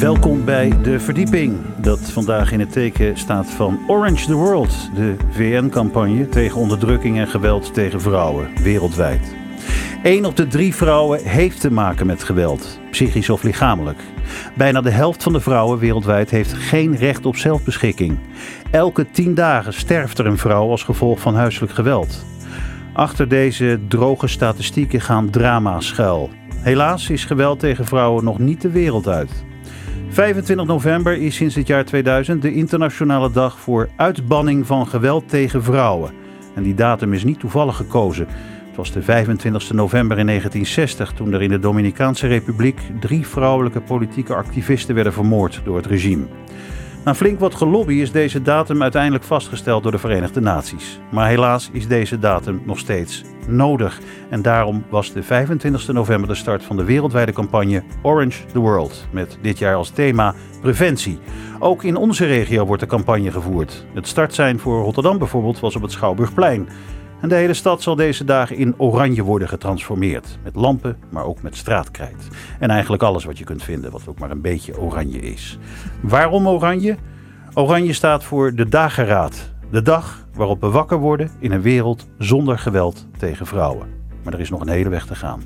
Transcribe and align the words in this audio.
Welkom 0.00 0.44
bij 0.44 0.82
De 0.82 1.00
Verdieping, 1.00 1.56
dat 1.76 2.00
vandaag 2.00 2.52
in 2.52 2.60
het 2.60 2.72
teken 2.72 3.16
staat 3.16 3.50
van 3.50 3.78
Orange 3.86 4.26
the 4.26 4.34
World, 4.34 4.90
de 4.94 5.16
VN-campagne 5.30 6.28
tegen 6.28 6.60
onderdrukking 6.60 7.18
en 7.18 7.28
geweld 7.28 7.74
tegen 7.74 8.00
vrouwen 8.00 8.48
wereldwijd. 8.62 9.36
Eén 10.02 10.24
op 10.24 10.36
de 10.36 10.46
drie 10.46 10.74
vrouwen 10.74 11.24
heeft 11.24 11.60
te 11.60 11.70
maken 11.70 12.06
met 12.06 12.22
geweld, 12.22 12.80
psychisch 12.90 13.30
of 13.30 13.42
lichamelijk. 13.42 13.98
Bijna 14.56 14.80
de 14.80 14.90
helft 14.90 15.22
van 15.22 15.32
de 15.32 15.40
vrouwen 15.40 15.78
wereldwijd 15.78 16.30
heeft 16.30 16.52
geen 16.52 16.96
recht 16.96 17.26
op 17.26 17.36
zelfbeschikking. 17.36 18.18
Elke 18.70 19.10
tien 19.10 19.34
dagen 19.34 19.72
sterft 19.72 20.18
er 20.18 20.26
een 20.26 20.38
vrouw 20.38 20.70
als 20.70 20.82
gevolg 20.82 21.20
van 21.20 21.34
huiselijk 21.34 21.72
geweld. 21.72 22.24
Achter 22.92 23.28
deze 23.28 23.80
droge 23.88 24.26
statistieken 24.26 25.00
gaan 25.00 25.30
drama's 25.30 25.86
schuil. 25.86 26.30
Helaas 26.56 27.10
is 27.10 27.24
geweld 27.24 27.60
tegen 27.60 27.84
vrouwen 27.84 28.24
nog 28.24 28.38
niet 28.38 28.60
de 28.60 28.70
wereld 28.70 29.08
uit. 29.08 29.46
25 30.10 30.66
november 30.66 31.16
is 31.16 31.34
sinds 31.34 31.54
het 31.54 31.66
jaar 31.66 31.84
2000 31.84 32.42
de 32.42 32.54
internationale 32.54 33.30
dag 33.30 33.58
voor 33.58 33.88
uitbanning 33.96 34.66
van 34.66 34.86
geweld 34.86 35.28
tegen 35.28 35.62
vrouwen. 35.62 36.12
En 36.54 36.62
die 36.62 36.74
datum 36.74 37.12
is 37.12 37.24
niet 37.24 37.40
toevallig 37.40 37.76
gekozen. 37.76 38.26
Het 38.66 38.76
was 38.76 38.92
de 38.92 39.02
25 39.02 39.72
november 39.72 40.18
in 40.18 40.26
1960 40.26 41.12
toen 41.12 41.32
er 41.32 41.42
in 41.42 41.48
de 41.48 41.58
Dominicaanse 41.58 42.26
Republiek 42.26 42.80
drie 43.00 43.26
vrouwelijke 43.26 43.80
politieke 43.80 44.34
activisten 44.34 44.94
werden 44.94 45.12
vermoord 45.12 45.60
door 45.64 45.76
het 45.76 45.86
regime. 45.86 46.24
Na 47.08 47.14
flink 47.14 47.40
wat 47.40 47.54
gelobby 47.54 47.94
is 47.94 48.12
deze 48.12 48.42
datum 48.42 48.82
uiteindelijk 48.82 49.24
vastgesteld 49.24 49.82
door 49.82 49.92
de 49.92 49.98
Verenigde 49.98 50.40
Naties. 50.40 51.00
Maar 51.10 51.28
helaas 51.28 51.70
is 51.72 51.88
deze 51.88 52.18
datum 52.18 52.62
nog 52.64 52.78
steeds 52.78 53.24
nodig. 53.46 54.00
En 54.30 54.42
daarom 54.42 54.84
was 54.90 55.12
de 55.12 55.22
25 55.22 55.88
november 55.88 56.28
de 56.28 56.34
start 56.34 56.62
van 56.62 56.76
de 56.76 56.84
wereldwijde 56.84 57.32
campagne 57.32 57.82
Orange 58.02 58.46
the 58.46 58.58
World. 58.58 59.06
Met 59.10 59.38
dit 59.42 59.58
jaar 59.58 59.74
als 59.74 59.90
thema 59.90 60.34
preventie. 60.60 61.18
Ook 61.58 61.84
in 61.84 61.96
onze 61.96 62.26
regio 62.26 62.66
wordt 62.66 62.82
de 62.82 62.88
campagne 62.88 63.30
gevoerd. 63.30 63.86
Het 63.94 64.08
startsein 64.08 64.58
voor 64.58 64.82
Rotterdam 64.82 65.18
bijvoorbeeld 65.18 65.60
was 65.60 65.76
op 65.76 65.82
het 65.82 65.92
Schouwburgplein. 65.92 66.68
En 67.20 67.28
de 67.28 67.34
hele 67.34 67.54
stad 67.54 67.82
zal 67.82 67.94
deze 67.94 68.24
dagen 68.24 68.56
in 68.56 68.74
oranje 68.76 69.22
worden 69.22 69.48
getransformeerd. 69.48 70.38
Met 70.42 70.54
lampen, 70.54 70.96
maar 71.10 71.24
ook 71.24 71.42
met 71.42 71.56
straatkrijt. 71.56 72.28
En 72.58 72.70
eigenlijk 72.70 73.02
alles 73.02 73.24
wat 73.24 73.38
je 73.38 73.44
kunt 73.44 73.62
vinden, 73.62 73.90
wat 73.90 74.08
ook 74.08 74.18
maar 74.18 74.30
een 74.30 74.40
beetje 74.40 74.80
oranje 74.80 75.18
is. 75.18 75.58
Waarom 76.00 76.48
oranje? 76.48 76.96
Oranje 77.54 77.92
staat 77.92 78.24
voor 78.24 78.54
de 78.54 78.68
dageraad. 78.68 79.52
De 79.70 79.82
dag 79.82 80.26
waarop 80.34 80.60
we 80.60 80.68
wakker 80.68 80.98
worden 80.98 81.30
in 81.38 81.52
een 81.52 81.62
wereld 81.62 82.06
zonder 82.18 82.58
geweld 82.58 83.06
tegen 83.18 83.46
vrouwen. 83.46 83.88
Maar 84.22 84.32
er 84.32 84.40
is 84.40 84.50
nog 84.50 84.60
een 84.60 84.68
hele 84.68 84.88
weg 84.88 85.06
te 85.06 85.14
gaan. 85.14 85.42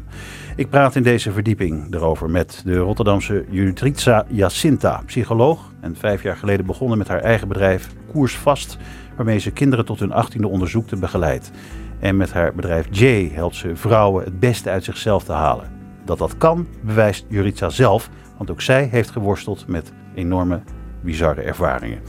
Ik 0.56 0.70
praat 0.70 0.96
in 0.96 1.02
deze 1.02 1.32
verdieping 1.32 1.94
erover 1.94 2.30
met 2.30 2.62
de 2.64 2.76
Rotterdamse 2.76 3.44
Judritza 3.48 4.24
Jacinta, 4.28 5.02
psycholoog. 5.06 5.72
En 5.80 5.96
vijf 5.96 6.22
jaar 6.22 6.36
geleden 6.36 6.66
begonnen 6.66 6.98
met 6.98 7.08
haar 7.08 7.20
eigen 7.20 7.48
bedrijf 7.48 7.88
Koers 8.12 8.36
Vast 8.36 8.78
waarmee 9.16 9.38
ze 9.38 9.50
kinderen 9.50 9.84
tot 9.84 10.00
hun 10.00 10.12
achttiende 10.12 10.48
onderzoekt 10.48 10.92
en 10.92 11.00
begeleidt. 11.00 11.50
En 11.98 12.16
met 12.16 12.32
haar 12.32 12.54
bedrijf 12.54 12.86
J 12.90 13.30
helpt 13.32 13.56
ze 13.56 13.76
vrouwen 13.76 14.24
het 14.24 14.40
beste 14.40 14.70
uit 14.70 14.84
zichzelf 14.84 15.24
te 15.24 15.32
halen. 15.32 15.70
Dat 16.04 16.18
dat 16.18 16.36
kan, 16.36 16.66
bewijst 16.80 17.26
Juritza 17.28 17.68
zelf, 17.68 18.10
want 18.36 18.50
ook 18.50 18.60
zij 18.60 18.88
heeft 18.90 19.10
geworsteld 19.10 19.66
met 19.66 19.92
enorme, 20.14 20.60
bizarre 21.00 21.42
ervaringen. 21.42 22.00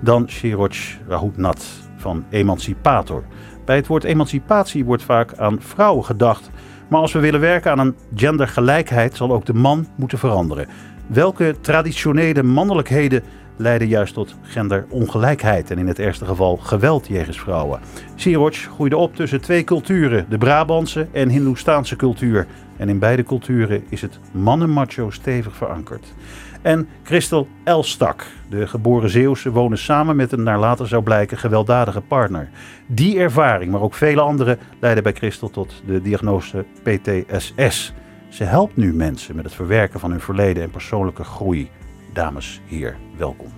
Dan 0.00 0.28
Shiroj 0.28 0.70
Rahutnat 1.08 1.66
van 1.96 2.24
Emancipator. 2.30 3.24
Bij 3.64 3.76
het 3.76 3.86
woord 3.86 4.04
emancipatie 4.04 4.84
wordt 4.84 5.02
vaak 5.02 5.36
aan 5.36 5.60
vrouwen 5.60 6.04
gedacht. 6.04 6.50
Maar 6.88 7.00
als 7.00 7.12
we 7.12 7.18
willen 7.18 7.40
werken 7.40 7.70
aan 7.70 7.78
een 7.78 7.96
gendergelijkheid, 8.14 9.16
zal 9.16 9.32
ook 9.32 9.44
de 9.44 9.54
man 9.54 9.86
moeten 9.96 10.18
veranderen. 10.18 10.66
Welke 11.06 11.56
traditionele 11.60 12.42
mannelijkheden 12.42 13.22
leiden 13.56 13.88
juist 13.88 14.14
tot 14.14 14.34
genderongelijkheid 14.42 15.70
en 15.70 15.78
in 15.78 15.88
het 15.88 15.98
ergste 15.98 16.24
geval 16.24 16.56
geweld 16.56 17.06
jegens 17.06 17.40
vrouwen. 17.40 17.80
Siroj 18.14 18.52
groeide 18.52 18.96
op 18.96 19.16
tussen 19.16 19.40
twee 19.40 19.64
culturen, 19.64 20.26
de 20.28 20.38
Brabantse 20.38 21.06
en 21.12 21.28
Hindoestaanse 21.28 21.96
cultuur. 21.96 22.46
En 22.76 22.88
in 22.88 22.98
beide 22.98 23.22
culturen 23.22 23.84
is 23.88 24.00
het 24.00 24.18
mannenmacho 24.32 25.10
stevig 25.10 25.56
verankerd. 25.56 26.14
En 26.62 26.88
Christel 27.02 27.48
Elstak, 27.64 28.26
de 28.48 28.66
geboren 28.66 29.10
Zeeuwse, 29.10 29.50
wonen 29.50 29.78
samen 29.78 30.16
met 30.16 30.32
een 30.32 30.42
naar 30.42 30.58
later 30.58 30.88
zou 30.88 31.02
blijken 31.02 31.38
gewelddadige 31.38 32.00
partner. 32.00 32.48
Die 32.86 33.18
ervaring, 33.18 33.70
maar 33.70 33.80
ook 33.80 33.94
vele 33.94 34.20
andere, 34.20 34.58
leidden 34.80 35.02
bij 35.02 35.12
Christel 35.12 35.50
tot 35.50 35.82
de 35.86 36.02
diagnose 36.02 36.64
PTSS. 36.82 37.92
Ze 38.28 38.44
helpt 38.44 38.76
nu 38.76 38.94
mensen 38.94 39.36
met 39.36 39.44
het 39.44 39.54
verwerken 39.54 40.00
van 40.00 40.10
hun 40.10 40.20
verleden 40.20 40.62
en 40.62 40.70
persoonlijke 40.70 41.24
groei 41.24 41.70
dames, 42.12 42.60
hier, 42.66 42.96
welkom. 43.16 43.52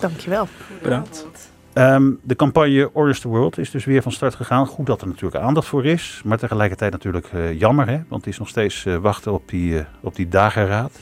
Dankjewel. 0.00 0.48
Bedankt. 0.82 1.26
Um, 1.74 2.18
de 2.22 2.36
campagne 2.36 2.90
Orange 2.92 3.20
the 3.20 3.28
World 3.28 3.58
is 3.58 3.70
dus 3.70 3.84
weer 3.84 4.02
van 4.02 4.12
start 4.12 4.34
gegaan. 4.34 4.66
Goed 4.66 4.86
dat 4.86 5.00
er 5.00 5.06
natuurlijk 5.06 5.44
aandacht 5.44 5.66
voor 5.66 5.84
is, 5.84 6.22
maar 6.24 6.38
tegelijkertijd 6.38 6.92
natuurlijk 6.92 7.32
uh, 7.34 7.58
jammer, 7.58 7.88
hè? 7.88 8.00
want 8.08 8.24
het 8.24 8.32
is 8.32 8.38
nog 8.38 8.48
steeds 8.48 8.84
uh, 8.84 8.96
wachten 8.96 9.32
op 9.32 9.48
die, 9.48 9.72
uh, 9.72 9.80
op 10.00 10.14
die 10.14 10.28
dageraad. 10.28 10.92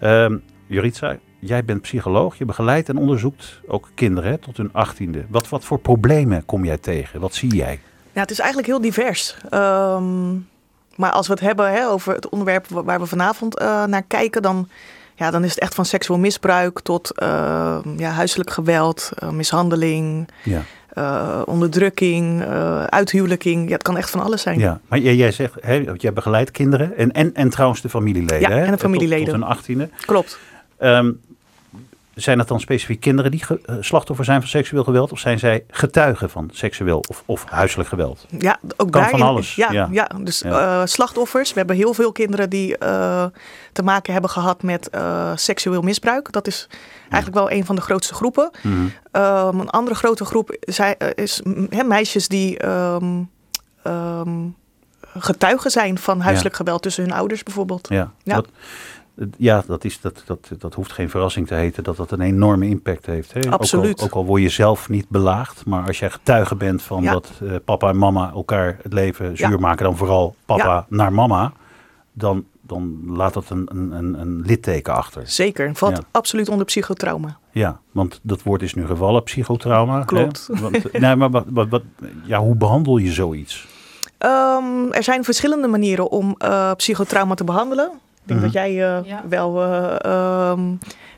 Um, 0.00 0.42
Juritza, 0.66 1.16
jij 1.38 1.64
bent 1.64 1.82
psycholoog, 1.82 2.38
je 2.38 2.44
begeleidt 2.44 2.88
en 2.88 2.96
onderzoekt 2.96 3.60
ook 3.66 3.88
kinderen 3.94 4.30
hè, 4.30 4.38
tot 4.38 4.56
hun 4.56 4.72
achttiende. 4.72 5.24
Wat, 5.28 5.48
wat 5.48 5.64
voor 5.64 5.78
problemen 5.78 6.44
kom 6.44 6.64
jij 6.64 6.78
tegen? 6.78 7.20
Wat 7.20 7.34
zie 7.34 7.54
jij? 7.54 7.80
Ja, 8.12 8.20
het 8.20 8.30
is 8.30 8.38
eigenlijk 8.38 8.68
heel 8.68 8.80
divers. 8.80 9.36
Um, 9.54 10.48
maar 10.96 11.10
als 11.10 11.26
we 11.26 11.32
het 11.32 11.42
hebben 11.42 11.72
hè, 11.72 11.86
over 11.86 12.14
het 12.14 12.28
onderwerp 12.28 12.66
waar 12.68 13.00
we 13.00 13.06
vanavond 13.06 13.58
naar 13.86 14.02
kijken, 14.02 14.42
dan 14.42 14.68
ja, 15.16 15.30
dan 15.30 15.44
is 15.44 15.50
het 15.50 15.58
echt 15.58 15.74
van 15.74 15.84
seksueel 15.84 16.18
misbruik 16.18 16.80
tot 16.80 17.12
uh, 17.22 17.78
ja, 17.96 18.10
huiselijk 18.10 18.50
geweld, 18.50 19.10
uh, 19.22 19.30
mishandeling, 19.30 20.28
ja. 20.42 20.62
uh, 20.94 21.42
onderdrukking, 21.44 22.44
uithuwelijking. 22.88 23.66
Ja, 23.66 23.72
het 23.72 23.82
kan 23.82 23.96
echt 23.96 24.10
van 24.10 24.20
alles 24.20 24.42
zijn. 24.42 24.58
Ja, 24.58 24.80
maar 24.88 24.98
jij, 24.98 25.16
jij 25.16 25.32
zegt, 25.32 25.54
hè, 25.60 25.84
jij 25.96 26.12
begeleidt 26.12 26.50
kinderen 26.50 26.96
en, 26.96 27.12
en, 27.12 27.34
en 27.34 27.50
trouwens 27.50 27.80
de 27.80 27.88
familieleden. 27.88 28.40
Ja, 28.40 28.56
hè? 28.56 28.64
en 28.64 28.72
de 28.72 28.78
familieleden. 28.78 29.24
Tot, 29.24 29.34
tot 29.34 29.42
hun 29.42 29.50
achttiende. 29.50 29.88
Klopt. 30.06 30.38
Um, 30.80 31.20
zijn 32.16 32.38
het 32.38 32.48
dan 32.48 32.60
specifiek 32.60 33.00
kinderen 33.00 33.30
die 33.30 33.42
slachtoffer 33.80 34.24
zijn 34.24 34.40
van 34.40 34.48
seksueel 34.48 34.84
geweld? 34.84 35.12
Of 35.12 35.18
zijn 35.18 35.38
zij 35.38 35.64
getuigen 35.68 36.30
van 36.30 36.50
seksueel 36.52 37.04
of, 37.08 37.22
of 37.26 37.44
huiselijk 37.48 37.88
geweld? 37.88 38.26
Ja, 38.38 38.58
ook 38.62 38.76
kan 38.76 38.90
daarin, 38.90 39.18
van 39.18 39.28
alles. 39.28 39.54
Ja, 39.54 39.72
ja. 39.72 39.88
ja 39.90 40.10
dus 40.20 40.38
ja. 40.38 40.80
Uh, 40.80 40.86
slachtoffers. 40.86 41.52
We 41.52 41.58
hebben 41.58 41.76
heel 41.76 41.94
veel 41.94 42.12
kinderen 42.12 42.50
die 42.50 42.76
uh, 42.82 43.24
te 43.72 43.82
maken 43.82 44.12
hebben 44.12 44.30
gehad 44.30 44.62
met 44.62 44.88
uh, 44.94 45.32
seksueel 45.34 45.82
misbruik. 45.82 46.32
Dat 46.32 46.46
is 46.46 46.68
eigenlijk 47.00 47.34
wel 47.34 47.50
een 47.50 47.64
van 47.64 47.74
de 47.76 47.82
grootste 47.82 48.14
groepen. 48.14 48.50
Mhm. 48.62 48.74
Mm 48.74 48.90
-hmm. 49.12 49.60
een 49.60 49.70
andere 49.70 49.96
grote 49.96 50.24
groep 50.24 50.56
zij, 50.60 50.96
is 51.14 51.42
he, 51.70 51.84
meisjes 51.84 52.28
die 52.28 52.66
um, 52.66 53.30
um, 53.86 54.56
getuigen 55.18 55.70
zijn 55.70 55.98
van 55.98 56.20
huiselijk 56.20 56.56
geweld 56.56 56.82
tussen 56.82 57.02
hun 57.02 57.12
ouders 57.12 57.42
bijvoorbeeld. 57.42 57.88
Ja, 57.88 58.12
dat, 58.24 58.48
ja, 59.36 59.62
dat, 59.66 59.84
is, 59.84 60.00
dat, 60.00 60.22
dat, 60.26 60.50
dat 60.58 60.74
hoeft 60.74 60.92
geen 60.92 61.10
verrassing 61.10 61.46
te 61.46 61.54
heten 61.54 61.84
dat 61.84 61.96
dat 61.96 62.10
een 62.10 62.20
enorme 62.20 62.68
impact 62.68 63.06
heeft. 63.06 63.32
Hè? 63.32 63.50
Absoluut. 63.50 63.92
Ook 63.92 63.98
al, 64.00 64.04
ook 64.06 64.12
al 64.14 64.24
word 64.24 64.42
je 64.42 64.48
zelf 64.48 64.88
niet 64.88 65.08
belaagd, 65.08 65.66
maar 65.66 65.86
als 65.86 65.98
jij 65.98 66.10
getuige 66.10 66.54
bent 66.56 66.82
van 66.82 67.02
Ja. 67.02 67.12
dat 67.12 67.30
eh, 67.42 67.54
papa 67.64 67.88
en 67.88 67.98
mama 67.98 68.30
elkaar 68.34 68.78
het 68.82 68.92
leven 68.92 69.36
zuur 69.36 69.50
Ja. 69.50 69.56
maken, 69.58 69.84
dan 69.84 69.96
vooral 69.96 70.34
papa 70.46 70.64
Ja. 70.64 70.86
naar 70.88 71.12
mama, 71.12 71.52
dan, 72.12 72.44
dan 72.60 73.00
laat 73.06 73.34
dat 73.34 73.50
een, 73.50 73.68
een, 73.72 73.90
een, 73.92 74.20
een 74.20 74.40
litteken 74.46 74.94
achter. 74.94 75.22
Zeker, 75.28 75.74
valt 75.74 76.00
absoluut 76.10 76.48
onder 76.48 76.66
psychotrauma. 76.66 77.38
Ja, 77.50 77.80
want 77.92 78.20
dat 78.22 78.42
woord 78.42 78.62
is 78.62 78.74
nu 78.74 78.86
gevallen, 78.86 79.22
psychotrauma. 79.22 79.98
hè? 79.98 80.04
Klopt. 80.04 80.48
Want, 80.60 80.92
nee, 81.00 81.16
maar 81.16 81.30
wat, 81.30 81.44
wat, 81.48 81.68
wat, 81.68 81.82
ja, 82.24 82.38
hoe 82.38 82.54
behandel 82.56 82.96
je 82.96 83.12
zoiets? 83.12 83.66
Ehm, 84.18 84.90
er 84.90 85.02
zijn 85.02 85.24
verschillende 85.24 85.66
manieren 85.68 86.10
om 86.10 86.34
eh, 86.38 86.72
psychotrauma 86.76 87.34
te 87.34 87.44
behandelen. 87.44 87.90
Ik 88.26 88.32
denk 88.32 88.40
Mhm. 88.40 88.52
dat 88.52 88.62
jij 88.62 88.70
eh, 88.70 89.04
Ja. 89.04 89.22
wel 89.28 89.62
eh, 89.62 89.96
ehm, 90.50 90.60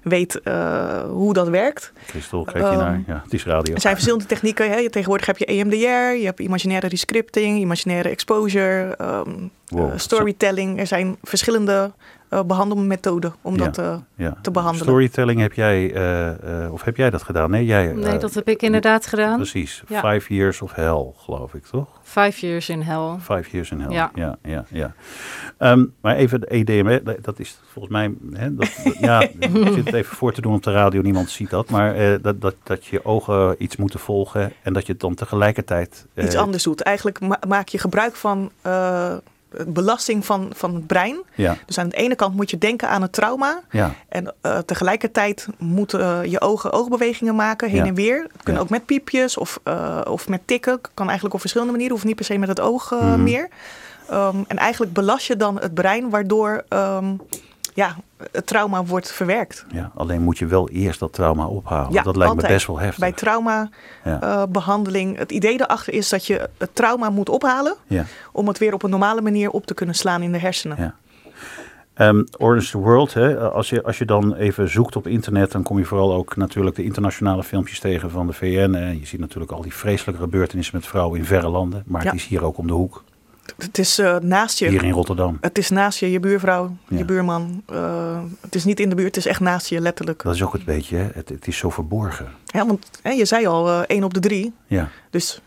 weet 0.03 0.41
eh, 0.43 1.01
hoe 1.03 1.33
dat 1.33 1.49
werkt. 1.49 1.93
Christel, 2.07 2.45
kijk 2.45 2.57
je 2.71 2.77
naar. 2.77 2.93
Ehm, 2.95 3.03
Ja, 3.07 3.21
het 3.25 3.33
is 3.35 3.45
radio. 3.45 3.75
Er 3.75 3.81
zijn 3.81 3.95
verschillende 3.95 4.27
technieken. 4.27 4.71
Hè. 4.71 4.91
Tegenwoordig 4.91 5.27
heb 5.27 5.39
je 5.39 5.45
EMDR, 5.45 6.17
je 6.19 6.25
hebt 6.25 6.41
imaginaire 6.41 6.89
rescripting, 6.89 7.59
imaginaire 7.59 8.09
exposure, 8.09 8.95
ehm, 8.97 9.31
Wow. 9.69 9.91
eh, 9.93 9.99
storytelling. 9.99 10.79
Er 10.79 10.87
zijn 10.87 11.17
verschillende 11.23 11.93
eh, 12.29 12.43
behandelmethoden 12.43 13.35
om 13.43 13.57
Ja. 13.57 13.65
dat 13.65 13.79
eh, 13.79 13.97
ja. 14.15 14.37
te 14.43 14.51
behandelen. 14.51 14.87
Storytelling 14.87 15.41
heb 15.41 15.53
jij, 15.53 15.93
eh, 15.95 16.65
eh, 16.65 16.73
of 16.73 16.83
heb 16.83 16.97
jij 16.97 17.11
dat 17.11 17.23
gedaan? 17.23 17.51
Nee, 17.51 17.65
jij. 17.65 17.93
Nee, 17.93 18.19
dat 18.19 18.35
heb 18.35 18.49
ik 18.49 18.63
inderdaad 18.63 19.07
gedaan. 19.07 19.37
Precies. 19.37 19.83
Ja. 19.89 20.13
Five 20.13 20.35
years 20.35 20.63
of 20.63 20.75
hell, 20.75 21.13
geloof 21.17 21.55
ik, 21.55 21.65
toch? 21.65 21.89
Five 22.03 22.47
years 22.47 22.69
in 22.69 22.81
hell. 22.83 23.17
Five 23.21 23.51
years 23.51 23.71
in 23.71 23.81
hell. 23.81 23.93
Ja. 23.93 24.11
ja, 24.15 24.37
ja. 24.43 24.65
ja. 24.69 24.95
Ehm, 25.59 25.85
maar 26.01 26.17
even 26.17 26.41
de 26.41 26.47
EDM, 26.55 26.99
dat 27.23 27.39
is 27.39 27.61
volgens 27.73 27.95
mij, 27.95 28.15
hè, 28.33 28.55
dat, 28.55 28.81
dat- 28.85 28.99
ja, 28.99 29.21
ik 29.39 29.69
zit 29.75 29.85
het 29.85 29.95
even 29.95 30.17
voor 30.17 30.33
te 30.33 30.41
doen 30.41 30.55
op 30.55 30.63
de 30.63 30.73
radio, 30.73 31.01
niemand 31.03 31.31
ziet 31.31 31.51
dat, 31.51 31.71
maar 31.71 31.95
eh, 31.95 32.15
dat, 32.23 32.41
dat, 32.41 32.55
dat 32.63 32.85
je 32.87 33.05
ogen 33.05 33.55
iets 33.59 33.77
moeten 33.77 34.01
volgen 34.01 34.53
en 34.63 34.73
dat 34.73 34.87
je 34.87 34.93
het 34.93 35.01
dan 35.01 35.15
tegelijkertijd... 35.15 36.07
iets 36.17 36.37
anders 36.37 36.63
doet. 36.63 36.81
Eigenlijk 36.83 37.21
ma- 37.21 37.41
maak 37.49 37.69
je 37.69 37.79
gebruik 37.79 38.17
van 38.17 38.51
eh, 38.63 39.15
belasting 39.67 40.27
van, 40.27 40.51
van 40.55 40.75
het 40.75 40.87
brein. 40.87 41.17
Ja, 41.35 41.57
Dus 41.67 41.79
aan 41.79 41.89
de 41.89 41.97
ene 41.97 42.15
kant 42.15 42.35
moet 42.35 42.51
je 42.51 42.59
denken 42.59 42.89
aan 42.89 43.03
het 43.03 43.13
trauma. 43.13 43.61
ja, 43.71 43.95
En 44.09 44.35
eh, 44.41 44.59
tegelijkertijd 44.59 45.47
moeten 45.59 46.01
eh, 46.01 46.31
je 46.31 46.41
ogen 46.41 46.73
oogbewegingen 46.73 47.35
maken, 47.35 47.69
heen 47.69 47.77
Ja. 47.83 47.87
en 47.87 47.95
weer. 47.95 48.23
Het 48.33 48.43
kunnen 48.43 48.63
ook 48.63 48.69
met 48.71 48.87
piepjes 48.87 49.37
of, 49.37 49.61
eh, 49.63 50.01
of 50.05 50.29
met 50.29 50.41
tikken. 50.45 50.81
Kan 50.95 51.05
eigenlijk 51.07 51.35
op 51.35 51.41
verschillende 51.41 51.73
manieren, 51.73 51.95
hoeft 51.97 52.07
niet 52.09 52.17
per 52.17 52.25
se 52.25 52.39
met 52.39 52.49
het 52.49 52.61
oog 52.61 52.91
Mhm. 52.91 53.23
meer. 53.23 53.49
Ehm, 54.09 54.37
en 54.47 54.57
eigenlijk 54.57 54.93
belast 54.93 55.27
je 55.27 55.37
dan 55.37 55.61
het 55.61 55.75
brein, 55.75 56.11
waardoor 56.11 56.65
ehm, 56.69 57.15
ja, 57.79 57.97
het 58.33 58.47
trauma 58.47 58.85
wordt 58.85 59.13
verwerkt. 59.13 59.67
ja. 59.73 59.91
Alleen 59.95 60.23
moet 60.23 60.39
je 60.39 60.47
wel 60.47 60.69
eerst 60.69 61.01
dat 61.01 61.13
trauma 61.13 61.47
ophalen. 61.47 61.93
Ja, 61.93 62.03
dat 62.03 62.17
lijkt 62.17 62.31
altijd. 62.31 62.49
me 62.49 62.55
best 62.55 62.67
wel 62.67 62.79
heftig. 62.79 62.99
Bij 62.99 63.13
traumabehandeling, 63.13 65.13
ja. 65.13 65.19
het 65.19 65.33
idee 65.33 65.61
erachter 65.61 65.93
is 65.93 66.09
dat 66.09 66.27
je 66.27 66.49
het 66.59 66.75
trauma 66.75 67.11
moet 67.11 67.29
ophalen 67.29 67.75
ja. 67.87 68.05
om 68.33 68.49
het 68.49 68.59
weer 68.59 68.75
op 68.75 68.83
een 68.83 68.91
normale 68.91 69.21
manier 69.21 69.51
op 69.51 69.67
te 69.67 69.75
kunnen 69.75 69.95
slaan 69.95 70.23
in 70.23 70.33
de 70.33 70.39
hersenen. 70.39 70.77
Ja. 70.79 70.95
Ehm, 71.95 72.25
Orange 72.39 72.71
the 72.71 72.79
World, 72.79 73.15
hè, 73.15 73.39
als, 73.39 73.69
je, 73.69 73.83
als 73.83 73.99
je 73.99 74.05
dan 74.05 74.35
even 74.35 74.71
zoekt 74.71 74.97
op 74.97 75.07
internet, 75.07 75.53
dan 75.53 75.63
kom 75.63 75.79
je 75.79 75.85
vooral 75.85 76.15
ook 76.15 76.37
natuurlijk 76.37 76.77
de 76.77 76.85
internationale 76.85 77.43
filmpjes 77.43 77.81
tegen 77.81 78.11
van 78.11 78.27
de 78.27 78.33
VN. 78.33 78.73
Hè. 78.73 78.91
Je 78.91 79.07
ziet 79.07 79.21
natuurlijk 79.21 79.53
al 79.53 79.63
die 79.63 79.75
vreselijke 79.75 80.21
gebeurtenissen 80.21 80.77
met 80.77 80.87
vrouwen 80.87 81.19
in 81.19 81.25
verre 81.25 81.49
landen. 81.49 81.83
Maar 81.87 82.05
het 82.05 82.15
is 82.15 82.27
hier 82.27 82.45
ook 82.45 82.59
om 82.59 82.67
de 82.67 82.73
hoek, 82.73 83.05
Het 83.57 83.79
is 83.79 83.99
eh, 83.99 84.17
naast 84.17 84.59
je. 84.59 84.69
hier 84.69 84.85
in 84.85 84.91
Rotterdam. 84.93 85.39
Het 85.41 85.59
is 85.59 85.71
naast 85.71 85.99
je, 85.99 86.11
je 86.11 86.21
buurvrouw, 86.21 86.77
Ja. 86.89 86.97
je 86.99 87.05
buurman. 87.05 87.63
Eh, 87.67 88.19
het 88.41 88.55
is 88.55 88.65
niet 88.65 88.81
in 88.81 88.89
de 88.89 88.95
buurt, 88.95 89.15
het 89.15 89.25
is 89.25 89.27
echt 89.31 89.41
naast 89.41 89.67
je, 89.69 89.81
letterlijk. 89.81 90.23
Dat 90.23 90.35
is 90.35 90.43
ook 90.43 90.53
het 90.53 90.65
beetje, 90.65 90.97
hè. 90.97 91.09
Het, 91.15 91.29
het 91.29 91.47
is 91.47 91.57
zo 91.57 91.71
verborgen. 91.71 92.27
Ja, 92.45 92.67
want 92.67 92.91
hè, 93.03 93.11
je 93.11 93.25
zei 93.25 93.47
al, 93.47 93.69
eh 93.69 93.81
één 93.87 94.05
op 94.05 94.15
de 94.15 94.21
drie. 94.21 94.53
Ja, 94.67 94.89
Dus 95.11 95.41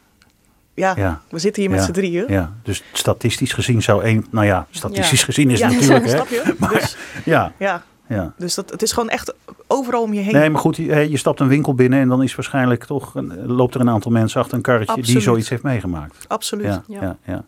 ja, 0.74 0.94
ja, 0.98 1.21
we 1.30 1.39
zitten 1.39 1.62
hier 1.62 1.71
met 1.71 1.80
Ja. 1.80 1.86
z'n 1.86 1.92
drieën. 1.92 2.25
ja. 2.27 2.53
Dus 2.63 2.83
statistisch 2.94 3.53
gezien 3.53 3.81
zou 3.81 4.04
één, 4.04 4.25
nou 4.31 4.45
ja, 4.45 4.68
statistisch 4.69 5.19
Ja. 5.19 5.25
gezien 5.25 5.50
is 5.50 5.59
Ja, 5.59 5.68
het 5.69 5.75
natuurlijk, 5.75 6.06
hè. 6.09 6.12
snap 6.12 6.27
je? 6.27 6.56
Dus, 6.71 6.97
Ja, 7.33 7.51
ja, 7.59 7.83
ja. 8.13 8.34
dus 8.38 8.56
dat, 8.56 8.69
het 8.69 8.81
is 8.81 8.92
gewoon 8.92 9.10
echt 9.10 9.34
overal 9.68 10.02
om 10.02 10.13
je 10.13 10.22
heen. 10.22 10.34
Nee, 10.34 10.50
maar 10.50 10.62
goed, 10.62 10.75
je, 10.75 11.10
je 11.10 11.18
stapt 11.18 11.40
een 11.40 11.48
winkel 11.48 11.74
binnen 11.74 12.00
en 12.00 12.08
dan 12.08 12.24
is 12.24 12.36
waarschijnlijk 12.36 12.84
toch, 12.84 13.13
loopt 13.46 13.75
er 13.75 13.81
een 13.81 13.90
aantal 13.90 14.12
mensen 14.12 14.40
achter 14.40 14.56
een 14.58 14.63
karretje 14.63 15.02
die 15.02 15.19
zoiets 15.19 15.50
heeft 15.50 15.63
meegemaakt. 15.63 16.25
Absoluut. 16.28 16.66
Ja, 16.66 16.84
ja. 16.88 17.02
Ja. 17.02 17.18
Ja, 17.25 17.46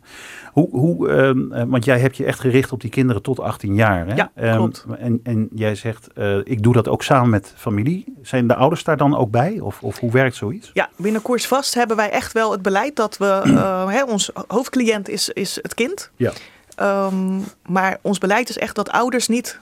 Hoe, 0.51 0.69
hoe, 0.69 1.09
ehm, 1.09 1.51
eh, 1.51 1.63
want 1.67 1.85
jij 1.85 1.99
hebt 1.99 2.17
je 2.17 2.25
echt 2.25 2.39
gericht 2.39 2.71
op 2.71 2.81
die 2.81 2.89
kinderen 2.89 3.21
tot 3.21 3.39
18 3.39 3.75
jaar. 3.75 4.07
Hè? 4.07 4.13
Ja, 4.15 4.55
klopt. 4.55 4.85
En, 4.97 5.19
en 5.23 5.47
jij 5.53 5.75
zegt, 5.75 6.07
eh, 6.13 6.37
ik 6.37 6.63
doe 6.63 6.73
dat 6.73 6.87
ook 6.87 7.03
samen 7.03 7.29
met 7.29 7.53
familie. 7.55 8.05
Zijn 8.21 8.47
de 8.47 8.55
ouders 8.55 8.83
daar 8.83 8.97
dan 8.97 9.17
ook 9.17 9.31
bij? 9.31 9.59
Of, 9.59 9.81
of 9.81 9.99
hoe 9.99 10.11
werkt 10.11 10.35
zoiets? 10.35 10.71
Ja, 10.73 10.89
binnen 10.95 11.21
Koers 11.21 11.47
Vast 11.47 11.73
hebben 11.73 11.97
wij 11.97 12.09
echt 12.09 12.31
wel 12.31 12.51
het 12.51 12.61
beleid 12.61 12.95
dat 12.95 13.17
we... 13.17 13.41
eh, 13.45 13.87
hè, 13.87 14.03
ons 14.03 14.31
hoofdcliënt 14.47 15.09
is, 15.09 15.29
is 15.29 15.59
het 15.61 15.73
kind. 15.73 16.11
Ja. 16.15 16.31
Ehm, 16.75 17.39
maar 17.65 17.97
ons 18.01 18.17
beleid 18.17 18.49
is 18.49 18.57
echt 18.57 18.75
dat 18.75 18.89
ouders 18.89 19.27
niet... 19.27 19.59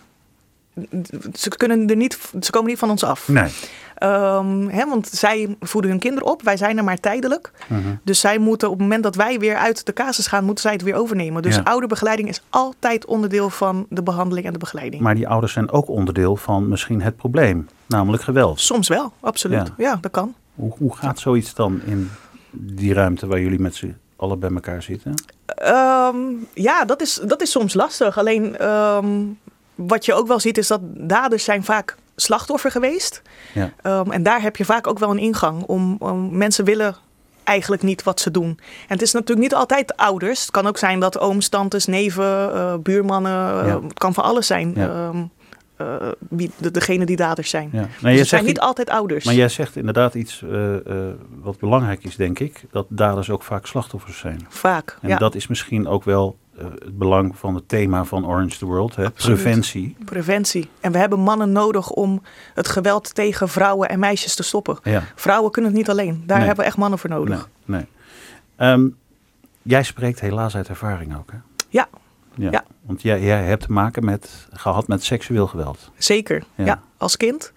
Ze, 1.33 1.49
kunnen 1.57 1.87
er 1.89 1.95
niet, 1.95 2.17
ze 2.41 2.51
komen 2.51 2.69
niet 2.69 2.79
van 2.79 2.89
ons 2.89 3.03
af. 3.03 3.27
Nee. 3.27 3.51
Ehm, 3.95 4.67
hè, 4.67 4.85
want 4.89 5.07
zij 5.07 5.55
voeden 5.59 5.91
hun 5.91 5.99
kinderen 5.99 6.27
op. 6.29 6.41
Wij 6.41 6.57
zijn 6.57 6.77
er 6.77 6.83
maar 6.83 6.99
tijdelijk. 6.99 7.51
Mhm. 7.67 7.79
Dus 8.03 8.19
zij 8.19 8.37
moeten 8.37 8.67
op 8.67 8.73
het 8.73 8.81
moment 8.83 9.03
dat 9.03 9.15
wij 9.15 9.39
weer 9.39 9.55
uit 9.55 9.85
de 9.85 9.93
casus 9.93 10.27
gaan, 10.27 10.43
moeten 10.43 10.63
zij 10.63 10.73
het 10.73 10.81
weer 10.81 10.95
overnemen. 10.95 11.41
Dus 11.41 11.55
Ja. 11.55 11.61
ouderbegeleiding 11.63 12.29
is 12.29 12.41
altijd 12.49 13.05
onderdeel 13.05 13.49
van 13.49 13.85
de 13.89 14.03
behandeling 14.03 14.45
en 14.47 14.53
de 14.53 14.59
begeleiding. 14.59 15.01
Maar 15.01 15.15
die 15.15 15.27
ouders 15.27 15.53
zijn 15.53 15.71
ook 15.71 15.87
onderdeel 15.87 16.35
van 16.35 16.69
misschien 16.69 17.01
het 17.01 17.15
probleem, 17.15 17.67
namelijk 17.87 18.23
geweld. 18.23 18.59
Soms 18.59 18.87
wel, 18.87 19.13
absoluut. 19.19 19.67
Ja. 19.67 19.73
Ja, 19.77 19.97
dat 20.01 20.11
kan. 20.11 20.33
Hoe, 20.55 20.73
hoe 20.77 20.95
gaat 20.95 21.19
zoiets 21.19 21.53
dan 21.53 21.81
in 21.85 22.09
die 22.51 22.93
ruimte 22.93 23.27
waar 23.27 23.39
jullie 23.39 23.59
met 23.59 23.75
z'n 23.75 23.97
allen 24.15 24.39
bij 24.39 24.49
elkaar 24.49 24.83
zitten? 24.83 25.13
Ehm, 25.45 26.15
ja, 26.53 26.85
dat 26.85 27.01
is, 27.01 27.21
dat 27.27 27.41
is 27.41 27.51
soms 27.51 27.73
lastig. 27.73 28.17
Alleen 28.17 28.57
ehm, 28.57 29.07
wat 29.87 30.05
je 30.05 30.13
ook 30.13 30.27
wel 30.27 30.39
ziet 30.39 30.57
is 30.57 30.67
dat 30.67 30.81
daders 30.83 31.43
zijn 31.43 31.63
vaak 31.63 31.95
slachtoffer 32.15 32.71
geweest. 32.71 33.21
Ja. 33.53 33.73
Ehm, 33.81 34.11
en 34.11 34.23
daar 34.23 34.41
heb 34.41 34.55
je 34.55 34.65
vaak 34.65 34.87
ook 34.87 34.99
wel 34.99 35.09
een 35.09 35.19
ingang. 35.19 35.63
Om, 35.63 35.95
om 35.99 36.37
mensen 36.37 36.65
willen 36.65 36.95
eigenlijk 37.43 37.81
niet 37.81 38.03
wat 38.03 38.19
ze 38.19 38.31
doen. 38.31 38.49
En 38.49 38.57
het 38.87 39.01
is 39.01 39.11
natuurlijk 39.11 39.39
niet 39.39 39.55
altijd 39.55 39.97
ouders. 39.97 40.41
Het 40.41 40.51
kan 40.51 40.67
ook 40.67 40.77
zijn 40.77 40.99
dat 40.99 41.19
ooms, 41.19 41.49
tantes, 41.49 41.85
neven, 41.85 42.53
eh, 42.53 42.73
buurmannen. 42.83 43.65
eh, 43.65 43.83
het 43.83 43.99
kan 43.99 44.13
van 44.13 44.23
alles 44.23 44.47
zijn. 44.47 44.73
Ja. 44.75 44.87
ehm, 44.87 45.23
eh, 45.75 46.07
wie, 46.29 46.51
de, 46.57 46.71
degene 46.71 47.05
die 47.05 47.15
daders 47.15 47.49
zijn. 47.49 47.69
Ja. 47.71 47.87
Dus 48.01 48.19
het 48.19 48.27
zijn 48.27 48.45
niet 48.45 48.59
altijd 48.59 48.89
ouders. 48.89 49.25
maar 49.25 49.33
jij 49.33 49.49
zegt 49.49 49.75
inderdaad 49.75 50.13
iets 50.13 50.43
wat 51.41 51.59
belangrijk 51.59 52.03
is, 52.03 52.15
denk 52.15 52.39
ik. 52.39 52.63
Dat 52.71 52.85
daders 52.89 53.29
ook 53.29 53.43
vaak 53.43 53.65
slachtoffers 53.65 54.17
zijn. 54.17 54.45
Vaak. 54.49 54.97
En 55.01 55.17
dat 55.17 55.35
is 55.35 55.47
misschien 55.47 55.87
ook 55.87 56.03
wel 56.03 56.37
het 56.63 56.97
belang 56.97 57.37
van 57.37 57.55
het 57.55 57.67
thema 57.67 58.03
van 58.03 58.25
Orange 58.27 58.57
the 58.57 58.65
World. 58.65 58.95
Hè? 58.95 59.09
Preventie. 59.09 59.95
Preventie. 60.05 60.69
En 60.79 60.91
we 60.91 60.97
hebben 60.97 61.19
mannen 61.19 61.51
nodig 61.51 61.89
om 61.89 62.21
het 62.53 62.67
geweld 62.67 63.15
tegen 63.15 63.49
vrouwen 63.49 63.89
en 63.89 63.99
meisjes 63.99 64.35
te 64.35 64.43
stoppen. 64.43 64.77
Ja, 64.83 65.03
Vrouwen 65.15 65.51
kunnen 65.51 65.71
het 65.71 65.79
niet 65.79 65.89
alleen. 65.89 66.23
Daar 66.25 66.37
Nee. 66.37 66.45
hebben 66.47 66.63
we 66.63 66.69
echt 66.69 66.79
mannen 66.79 66.99
voor 66.99 67.09
nodig. 67.09 67.49
nee. 67.65 67.77
nee. 67.79 67.87
Ehm, 68.69 68.87
jij 69.61 69.83
spreekt 69.83 70.19
helaas 70.19 70.55
uit 70.55 70.67
ervaring 70.69 71.17
ook, 71.17 71.31
hè? 71.31 71.37
Ja. 71.69 71.87
Ja. 72.35 72.51
Ja. 72.51 72.63
Want 72.81 73.01
jij, 73.01 73.21
jij 73.21 73.43
hebt 73.43 73.63
te 73.63 73.71
maken 73.71 74.05
met, 74.05 74.47
gehad 74.51 74.87
met 74.87 75.03
seksueel 75.03 75.47
geweld. 75.47 75.91
Zeker. 75.97 76.43
Ja. 76.55 76.65
Ja, 76.65 76.81
als 76.97 77.17
kind. 77.17 77.51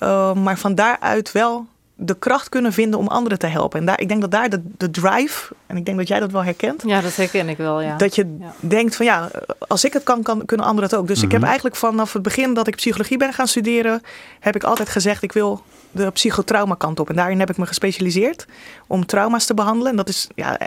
Uh, 0.00 0.34
maar 0.34 0.58
van 0.58 0.74
daaruit 0.74 1.32
wel 1.32 1.66
de 2.04 2.14
kracht 2.18 2.48
kunnen 2.48 2.72
vinden 2.72 2.98
om 2.98 3.06
anderen 3.08 3.38
te 3.38 3.46
helpen. 3.46 3.80
En 3.80 3.86
daar, 3.86 4.00
ik 4.00 4.08
denk 4.08 4.20
dat 4.20 4.30
daar 4.30 4.48
de, 4.50 4.62
de 4.76 4.90
drive, 4.90 5.54
en 5.66 5.76
ik 5.76 5.84
denk 5.84 5.98
dat 5.98 6.08
jij 6.08 6.20
dat 6.20 6.30
wel 6.32 6.44
herkent, 6.44 6.82
Ja, 6.86 7.00
dat 7.00 7.16
herken 7.16 7.48
ik 7.48 7.56
wel, 7.56 7.80
ja. 7.80 7.96
dat 7.96 8.14
je 8.14 8.36
Ja. 8.40 8.52
denkt 8.60 8.96
van 8.96 9.06
ja, 9.06 9.30
als 9.58 9.84
ik 9.84 9.92
het 9.92 10.02
kan, 10.02 10.22
kan 10.22 10.44
kunnen 10.44 10.66
anderen 10.66 10.90
het 10.90 10.98
ook. 10.98 11.06
Dus 11.06 11.22
ik 11.22 11.30
heb 11.30 11.38
Mhm. 11.38 11.44
eigenlijk 11.46 11.76
vanaf 11.76 12.12
het 12.12 12.22
begin 12.22 12.54
dat 12.54 12.66
ik 12.66 12.76
psychologie 12.76 13.16
ben 13.18 13.32
gaan 13.32 13.48
studeren, 13.48 14.02
heb 14.40 14.54
ik 14.56 14.64
altijd 14.64 14.88
gezegd 14.88 15.22
ik 15.22 15.32
wil 15.32 15.62
de 15.90 16.10
psychotrauma 16.10 16.74
kant 16.74 17.00
op. 17.00 17.08
En 17.10 17.16
daarin 17.16 17.38
heb 17.38 17.50
ik 17.50 17.56
me 17.56 17.66
gespecialiseerd 17.66 18.46
om 18.86 19.06
trauma's 19.06 19.46
te 19.46 19.54
behandelen. 19.54 19.90
En 19.90 19.96
dat 19.96 20.08
is 20.08 20.28
ja, 20.34 20.58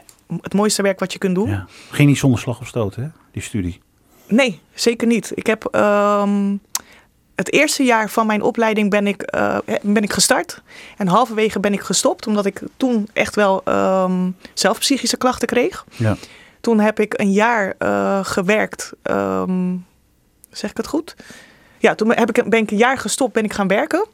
het 0.42 0.54
mooiste 0.54 0.82
werk 0.82 1.00
wat 1.00 1.14
je 1.14 1.20
kunt 1.20 1.36
doen. 1.36 1.50
Ja. 1.50 1.66
Ging 1.92 2.08
niet 2.10 2.18
zonder 2.18 2.40
slag 2.40 2.60
of 2.60 2.68
stoot, 2.68 2.96
hè? 2.96 3.04
Die 3.32 3.42
studie. 3.42 3.82
Nee, 4.28 4.60
zeker 4.74 5.08
niet. 5.08 5.32
Ik 5.36 5.46
heb 5.48 5.66
ehm, 5.72 6.56
het 7.36 7.52
eerste 7.54 7.84
jaar 7.84 8.10
van 8.10 8.26
mijn 8.26 8.42
opleiding 8.42 8.90
ben 8.90 9.08
ik, 9.08 9.22
eh, 9.22 9.58
ben 9.82 10.04
ik 10.04 10.14
gestart. 10.14 10.62
En 10.98 11.08
halverwege 11.08 11.60
ben 11.60 11.74
ik 11.74 11.82
gestopt, 11.82 12.28
omdat 12.28 12.46
ik 12.46 12.62
toen 12.78 13.10
echt 13.14 13.36
wel 13.36 13.62
ehm, 13.64 14.30
zelf 14.54 14.80
psychische 14.80 15.18
klachten 15.18 15.48
kreeg. 15.48 15.86
Ja. 15.90 16.16
Toen 16.62 16.80
heb 16.80 17.00
ik 17.00 17.20
een 17.20 17.32
jaar 17.32 17.76
eh, 17.78 18.20
gewerkt. 18.24 18.92
ehm, 19.02 19.76
zeg 20.50 20.70
ik 20.70 20.78
het 20.78 20.88
goed? 20.88 21.16
Ja, 21.78 21.96
toen 21.96 22.14
heb 22.14 22.38
ik, 22.38 22.50
ben 22.50 22.60
ik 22.60 22.72
een 22.72 22.78
jaar 22.78 22.98
gestopt, 22.98 23.34
ben 23.34 23.44
ik 23.44 23.54
gaan 23.54 23.68
werken. 23.68 24.06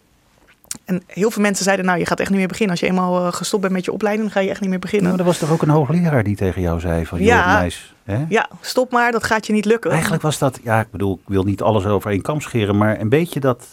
En 0.86 1.02
heel 1.08 1.32
veel 1.32 1.42
mensen 1.42 1.64
zeiden, 1.64 1.86
nou, 1.86 2.00
je 2.00 2.06
gaat 2.06 2.20
echt 2.20 2.30
niet 2.30 2.40
meer 2.40 2.48
beginnen. 2.48 2.72
Als 2.72 2.80
je 2.80 2.88
eenmaal 2.92 3.26
eh, 3.26 3.34
gestopt 3.34 3.62
bent 3.62 3.74
met 3.74 3.86
je 3.86 3.92
opleiding, 3.92 4.26
dan 4.28 4.38
ga 4.38 4.44
je 4.44 4.50
echt 4.50 4.62
niet 4.62 4.70
meer 4.70 4.80
beginnen. 4.80 5.08
Nou, 5.08 5.20
er 5.20 5.26
was 5.26 5.38
toch 5.38 5.52
ook 5.52 5.62
een 5.62 5.70
hoogleraar 5.70 6.24
die 6.24 6.36
tegen 6.36 6.62
jou 6.62 6.80
zei 6.80 7.06
van, 7.06 7.20
Ja. 7.24 7.54
meis, 7.60 7.94
hè? 8.04 8.26
Ja, 8.30 8.50
stop 8.62 8.92
maar, 8.92 9.12
dat 9.12 9.24
gaat 9.24 9.48
je 9.48 9.54
niet 9.54 9.66
lukken. 9.66 9.92
Eigenlijk 9.92 10.22
was 10.22 10.38
dat, 10.38 10.60
ja, 10.64 10.80
ik 10.80 10.92
bedoel, 10.92 11.14
ik 11.14 11.28
wil 11.30 11.44
niet 11.44 11.62
alles 11.62 11.86
over 11.86 12.12
één 12.12 12.22
kam 12.22 12.42
scheren, 12.42 12.78
maar 12.78 13.00
een 13.00 13.10
beetje 13.10 13.40
dat, 13.40 13.68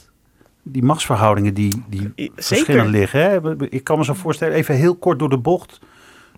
die 0.63 0.83
machtsverhoudingen 0.83 1.55
die, 1.55 1.83
die 1.89 2.33
verschillend 2.37 2.89
liggen. 2.91 3.21
Hè? 3.21 3.57
Ik 3.69 3.85
kan 3.85 3.99
me 3.99 4.05
zo 4.05 4.15
voorstellen, 4.15 4.55
even 4.55 4.75
heel 4.75 4.97
kort 4.97 5.19
door 5.19 5.29
de 5.31 5.39
bocht. 5.39 5.79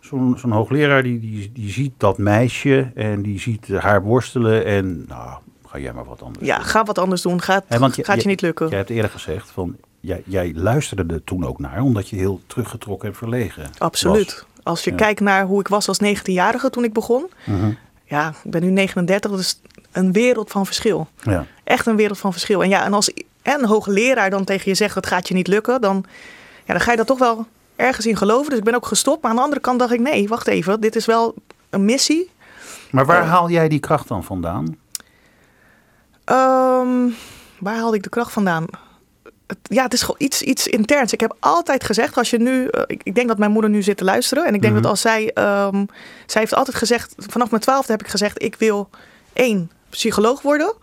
Zo'n 0.00 0.34
zo'n 0.38 0.50
hoogleraar 0.50 1.02
die, 1.02 1.20
die, 1.20 1.50
die 1.54 1.70
ziet 1.70 1.92
dat 1.96 2.18
meisje 2.18 2.90
en 2.94 3.22
die 3.22 3.40
ziet 3.40 3.68
haar 3.68 4.02
worstelen 4.02 4.64
en 4.64 5.04
nou, 5.08 5.38
ga 5.66 5.78
jij 5.78 5.92
maar 5.92 6.04
wat 6.04 6.22
anders 6.22 6.46
Ja, 6.46 6.56
doen. 6.56 6.64
ga 6.64 6.84
wat 6.84 6.98
anders 6.98 7.22
doen. 7.22 7.40
Gaat, 7.42 7.64
want 7.78 7.96
je- 7.96 8.04
gaat 8.04 8.16
je, 8.16 8.22
je- 8.22 8.28
niet 8.28 8.40
lukken. 8.40 8.68
Jij 8.68 8.78
hebt 8.78 8.90
eerder 8.90 9.10
gezegd 9.10 9.50
van, 9.50 9.76
jij, 10.00 10.22
jij 10.26 10.52
luisterde 10.54 11.14
er 11.14 11.24
toen 11.24 11.46
ook 11.46 11.58
naar, 11.58 11.80
omdat 11.82 12.08
je 12.08 12.16
heel 12.16 12.40
teruggetrokken 12.46 13.08
en 13.08 13.14
verlegen 13.14 13.70
Absoluut. 13.78 14.44
Als 14.62 14.84
je 14.84 14.90
Ja. 14.90 14.96
kijkt 14.96 15.20
naar 15.20 15.44
hoe 15.44 15.60
ik 15.60 15.68
was 15.68 15.88
als 15.88 15.98
19-jarige 16.04 16.70
toen 16.70 16.84
ik 16.84 16.92
begon. 16.92 17.30
Mhm. 17.46 17.72
Ja, 18.04 18.28
ik 18.44 18.50
ben 18.50 18.62
nu 18.62 18.70
39, 18.70 19.30
dat 19.30 19.40
is 19.40 19.60
een 19.92 20.12
wereld 20.12 20.50
van 20.50 20.66
verschil. 20.66 21.08
Ja. 21.22 21.46
Echt 21.64 21.86
een 21.86 21.96
wereld 21.96 22.18
van 22.18 22.32
verschil. 22.32 22.62
En 22.62 22.68
ja, 22.68 22.84
en 22.84 22.92
als 22.92 23.12
en 23.42 23.58
een 23.60 23.66
hoogleraar 23.68 24.30
dan 24.30 24.44
tegen 24.44 24.68
je 24.70 24.74
zegt 24.76 24.94
dat 24.94 25.06
gaat 25.06 25.28
je 25.28 25.34
niet 25.34 25.46
lukken, 25.46 25.80
dan, 25.80 26.04
ja, 26.66 26.72
dan 26.72 26.80
ga 26.80 26.90
je 26.90 26.96
dat 26.96 27.06
toch 27.06 27.18
wel 27.18 27.46
ergens 27.76 28.06
in 28.06 28.16
geloven. 28.16 28.48
Dus 28.50 28.58
ik 28.58 28.64
ben 28.64 28.74
ook 28.74 28.86
gestopt. 28.86 29.22
Maar 29.22 29.30
aan 29.30 29.36
de 29.36 29.42
andere 29.42 29.60
kant 29.60 29.78
dacht 29.78 29.92
ik, 29.92 30.00
nee, 30.00 30.28
wacht 30.28 30.46
even. 30.46 30.80
Dit 30.80 30.96
is 30.96 31.06
wel 31.06 31.34
een 31.70 31.84
missie. 31.84 32.30
Maar 32.90 33.06
waar 33.06 33.22
Ja. 33.22 33.28
haal 33.28 33.50
jij 33.50 33.68
die 33.68 33.78
kracht 33.80 34.08
dan 34.08 34.24
vandaan? 34.24 34.76
Ehm, 36.24 37.08
waar 37.58 37.76
haalde 37.76 37.96
ik 37.96 38.02
de 38.02 38.08
kracht 38.08 38.32
vandaan? 38.32 38.64
Ja, 39.62 39.82
het 39.82 39.92
is 39.92 40.00
gewoon 40.00 40.16
iets, 40.18 40.42
iets 40.42 40.66
interns. 40.66 41.12
Ik 41.12 41.20
heb 41.20 41.36
altijd 41.40 41.84
gezegd, 41.84 42.16
als 42.16 42.30
je 42.30 42.38
nu... 42.38 42.66
eh, 42.66 42.82
ik, 42.86 43.00
ik 43.04 43.14
denk 43.14 43.28
dat 43.28 43.38
mijn 43.38 43.50
moeder 43.50 43.70
nu 43.70 43.82
zit 43.82 43.96
te 43.96 44.04
luisteren. 44.04 44.44
En 44.46 44.54
ik 44.54 44.60
denk 44.60 44.72
Mhm. 44.72 44.82
dat 44.82 44.90
als 44.90 45.00
zij... 45.00 45.30
ehm, 45.34 45.84
zij 46.26 46.40
heeft 46.40 46.54
altijd 46.54 46.76
gezegd... 46.76 47.14
Vanaf 47.16 47.50
mijn 47.50 47.62
twaalfde 47.62 47.92
heb 47.92 48.00
ik 48.02 48.08
gezegd... 48.08 48.42
Ik 48.42 48.54
wil 48.56 48.90
één, 49.32 49.70
psycholoog 49.88 50.42
worden. 50.42 50.74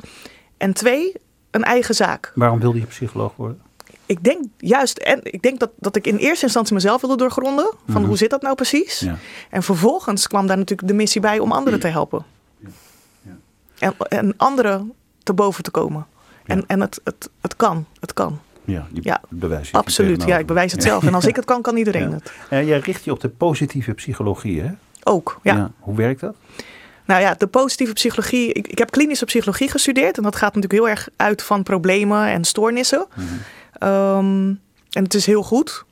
En 0.57 0.73
twee, 0.73 1.13
een 1.51 1.63
eigen 1.63 1.95
zaak. 1.95 2.31
Waarom 2.35 2.59
wilde 2.59 2.79
je 2.79 2.85
psycholoog 2.85 3.35
worden? 3.35 3.61
Ik 4.05 4.23
denk 4.23 4.43
juist... 4.57 4.97
En 4.97 5.19
ik 5.23 5.41
denk 5.41 5.59
dat, 5.59 5.69
dat 5.75 5.95
ik 5.95 6.07
in 6.07 6.17
eerste 6.17 6.45
instantie 6.45 6.73
mezelf 6.73 7.01
wilde 7.01 7.17
doorgronden. 7.17 7.71
Van 7.87 7.95
Mhm. 8.01 8.05
hoe 8.09 8.17
zit 8.17 8.29
dat 8.29 8.41
nou 8.41 8.55
precies? 8.55 8.99
Ja. 8.99 9.17
En 9.49 9.63
vervolgens 9.63 10.27
kwam 10.27 10.47
daar 10.47 10.57
natuurlijk 10.57 10.87
de 10.87 10.93
missie 10.93 11.21
bij 11.21 11.39
om 11.39 11.51
anderen 11.51 11.79
te 11.79 11.87
helpen. 11.87 12.25
en, 13.79 13.93
en 14.09 14.33
anderen 14.37 14.93
te 15.23 15.33
boven 15.33 15.63
te 15.63 15.71
komen. 15.71 16.05
Ja. 16.45 16.53
En, 16.53 16.63
en 16.67 16.81
het, 16.81 17.01
het, 17.03 17.29
het 17.41 17.55
kan, 17.55 17.85
het 17.99 18.13
kan. 18.13 18.39
Ja, 18.67 18.87
die 18.91 19.03
Ja, 19.03 19.21
bewijs 19.29 19.69
je 19.69 19.77
Absoluut, 19.77 20.23
ja, 20.23 20.37
ik 20.37 20.45
bewijs 20.45 20.71
het 20.71 20.83
zelf. 20.83 21.03
En 21.03 21.13
als 21.13 21.25
ik 21.31 21.35
het 21.35 21.45
kan, 21.45 21.61
kan 21.61 21.77
iedereen 21.77 22.11
het. 22.11 22.31
Eh, 22.49 22.67
jij 22.67 22.79
richt 22.79 23.03
je 23.03 23.11
op 23.11 23.19
de 23.19 23.29
positieve 23.29 23.93
psychologie, 23.93 24.61
hè? 24.61 24.69
Ook, 25.03 25.39
ja. 25.43 25.71
Hoe 25.79 25.95
werkt 25.95 26.19
dat? 26.19 26.35
Nou 27.05 27.21
ja, 27.21 27.33
de 27.33 27.47
positieve 27.47 27.93
psychologie. 27.93 28.53
Ik, 28.53 28.67
ik 28.67 28.77
heb 28.77 28.91
klinische 28.91 29.25
psychologie 29.25 29.69
gestudeerd. 29.69 30.17
En 30.17 30.23
dat 30.23 30.35
gaat 30.35 30.55
natuurlijk 30.55 30.81
heel 30.81 30.89
erg 30.89 31.09
uit 31.15 31.43
van 31.43 31.63
problemen 31.63 32.27
en 32.27 32.43
stoornissen. 32.43 33.05
Mhm. 33.15 33.25
Ehm, 33.71 34.53
en 34.91 35.03
het 35.03 35.13
is 35.13 35.25
heel 35.25 35.43
goed. 35.43 35.85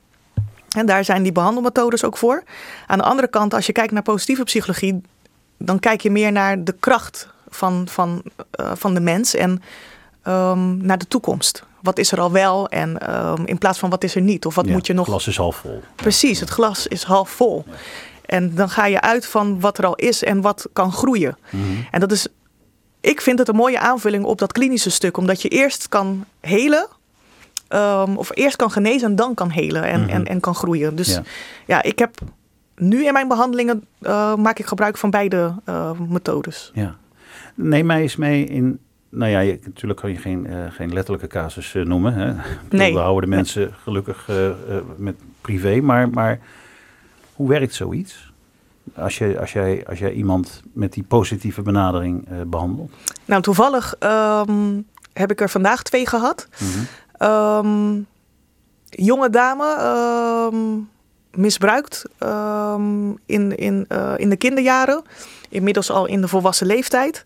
En 0.75 0.85
daar 0.85 1.05
zijn 1.05 1.23
die 1.23 1.31
behandelmethodes 1.31 2.03
ook 2.03 2.17
voor. 2.17 2.43
Aan 2.87 2.97
de 2.97 3.03
andere 3.03 3.27
kant, 3.27 3.53
als 3.53 3.65
je 3.65 3.71
kijkt 3.71 3.91
naar 3.91 4.01
positieve 4.01 4.43
psychologie, 4.43 5.01
dan 5.57 5.79
kijk 5.79 6.01
je 6.01 6.11
meer 6.11 6.31
naar 6.31 6.63
de 6.63 6.75
kracht 6.79 7.29
van, 7.49 7.87
van, 7.89 8.21
eh, 8.51 8.71
van 8.75 8.93
de 8.93 8.99
mens 8.99 9.35
en 9.35 9.61
ehm, 10.25 10.77
naar 10.85 10.97
de 10.97 11.07
toekomst. 11.07 11.63
Wat 11.81 11.97
is 11.97 12.11
er 12.11 12.19
al 12.19 12.31
wel 12.31 12.69
en 12.69 12.97
ehm, 12.99 13.41
in 13.45 13.57
plaats 13.57 13.79
van 13.79 13.89
wat 13.89 14.03
is 14.03 14.15
er 14.15 14.21
niet? 14.21 14.45
Of 14.45 14.55
wat 14.55 14.65
Ja, 14.65 14.71
moet 14.71 14.87
je 14.87 14.93
nog. 14.93 15.05
Het 15.05 15.13
glas 15.13 15.27
is 15.27 15.37
half 15.37 15.55
vol. 15.55 15.81
Precies, 15.95 16.39
het 16.39 16.49
glas 16.49 16.87
is 16.87 17.03
half 17.03 17.29
vol. 17.29 17.65
En 18.25 18.55
dan 18.55 18.69
ga 18.69 18.85
je 18.85 19.01
uit 19.01 19.25
van 19.25 19.59
wat 19.59 19.77
er 19.77 19.85
al 19.85 19.95
is 19.95 20.23
en 20.23 20.41
wat 20.41 20.67
kan 20.73 20.91
groeien. 20.91 21.37
Mhm. 21.49 21.63
En 21.91 21.99
dat 21.99 22.11
is, 22.11 22.27
ik 23.01 23.21
vind 23.21 23.39
het 23.39 23.47
een 23.47 23.55
mooie 23.55 23.79
aanvulling 23.79 24.23
op 24.25 24.37
dat 24.39 24.51
klinische 24.51 24.89
stuk, 24.89 25.17
omdat 25.17 25.41
je 25.41 25.49
eerst 25.49 25.89
kan 25.89 26.25
helen, 26.39 26.87
ehm, 27.67 28.15
of 28.15 28.29
eerst 28.33 28.55
kan 28.55 28.71
genezen 28.71 29.09
en 29.09 29.15
dan 29.15 29.33
kan 29.33 29.49
helen 29.49 29.83
en, 29.83 30.01
Mhm. 30.01 30.09
en, 30.09 30.25
en 30.25 30.39
kan 30.39 30.55
groeien. 30.55 30.95
Dus 30.95 31.13
Ja. 31.13 31.23
ja, 31.65 31.83
ik 31.83 31.99
heb 31.99 32.15
nu 32.75 33.05
in 33.05 33.13
mijn 33.13 33.27
behandelingen 33.27 33.85
eh, 34.01 34.35
maak 34.35 34.59
ik 34.59 34.65
gebruik 34.65 34.97
van 34.97 35.09
beide 35.09 35.53
eh, 35.65 35.91
methodes. 36.09 36.71
Ja. 36.73 36.95
Neem 37.55 37.85
mij 37.85 38.01
eens 38.01 38.15
mee 38.15 38.45
in. 38.45 38.79
Nou 39.15 39.31
ja, 39.31 39.39
je, 39.39 39.59
natuurlijk 39.63 39.99
kan 39.99 40.11
je 40.11 40.17
geen, 40.17 40.47
eh, 40.47 40.57
geen 40.69 40.93
letterlijke 40.93 41.27
casus 41.27 41.75
eh, 41.75 41.83
noemen. 41.83 42.13
Hè? 42.13 42.33
Nee. 42.69 42.93
We 42.93 42.99
houden 42.99 43.29
de 43.29 43.35
mensen 43.35 43.73
gelukkig 43.83 44.29
eh, 44.29 44.49
met 44.95 45.15
privé. 45.41 45.81
Maar, 45.81 46.09
maar 46.09 46.39
hoe 47.33 47.49
werkt 47.49 47.73
zoiets? 47.73 48.33
Als, 48.95 49.17
je, 49.17 49.39
als, 49.39 49.53
jij, 49.53 49.87
als 49.87 49.99
jij 49.99 50.11
iemand 50.11 50.61
met 50.73 50.93
die 50.93 51.03
positieve 51.03 51.61
benadering 51.61 52.27
eh, 52.27 52.37
behandelt. 52.47 52.91
Nou, 53.25 53.41
toevallig 53.41 53.95
ehm, 53.99 54.81
heb 55.13 55.31
ik 55.31 55.41
er 55.41 55.49
vandaag 55.49 55.83
twee 55.83 56.07
gehad. 56.07 56.47
Mhm. 56.59 56.83
Ehm, 57.17 57.99
jonge 58.89 59.29
dame, 59.29 59.75
ehm, 59.79 60.57
misbruikt 61.41 62.05
in, 63.25 63.57
in, 63.57 63.87
in 64.17 64.29
de 64.29 64.35
kinderjaren. 64.37 65.03
Inmiddels 65.49 65.91
al 65.91 66.05
in 66.05 66.21
de 66.21 66.27
volwassen 66.27 66.67
leeftijd. 66.67 67.25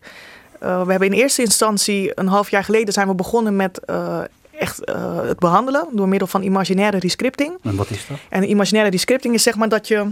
Eh, 0.59 0.83
we 0.83 0.91
hebben 0.91 1.11
in 1.11 1.19
eerste 1.19 1.41
instantie, 1.41 2.11
een 2.19 2.27
half 2.27 2.49
jaar 2.49 2.63
geleden, 2.63 2.93
zijn 2.93 3.07
we 3.07 3.15
begonnen 3.15 3.55
met 3.55 3.85
eh, 3.85 4.19
echt 4.51 4.83
eh, 4.83 5.21
het 5.21 5.39
behandelen 5.39 5.87
door 5.91 6.07
middel 6.07 6.27
van 6.27 6.41
imaginaire 6.41 6.99
rescripting. 6.99 7.57
En 7.63 7.75
wat 7.75 7.89
is 7.89 8.05
dat? 8.07 8.17
En 8.29 8.49
imaginaire 8.49 8.91
rescripting 8.91 9.33
is 9.33 9.43
zeg 9.43 9.55
maar 9.55 9.69
dat 9.69 9.87
je, 9.87 10.11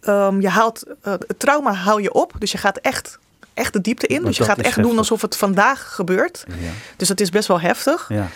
ehm, 0.00 0.40
je 0.40 0.48
haalt, 0.48 0.84
het 1.02 1.38
trauma 1.38 1.72
haal 1.72 1.98
je 1.98 2.12
op. 2.12 2.32
Dus 2.38 2.52
je 2.52 2.58
gaat 2.58 2.78
echt, 2.78 3.18
echt 3.54 3.72
de 3.72 3.80
diepte 3.80 4.06
in. 4.06 4.16
Maar 4.16 4.26
Dus 4.26 4.36
je 4.36 4.44
gaat 4.44 4.58
echt 4.58 4.82
doen 4.82 4.98
alsof 4.98 5.22
het 5.22 5.36
vandaag 5.36 5.94
gebeurt. 5.94 6.44
Ja. 6.48 6.54
Dus 6.96 7.08
dat 7.08 7.20
is 7.20 7.30
best 7.30 7.48
wel 7.48 7.60
heftig. 7.60 8.06
ja. 8.08 8.28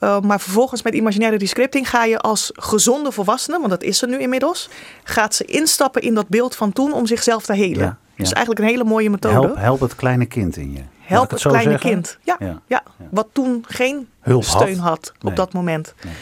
Uh, 0.00 0.20
maar 0.20 0.40
vervolgens 0.40 0.82
met 0.82 0.94
imaginaire 0.94 1.38
rescripting 1.38 1.88
ga 1.88 2.04
je 2.04 2.18
als 2.18 2.50
gezonde 2.54 3.12
volwassene, 3.12 3.58
want 3.58 3.70
dat 3.70 3.82
is 3.82 3.98
ze 3.98 4.06
nu 4.06 4.18
inmiddels, 4.18 4.68
gaat 5.04 5.34
ze 5.34 5.44
instappen 5.44 6.02
in 6.02 6.14
dat 6.14 6.28
beeld 6.28 6.56
van 6.56 6.72
toen 6.72 6.92
om 6.92 7.06
zichzelf 7.06 7.44
te 7.44 7.54
helen. 7.54 7.84
Ja, 7.84 7.98
Dus 8.20 8.32
eigenlijk 8.32 8.64
een 8.64 8.70
hele 8.70 8.84
mooie 8.84 9.10
methode. 9.10 9.34
Help, 9.46 9.56
help 9.56 9.80
het 9.80 9.94
kleine 9.94 10.26
kind 10.26 10.56
in 10.56 10.72
je. 10.72 10.80
Help 11.00 11.30
het 11.30 11.40
kleine 11.42 11.70
zeggen? 11.70 11.90
kind. 11.90 12.18
Ja, 12.22 12.60
Ja, 12.66 12.82
wat 13.10 13.28
toen 13.32 13.64
geen 13.68 14.08
Hulp 14.20 14.44
steun 14.44 14.78
had. 14.78 14.88
had, 14.88 15.12
op 15.16 15.22
Nee. 15.22 15.34
dat 15.34 15.52
moment. 15.52 15.94
Nee. 16.04 16.12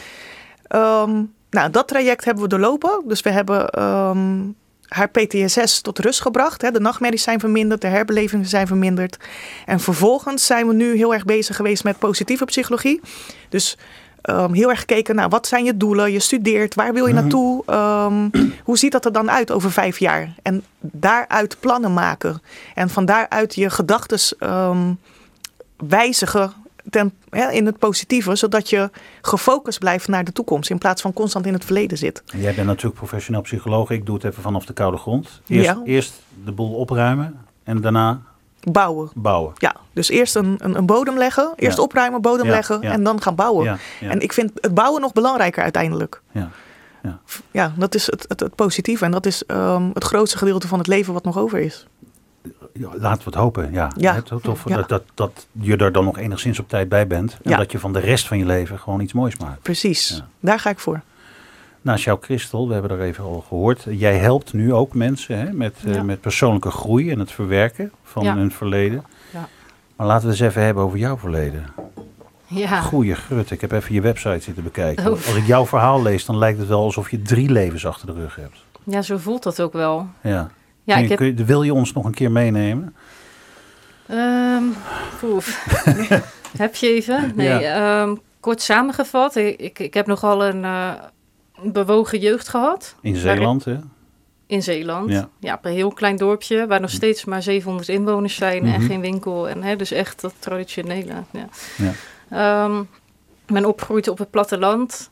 Ehm, 0.67 1.23
nou, 1.49 1.69
dat 1.71 1.87
traject 1.87 2.25
hebben 2.25 2.43
we 2.43 2.49
doorlopen. 2.49 3.01
Dus 3.05 3.21
we 3.21 3.29
hebben 3.29 3.69
ehm, 3.69 4.39
haar 4.87 5.07
PTSS 5.09 5.81
tot 5.81 5.99
rust 5.99 6.21
gebracht. 6.21 6.61
Hè. 6.61 6.71
De 6.71 6.79
nachtmerries 6.79 7.23
zijn 7.23 7.39
verminderd, 7.39 7.81
de 7.81 7.87
herbelevingen 7.87 8.45
zijn 8.45 8.67
verminderd. 8.67 9.17
En 9.65 9.79
vervolgens 9.79 10.45
zijn 10.45 10.67
we 10.67 10.73
nu 10.73 10.95
heel 10.95 11.13
erg 11.13 11.25
bezig 11.25 11.55
geweest 11.55 11.83
met 11.83 11.99
positieve 11.99 12.45
psychologie. 12.45 13.01
Dus 13.49 13.77
ehm, 14.21 14.53
heel 14.53 14.69
erg 14.69 14.79
gekeken 14.79 15.15
naar 15.15 15.29
wat 15.29 15.47
zijn 15.47 15.63
je 15.65 15.77
doelen, 15.77 16.11
je 16.11 16.19
studeert, 16.19 16.75
waar 16.75 16.93
wil 16.93 17.05
je 17.05 17.13
Mhm. 17.13 17.21
naartoe, 17.21 17.63
Ehm, 17.65 18.29
hoe 18.63 18.77
ziet 18.77 18.91
dat 18.91 19.05
er 19.05 19.11
dan 19.11 19.31
uit 19.31 19.51
over 19.51 19.71
vijf 19.71 19.99
jaar? 19.99 20.33
En 20.41 20.63
daaruit 20.79 21.57
plannen 21.59 21.93
maken. 21.93 22.41
En 22.75 22.89
van 22.89 23.05
daaruit 23.05 23.55
je 23.55 23.69
gedachten 23.69 24.37
ehm, 24.39 24.93
wijzigen 25.77 26.53
ten, 26.89 27.13
in 27.51 27.65
het 27.65 27.77
positieve, 27.77 28.35
zodat 28.35 28.69
je 28.69 28.89
gefocust 29.21 29.79
blijft 29.79 30.07
naar 30.07 30.23
de 30.23 30.31
toekomst 30.31 30.69
in 30.69 30.77
plaats 30.77 31.01
van 31.01 31.13
constant 31.13 31.45
in 31.45 31.53
het 31.53 31.65
verleden 31.65 31.97
zit. 31.97 32.23
En 32.33 32.39
Jij 32.41 32.53
bent 32.53 32.67
natuurlijk 32.67 32.95
professioneel 32.95 33.41
psycholoog. 33.41 33.89
Ik 33.89 34.05
doe 34.05 34.15
het 34.15 34.23
even 34.23 34.41
vanaf 34.43 34.65
de 34.65 34.73
koude 34.73 34.97
grond. 34.97 35.41
Eerst, 35.47 35.65
Ja. 35.69 35.81
eerst 35.83 36.13
de 36.45 36.51
boel 36.51 36.73
opruimen 36.73 37.35
en 37.63 37.81
daarna 37.81 38.21
Bouwen. 38.71 39.09
bouwen. 39.15 39.53
Ja, 39.57 39.75
dus 39.93 40.09
eerst 40.09 40.35
een, 40.35 40.55
een, 40.57 40.77
een 40.77 40.85
bodem 40.85 41.17
leggen, 41.17 41.53
eerst 41.55 41.77
Ja. 41.77 41.83
opruimen, 41.83 42.21
bodem 42.21 42.45
Ja, 42.45 42.51
leggen 42.51 42.81
ja. 42.81 42.91
en 42.91 43.03
dan 43.03 43.21
gaan 43.21 43.35
bouwen. 43.35 43.79
En 44.01 44.19
ik 44.21 44.33
vind 44.33 44.51
het 44.61 44.73
bouwen 44.73 45.01
nog 45.01 45.13
belangrijker 45.13 45.63
uiteindelijk. 45.63 46.21
ja. 46.31 46.49
Ja, 47.51 47.73
dat 47.77 47.95
is 47.95 48.05
het, 48.05 48.25
het, 48.27 48.39
het 48.39 48.55
positieve 48.55 49.05
en 49.05 49.11
dat 49.11 49.25
is 49.25 49.45
ehm, 49.45 49.89
het 49.93 50.03
grootste 50.03 50.37
gedeelte 50.37 50.67
van 50.67 50.77
het 50.77 50.87
leven 50.87 51.13
wat 51.13 51.23
nog 51.23 51.37
over 51.37 51.59
is. 51.59 51.87
Laten 52.73 53.17
we 53.23 53.23
het 53.29 53.35
hopen. 53.35 53.71
Ja. 53.71 53.91
Ja. 53.97 54.13
Ja. 54.65 54.75
Dat, 54.75 54.89
dat, 54.89 55.03
dat 55.13 55.47
je 55.51 55.77
er 55.77 55.91
dan 55.91 56.03
nog 56.03 56.17
enigszins 56.17 56.59
op 56.59 56.69
tijd 56.69 56.89
bij 56.89 57.07
bent. 57.07 57.37
En 57.43 57.57
dat 57.57 57.71
je 57.71 57.79
van 57.79 57.93
de 57.93 57.99
rest 57.99 58.27
van 58.27 58.37
je 58.37 58.45
leven 58.45 58.79
gewoon 58.79 58.99
iets 58.99 59.13
moois 59.13 59.37
maakt. 59.37 59.61
Precies, 59.61 60.23
daar 60.39 60.59
ga 60.59 60.69
ik 60.69 60.79
voor. 60.79 61.01
Nou, 61.81 61.97
Sjouw 61.97 62.17
Christel, 62.21 62.67
we 62.67 62.73
hebben 62.73 62.91
er 62.91 63.01
even 63.01 63.23
al 63.23 63.43
gehoord. 63.47 63.85
Jij 63.89 64.17
helpt 64.17 64.53
nu 64.53 64.73
ook 64.73 64.93
mensen 64.93 65.37
hè, 65.39 65.53
met, 65.53 65.75
eh, 65.85 66.01
met 66.01 66.21
persoonlijke 66.21 66.71
groei 66.71 67.11
en 67.11 67.19
het 67.19 67.31
verwerken 67.31 67.91
van 68.03 68.23
Ja. 68.23 68.35
hun 68.35 68.51
verleden. 68.51 69.03
Ja. 69.33 69.47
Maar 69.95 70.07
laten 70.07 70.25
we 70.25 70.31
eens 70.31 70.41
even 70.41 70.63
hebben 70.63 70.83
over 70.83 70.97
jouw 70.97 71.17
verleden. 71.17 71.65
Ja, 72.45 72.81
Goeie 72.81 73.15
grut, 73.15 73.51
ik 73.51 73.61
heb 73.61 73.71
even 73.71 73.93
je 73.93 74.01
website 74.01 74.39
zitten 74.39 74.63
bekijken. 74.63 75.05
Oh. 75.05 75.11
Als 75.11 75.35
ik 75.35 75.45
jouw 75.45 75.65
verhaal 75.65 76.01
lees, 76.01 76.25
dan 76.25 76.37
lijkt 76.37 76.59
het 76.59 76.67
wel 76.67 76.83
alsof 76.83 77.11
je 77.11 77.21
drie 77.21 77.49
levens 77.51 77.85
achter 77.85 78.07
de 78.07 78.13
rug 78.13 78.35
hebt. 78.35 78.57
ja, 78.83 79.01
zo 79.01 79.17
voelt 79.17 79.43
dat 79.43 79.61
ook 79.61 79.73
wel. 79.73 80.07
Ja. 80.21 80.49
Ja, 80.83 80.95
ik 80.95 81.19
heb... 81.19 81.37
wil 81.37 81.63
je 81.63 81.73
ons 81.73 81.93
nog 81.93 82.05
een 82.05 82.13
keer 82.13 82.31
meenemen? 82.31 82.95
poef. 85.19 85.63
heb 86.57 86.75
je 86.75 86.87
even? 86.87 87.31
Nee, 87.35 87.65
ehm, 87.65 88.15
kort 88.39 88.61
samengevat. 88.61 89.35
Ik, 89.35 89.59
ik, 89.59 89.79
ik 89.79 89.93
heb 89.93 90.07
nogal 90.07 90.45
een 90.45 90.63
eh, 90.63 90.91
bewogen 91.63 92.19
jeugd 92.19 92.47
gehad. 92.47 92.95
In 93.01 93.15
Zeeland, 93.15 93.65
hè? 93.65 93.77
In 94.45 94.63
Zeeland. 94.63 95.09
Ja. 95.11 95.29
Ja. 95.39 95.53
op 95.53 95.65
een 95.65 95.71
heel 95.73 95.91
klein 95.91 96.15
dorpje 96.17 96.67
waar 96.67 96.81
nog 96.81 96.89
steeds 96.89 97.25
maar 97.25 97.41
700 97.43 97.89
inwoners 97.89 98.35
zijn 98.35 98.63
en 98.65 98.79
Mhm. 98.79 98.85
geen 98.89 99.01
winkel. 99.01 99.49
En 99.49 99.63
hè, 99.63 99.75
dus 99.75 99.91
echt 99.91 100.21
dat 100.21 100.33
traditionele. 100.39 101.13
Ja. 101.31 101.47
Ja. 101.77 101.91
Ehm, 102.29 102.83
ben 103.45 103.65
opgegroeid 103.65 104.07
op 104.07 104.17
het 104.17 104.29
platteland. 104.29 105.09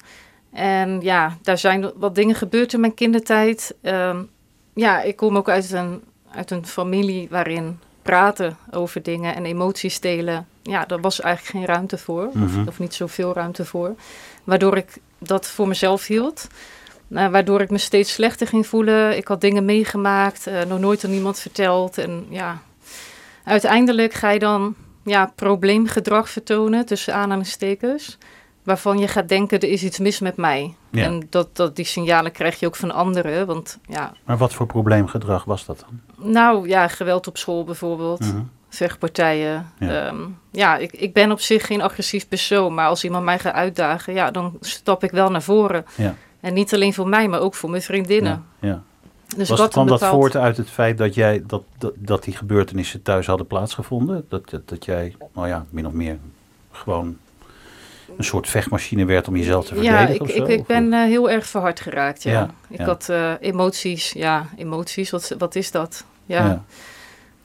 En 0.51 1.01
ja, 1.01 1.37
daar 1.41 1.57
zijn 1.57 1.91
wat 1.95 2.15
dingen 2.15 2.35
gebeurd 2.35 2.73
in 2.73 2.79
mijn 2.79 2.93
kindertijd. 2.93 3.75
Ehm, 3.81 4.17
ja, 4.73 5.01
ik 5.01 5.15
kom 5.15 5.37
ook 5.37 5.49
uit 5.49 5.71
een, 5.71 6.01
uit 6.31 6.51
een 6.51 6.65
familie 6.65 7.27
waarin 7.29 7.79
praten 8.01 8.57
over 8.71 9.03
dingen 9.03 9.35
en 9.35 9.45
emoties 9.45 9.99
delen. 9.99 10.47
Ja, 10.63 10.85
daar 10.85 11.01
was 11.01 11.21
eigenlijk 11.21 11.55
geen 11.57 11.75
ruimte 11.75 11.97
voor. 11.97 12.29
Mhm. 12.33 12.43
Of, 12.43 12.67
of 12.67 12.79
niet 12.79 12.93
zoveel 12.93 13.33
ruimte 13.33 13.65
voor. 13.65 13.95
Waardoor 14.43 14.77
ik 14.77 14.97
dat 15.19 15.47
voor 15.47 15.67
mezelf 15.67 16.07
hield. 16.07 16.47
Nou, 17.07 17.31
waardoor 17.31 17.61
ik 17.61 17.69
me 17.69 17.77
steeds 17.77 18.13
slechter 18.13 18.47
ging 18.47 18.67
voelen. 18.67 19.17
Ik 19.17 19.27
had 19.27 19.41
dingen 19.41 19.65
meegemaakt, 19.65 20.47
eh, 20.47 20.61
nog 20.63 20.79
nooit 20.79 21.05
aan 21.05 21.11
iemand 21.11 21.39
verteld. 21.39 21.97
En 21.97 22.25
ja, 22.29 22.61
uiteindelijk 23.43 24.13
ga 24.13 24.29
je 24.29 24.39
dan 24.39 24.75
ja, 25.03 25.31
probleemgedrag 25.35 26.29
vertonen, 26.29 26.85
tussen 26.85 27.15
aanhalingstekens. 27.15 28.17
Waarvan 28.63 28.97
je 28.97 29.07
gaat 29.07 29.29
denken, 29.29 29.59
er 29.59 29.69
is 29.69 29.83
iets 29.83 29.99
mis 29.99 30.19
met 30.19 30.37
mij. 30.37 30.75
Ja. 30.89 31.03
En 31.03 31.27
dat, 31.29 31.55
dat, 31.55 31.75
die 31.75 31.85
signalen 31.85 32.31
krijg 32.31 32.59
je 32.59 32.65
ook 32.65 32.75
van 32.75 32.91
anderen. 32.91 33.45
Want 33.45 33.77
ja, 33.85 34.13
Maar 34.23 34.37
wat 34.37 34.53
voor 34.53 34.65
probleemgedrag 34.65 35.43
was 35.43 35.65
dat 35.65 35.85
dan? 35.85 36.31
nou 36.31 36.67
ja, 36.67 36.87
geweld 36.87 37.27
op 37.27 37.37
school 37.37 37.63
bijvoorbeeld. 37.63 38.19
Mhm. 38.19 38.41
Vechtpartijen. 38.69 39.71
Ja. 39.79 39.91
Ja, 39.91 40.13
ja 40.51 40.77
ik, 40.77 40.91
ik 40.91 41.13
ben 41.13 41.31
op 41.31 41.39
zich 41.39 41.65
geen 41.65 41.81
agressief 41.81 42.27
persoon. 42.27 42.73
Maar 42.73 42.87
als 42.87 43.03
iemand 43.03 43.25
mij 43.25 43.39
gaat 43.39 43.53
uitdagen, 43.53 44.13
ja, 44.13 44.31
dan 44.31 44.57
stap 44.61 45.03
ik 45.03 45.11
wel 45.11 45.29
naar 45.31 45.41
voren. 45.41 45.85
Ja. 45.95 46.15
En 46.39 46.53
niet 46.53 46.73
alleen 46.73 46.93
voor 46.93 47.07
mij, 47.07 47.27
maar 47.27 47.39
ook 47.39 47.55
voor 47.55 47.69
mijn 47.69 47.81
vriendinnen. 47.81 48.45
Ja, 48.59 48.67
ja. 48.67 48.83
Dus 49.35 49.49
Was, 49.49 49.59
wat 49.59 49.71
kwam 49.71 49.87
dat 49.87 50.05
voort 50.05 50.35
uit 50.35 50.57
het 50.57 50.69
feit 50.69 50.97
dat, 50.97 51.13
jij, 51.13 51.43
dat, 51.47 51.63
dat, 51.77 51.93
dat 51.95 52.23
die 52.23 52.35
gebeurtenissen 52.35 53.01
thuis 53.01 53.25
hadden 53.25 53.47
plaatsgevonden? 53.47 54.25
Dat, 54.29 54.49
dat, 54.49 54.69
dat 54.69 54.85
jij, 54.85 55.15
nou 55.33 55.47
ja, 55.47 55.65
min 55.69 55.87
of 55.87 55.93
meer 55.93 56.17
gewoon 56.71 57.17
een 58.17 58.23
soort 58.23 58.47
vechtmachine 58.47 59.05
werd 59.05 59.27
om 59.27 59.35
jezelf 59.35 59.65
te 59.65 59.81
Ja, 59.81 59.97
verdedigen 59.97 60.27
ik, 60.27 60.35
zo? 60.35 60.43
ik, 60.43 60.59
ik 60.59 60.65
ben 60.65 60.93
eh, 60.93 60.99
heel 60.99 61.29
erg 61.29 61.45
verhard 61.45 61.79
geraakt, 61.79 62.23
ja. 62.23 62.31
Ja, 62.31 62.49
ik 62.69 62.79
ja. 62.79 62.85
had 62.85 63.09
eh, 63.09 63.33
emoties, 63.39 64.11
ja, 64.11 64.45
emoties, 64.57 65.09
wat, 65.09 65.35
wat 65.37 65.55
is 65.55 65.71
dat? 65.71 66.05
Ja. 66.25 66.63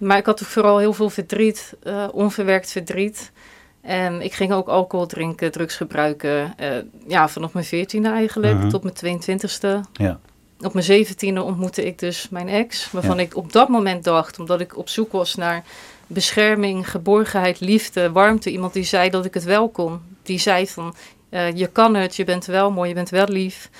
Maar 0.02 0.16
ik 0.18 0.26
had 0.26 0.40
vooral 0.40 0.78
heel 0.78 0.92
veel 0.92 1.10
verdriet, 1.10 1.74
uh, 1.84 2.08
onverwerkt 2.12 2.70
verdriet. 2.72 3.32
En 3.80 4.20
ik 4.22 4.32
ging 4.32 4.52
ook 4.52 4.68
alcohol 4.68 5.06
drinken, 5.06 5.52
drugs 5.52 5.76
gebruiken. 5.76 6.54
Uh, 6.60 6.68
ja, 7.06 7.28
vanaf 7.28 7.52
mijn 7.52 7.64
veertiende 7.64 8.08
eigenlijk, 8.08 8.58
Mhm. 8.58 8.68
tot 8.68 8.82
mijn 8.82 8.94
22e. 8.94 9.80
Ja. 9.92 10.18
Op 10.60 10.72
mijn 10.72 10.84
zeventiende 10.84 11.42
ontmoette 11.42 11.84
ik 11.86 11.98
dus 11.98 12.28
mijn 12.28 12.48
ex. 12.48 12.90
Waarvan 12.90 13.16
Ja. 13.16 13.22
ik 13.22 13.36
op 13.36 13.52
dat 13.52 13.68
moment 13.68 14.04
dacht, 14.04 14.38
omdat 14.38 14.60
ik 14.60 14.76
op 14.76 14.88
zoek 14.88 15.12
was 15.12 15.34
naar 15.34 15.64
bescherming, 16.06 16.90
geborgenheid, 16.90 17.60
liefde, 17.60 18.12
warmte. 18.12 18.50
Iemand 18.50 18.72
die 18.72 18.84
zei 18.84 19.10
dat 19.10 19.24
ik 19.24 19.34
het 19.34 19.44
wel 19.44 19.68
kon. 19.68 20.00
Die 20.22 20.38
zei 20.38 20.66
van, 20.66 20.94
eh, 21.28 21.52
je 21.56 21.66
kan 21.66 21.94
het, 21.94 22.16
je 22.16 22.24
bent 22.24 22.44
wel 22.46 22.70
mooi, 22.70 22.88
je 22.88 22.94
bent 22.94 23.10
wel 23.10 23.26
lief. 23.28 23.70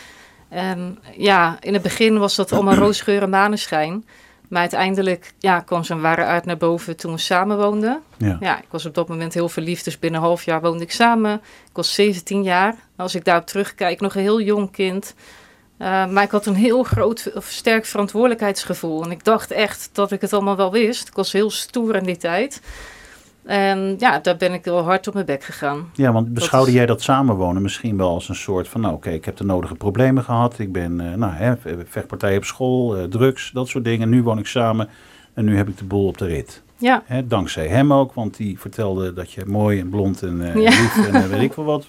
En 0.49 0.99
ja, 1.17 1.57
in 1.61 1.73
het 1.73 1.83
begin 1.83 2.19
was 2.19 2.35
dat 2.37 2.53
allemaal 2.53 2.75
roosgeur 2.87 3.23
en 3.23 3.31
maneschijn. 3.31 4.05
Maar 4.53 4.61
uiteindelijk 4.61 5.33
ja, 5.39 5.61
kwam 5.61 5.85
zijn 5.85 6.01
ware 6.01 6.25
aard 6.25 6.45
naar 6.45 6.57
boven 6.57 6.97
toen 6.97 7.13
we 7.13 7.19
samen 7.19 7.57
woonden. 7.57 8.03
Ja. 8.17 8.37
Ja, 8.41 8.59
ik 8.59 8.67
was 8.71 8.87
op 8.87 8.95
dat 8.95 9.09
moment 9.09 9.35
heel 9.35 9.49
verliefd, 9.49 9.85
dus 9.85 9.99
binnen 9.99 10.21
een 10.21 10.27
half 10.27 10.45
jaar 10.45 10.61
woonde 10.61 10.83
ik 10.83 10.93
samen. 10.93 11.35
Ik 11.69 11.71
was 11.73 11.95
17 11.95 12.43
jaar. 12.43 12.75
Als 12.97 13.15
ik 13.15 13.25
daarop 13.25 13.47
terugkijk, 13.47 14.01
nog 14.01 14.15
een 14.15 14.23
heel 14.23 14.41
jong 14.41 14.71
kind. 14.71 15.15
Uh, 15.79 16.07
maar 16.07 16.23
ik 16.23 16.31
had 16.31 16.47
een 16.47 16.55
heel 16.55 16.83
groot, 16.83 17.31
of 17.35 17.45
sterk 17.45 17.85
verantwoordelijkheidsgevoel. 17.85 19.05
En 19.05 19.11
ik 19.11 19.25
dacht 19.25 19.51
echt 19.51 19.91
dat 19.93 20.13
ik 20.13 20.21
het 20.21 20.33
allemaal 20.33 20.57
wel 20.57 20.73
wist. 20.73 21.09
Ik 21.09 21.15
was 21.15 21.33
heel 21.33 21.51
stoer 21.51 21.97
in 21.97 22.05
die 22.05 22.17
tijd. 22.17 22.61
En 23.45 23.95
ja, 23.99 24.19
daar 24.19 24.37
ben 24.37 24.53
ik 24.53 24.65
wel 24.65 24.83
hard 24.83 25.09
op 25.09 25.15
mijn 25.15 25.27
bek 25.27 25.45
gegaan. 25.45 25.91
Ja, 25.95 26.13
want 26.13 26.35
beschouwde 26.35 26.71
is- 26.71 26.77
jij 26.77 26.87
dat 26.87 27.03
samenwonen 27.03 27.63
misschien 27.63 27.97
wel 27.97 28.09
als 28.09 28.29
een 28.29 28.35
soort 28.35 28.69
van, 28.69 28.81
nou 28.81 28.95
oké, 28.95 29.11
ik 29.11 29.25
heb 29.25 29.37
de 29.37 29.45
nodige 29.45 29.75
problemen 29.75 30.23
gehad. 30.23 30.59
Ik 30.59 30.73
ben, 30.73 31.01
eh, 31.01 31.15
nou 31.17 31.33
hè, 31.33 31.53
vechtpartij 31.87 32.37
op 32.37 32.45
school, 32.45 32.97
eh, 32.97 33.05
drugs, 33.05 33.51
dat 33.51 33.69
soort 33.69 33.85
dingen. 33.85 34.09
Nu 34.09 34.23
woon 34.23 34.39
ik 34.39 34.47
samen 34.47 34.89
en 35.35 35.45
nu 35.45 35.57
heb 35.57 35.69
ik 35.69 35.79
de 35.79 35.85
boel 35.85 36.07
op 36.07 36.19
de 36.19 36.27
rit. 36.27 36.63
Ja, 36.77 37.03
Hè, 37.07 37.27
dankzij 37.27 37.67
hem 37.69 37.93
ook, 37.93 38.13
want 38.15 38.37
die 38.37 38.59
vertelde 38.61 39.13
dat 39.13 39.33
je 39.33 39.43
mooi 39.47 39.81
en 39.81 39.89
blond 39.89 40.23
en 40.23 40.43
eh 40.43 40.55
Ja. 40.63 40.69
lief 40.71 41.07
en 41.09 41.15
eh, 41.15 41.25
weet 41.29 41.41
ik 41.43 41.53
veel 41.55 41.65
wat. 41.65 41.87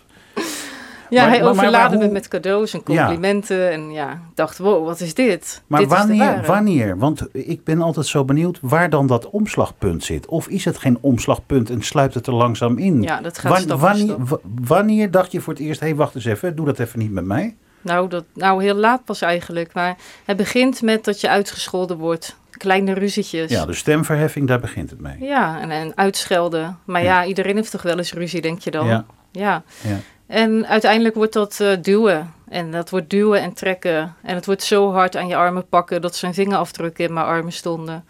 Ja 1.14 1.22
Maar- 1.22 1.30
hij 1.38 1.44
overlaadde 1.44 1.96
hoe- 1.98 2.06
me 2.06 2.12
met 2.12 2.28
cadeaus 2.28 2.74
en 2.74 2.84
complimenten. 2.84 3.72
En 3.72 3.92
ja, 3.92 4.12
ik 4.12 4.18
dacht, 4.36 4.58
wow, 4.58 4.86
wat 4.86 5.00
is 5.00 5.14
dit? 5.14 5.62
Maar 5.68 5.80
dit 5.80 5.92
is 5.92 5.98
wanneer, 5.98 6.18
ware. 6.20 6.48
wanneer, 6.48 6.98
want 6.98 7.28
ik 7.32 7.64
ben 7.64 7.82
altijd 7.82 8.06
zo 8.06 8.26
benieuwd 8.26 8.58
waar 8.62 8.90
dan 8.90 9.08
dat 9.08 9.30
omslagpunt 9.30 10.04
zit. 10.04 10.26
Of 10.26 10.48
is 10.48 10.66
het 10.66 10.78
geen 10.78 10.98
omslagpunt 11.02 11.70
en 11.70 11.82
sluipt 11.82 12.14
het 12.14 12.28
er 12.28 12.34
langzaam 12.34 12.78
in? 12.78 13.02
Ja, 13.02 13.22
dat 13.22 13.38
gaat 13.38 13.52
Wan- 13.52 13.62
stap 13.62 13.80
wanneer, 13.80 14.16
wa- 14.18 14.40
wanneer 14.66 15.12
dacht 15.12 15.32
je 15.32 15.42
voor 15.42 15.54
het 15.54 15.62
eerst, 15.62 15.80
hé 15.80 15.86
hey, 15.88 15.96
wacht 15.96 16.16
eens 16.16 16.26
even, 16.26 16.56
doe 16.56 16.66
dat 16.66 16.80
even 16.80 17.00
niet 17.00 17.12
met 17.12 17.26
mij? 17.26 17.56
Nou, 17.82 18.08
dat, 18.10 18.24
nou, 18.34 18.64
heel 18.64 18.76
laat 18.76 19.04
pas 19.06 19.22
eigenlijk. 19.22 19.74
Maar 19.74 19.96
het 20.26 20.38
begint 20.38 20.82
met 20.82 21.04
dat 21.06 21.22
je 21.22 21.30
uitgescholden 21.30 21.98
wordt. 21.98 22.36
Kleine 22.52 22.94
ruzietjes. 22.94 23.52
Ja, 23.52 23.66
de 23.66 23.74
stemverheffing, 23.74 24.48
daar 24.48 24.60
begint 24.60 24.90
het 24.90 25.02
mee. 25.02 25.16
Ja, 25.20 25.60
en, 25.62 25.72
en 25.72 25.92
uitschelden. 25.96 26.78
Maar 26.86 27.04
ja. 27.04 27.26
iedereen 27.26 27.56
heeft 27.56 27.72
toch 27.72 27.82
wel 27.82 27.98
eens 27.98 28.14
ruzie, 28.14 28.42
denk 28.42 28.60
je 28.60 28.72
dan? 28.72 28.88
Ja. 28.88 29.06
Ja. 29.32 29.64
Ja. 29.82 29.98
En 30.34 30.68
uiteindelijk 30.68 31.16
wordt 31.16 31.34
dat 31.34 31.60
eh, 31.60 31.72
duwen. 31.82 32.34
En 32.50 32.72
dat 32.72 32.90
wordt 32.90 33.10
duwen 33.10 33.42
en 33.42 33.54
trekken. 33.54 34.16
En 34.22 34.36
het 34.36 34.46
wordt 34.46 34.64
zo 34.64 34.92
hard 34.92 35.16
aan 35.16 35.28
je 35.28 35.36
armen 35.36 35.68
pakken 35.68 36.02
dat 36.02 36.16
zijn 36.16 36.34
vingerafdrukken 36.34 37.06
in 37.06 37.14
mijn 37.14 37.26
armen 37.26 37.52
stonden. 37.52 38.06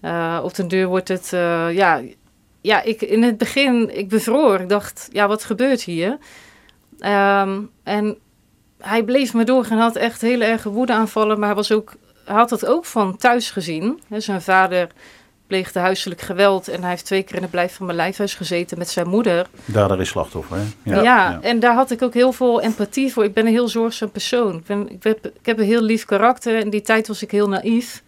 Eh, 0.00 0.40
op 0.42 0.54
den 0.54 0.68
deur 0.68 0.86
wordt 0.86 1.08
het, 1.08 1.32
eh, 1.32 1.72
ja, 1.72 2.02
ja 2.60 2.82
ik, 2.82 3.02
in 3.02 3.22
het 3.22 3.38
begin, 3.38 3.96
ik 3.98 4.08
bevroor. 4.08 4.60
Ik 4.60 4.68
dacht, 4.68 5.08
ja, 5.12 5.28
wat 5.28 5.44
gebeurt 5.44 5.82
hier? 5.82 6.18
Ehm, 6.98 7.60
en 7.82 8.18
hij 8.78 9.02
bleef 9.04 9.34
me 9.34 9.44
doorgaan. 9.44 9.76
Hij 9.76 9.86
had 9.86 9.96
echt 9.96 10.20
hele 10.20 10.44
erge 10.44 10.70
woedeaanvallen, 10.70 11.38
maar 11.38 11.48
hij, 11.48 11.56
was 11.56 11.72
ook, 11.72 11.92
had 12.24 12.50
het 12.50 12.66
ook 12.66 12.84
van 12.84 13.16
thuis 13.16 13.50
gezien. 13.50 14.00
Zijn 14.10 14.42
vader 14.42 14.88
pleegde 15.48 15.78
huiselijk 15.78 16.20
geweld 16.20 16.68
en 16.68 16.80
hij 16.80 16.90
heeft 16.90 17.04
twee 17.04 17.22
keer 17.22 17.36
in 17.36 17.42
het 17.42 17.50
blijf 17.50 17.74
van 17.74 17.86
mijn 17.86 17.98
lijfhuis 17.98 18.34
gezeten 18.34 18.78
met 18.78 18.88
zijn 18.88 19.08
moeder. 19.08 19.46
Dader 19.64 20.00
is 20.00 20.08
slachtoffer, 20.08 20.56
hè? 20.82 21.00
Ja, 21.00 21.38
en 21.42 21.60
daar 21.60 21.74
had 21.74 21.90
ik 21.90 22.02
ook 22.02 22.14
heel 22.14 22.32
veel 22.32 22.60
empathie 22.60 23.12
voor. 23.12 23.24
Ik 23.24 23.34
ben 23.34 23.46
een 23.46 23.52
heel 23.52 23.68
zorgzaam 23.68 24.10
persoon. 24.10 24.56
Ik, 24.56 24.64
ben, 24.64 24.90
ik, 24.90 25.02
heb, 25.02 25.26
ik 25.26 25.46
heb 25.46 25.58
een 25.58 25.64
heel 25.64 25.82
lief 25.82 26.04
karakter. 26.04 26.58
In 26.58 26.70
die 26.70 26.80
tijd 26.80 27.08
was 27.08 27.22
ik 27.22 27.30
heel 27.30 27.48
naïef. 27.48 28.02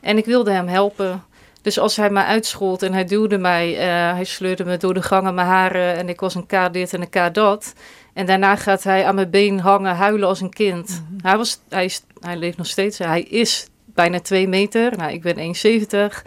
En 0.00 0.18
ik 0.18 0.24
wilde 0.24 0.50
hem 0.50 0.68
helpen. 0.68 1.24
Dus 1.62 1.78
als 1.78 1.96
hij 1.96 2.10
mij 2.10 2.24
uitschold 2.24 2.82
en 2.82 2.92
hij 2.92 3.04
duwde 3.04 3.38
mij, 3.38 3.72
uh, 3.72 3.78
hij 4.14 4.24
sleurde 4.24 4.64
me 4.64 4.76
door 4.76 4.94
de 4.94 5.02
gangen 5.02 5.34
mijn 5.34 5.46
haren 5.46 5.96
en 5.96 6.08
ik 6.08 6.20
was 6.20 6.34
een 6.34 6.46
K 6.46 6.72
dit 6.72 6.94
en 6.94 7.00
een 7.00 7.30
K 7.30 7.34
dat. 7.34 7.72
En 8.12 8.26
daarna 8.26 8.56
gaat 8.56 8.82
hij 8.82 9.04
aan 9.04 9.14
mijn 9.14 9.30
been 9.30 9.58
hangen, 9.58 9.94
huilen 9.94 10.28
als 10.28 10.40
een 10.40 10.50
kind. 10.50 10.88
Mm 10.88 11.06
-hmm. 11.08 11.18
hij, 11.22 11.36
was, 11.36 11.60
hij, 11.68 11.84
is, 11.84 12.02
hij 12.20 12.36
leeft 12.36 12.56
nog 12.56 12.66
steeds. 12.66 12.98
Hij 12.98 13.22
is 13.22 13.66
bijna 13.84 14.20
twee 14.20 14.48
meter. 14.48 14.96
Nou, 14.96 15.12
ik 15.12 15.22
ben 15.22 15.36
1,70. 15.36 16.22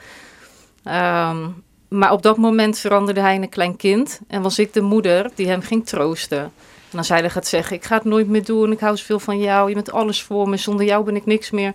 Um, 0.85 1.63
maar 1.87 2.11
op 2.11 2.21
dat 2.21 2.37
moment 2.37 2.79
veranderde 2.79 3.19
hij 3.19 3.35
in 3.35 3.41
een 3.41 3.49
klein 3.49 3.75
kind. 3.75 4.19
En 4.27 4.41
was 4.41 4.59
ik 4.59 4.73
de 4.73 4.81
moeder 4.81 5.29
die 5.35 5.47
hem 5.47 5.61
ging 5.61 5.85
troosten. 5.85 6.51
En 6.91 6.97
als 6.97 7.09
hij 7.09 7.21
dan 7.21 7.31
gaat 7.31 7.47
zeggen, 7.47 7.75
ik 7.75 7.85
ga 7.85 7.95
het 7.95 8.03
nooit 8.03 8.27
meer 8.27 8.45
doen. 8.45 8.71
Ik 8.71 8.79
hou 8.79 8.97
zoveel 8.97 9.19
van 9.19 9.39
jou. 9.39 9.69
Je 9.69 9.75
bent 9.75 9.91
alles 9.91 10.23
voor 10.23 10.49
me. 10.49 10.57
Zonder 10.57 10.85
jou 10.85 11.05
ben 11.05 11.15
ik 11.15 11.25
niks 11.25 11.51
meer. 11.51 11.73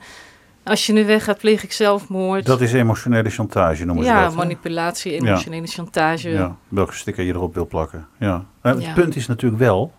Als 0.62 0.87
je 0.87 0.93
nu 0.93 1.07
weggaat, 1.07 1.38
pleeg 1.38 1.62
ik 1.62 1.73
zelfmoord. 1.73 2.47
Dat 2.47 2.61
is 2.61 2.73
emotionele 2.73 3.31
chantage, 3.31 3.85
noemen 3.85 4.05
ze 4.05 4.11
ja, 4.11 4.23
dat. 4.23 4.33
Ja, 4.33 4.38
manipulatie, 4.38 5.12
emotionele 5.12 5.67
ja. 5.67 5.73
chantage. 5.73 6.31
Ja, 6.31 6.57
welke 6.69 6.95
sticker 6.95 7.25
je 7.25 7.33
erop 7.33 7.55
wil 7.55 7.67
plakken. 7.67 8.07
Ja. 8.19 8.45
Maar 8.62 8.75
het 8.75 8.95
punt 8.95 9.17
is 9.17 9.27
natuurlijk 9.27 9.62
wel... 9.62 9.93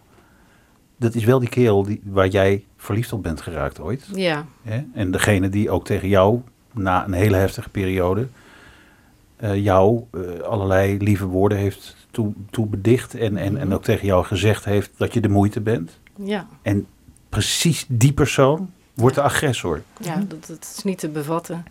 Dat 0.97 1.15
is 1.15 1.23
wel 1.23 1.39
die 1.39 1.49
kerel 1.49 1.83
die, 1.83 2.01
waar 2.03 2.27
jij 2.27 2.65
verliefd 2.77 3.13
op 3.13 3.23
bent 3.23 3.41
geraakt 3.41 3.79
ooit. 3.79 4.07
Ja. 4.13 4.45
En 4.93 5.11
degene 5.11 5.49
die 5.49 5.69
ook 5.69 5.85
tegen 5.85 6.07
jou, 6.07 6.41
na 6.73 7.05
een 7.05 7.13
hele 7.13 7.35
heftige 7.35 7.69
periode... 7.69 8.27
Uh, 9.43 9.55
jou 9.55 10.03
uh, 10.11 10.39
allerlei 10.39 10.97
lieve 10.97 11.25
woorden 11.25 11.57
heeft 11.57 11.95
toe, 12.11 12.33
toe 12.49 12.65
bedicht 12.65 13.15
en, 13.15 13.37
en, 13.37 13.57
en 13.57 13.73
ook 13.73 13.83
tegen 13.83 14.05
jou 14.05 14.25
gezegd 14.25 14.65
heeft 14.65 14.91
dat 14.97 15.13
je 15.13 15.21
de 15.21 15.29
moeite 15.29 15.61
bent. 15.61 15.99
Ja. 16.15 16.47
En 16.61 16.87
precies 17.29 17.85
die 17.87 18.13
persoon 18.13 18.71
wordt 18.93 19.15
de 19.15 19.21
agressor. 19.21 19.81
Ja, 19.99 20.15
dat, 20.27 20.47
dat 20.47 20.73
is 20.77 20.83
niet 20.83 20.99
te 20.99 21.09
bevatten. 21.09 21.65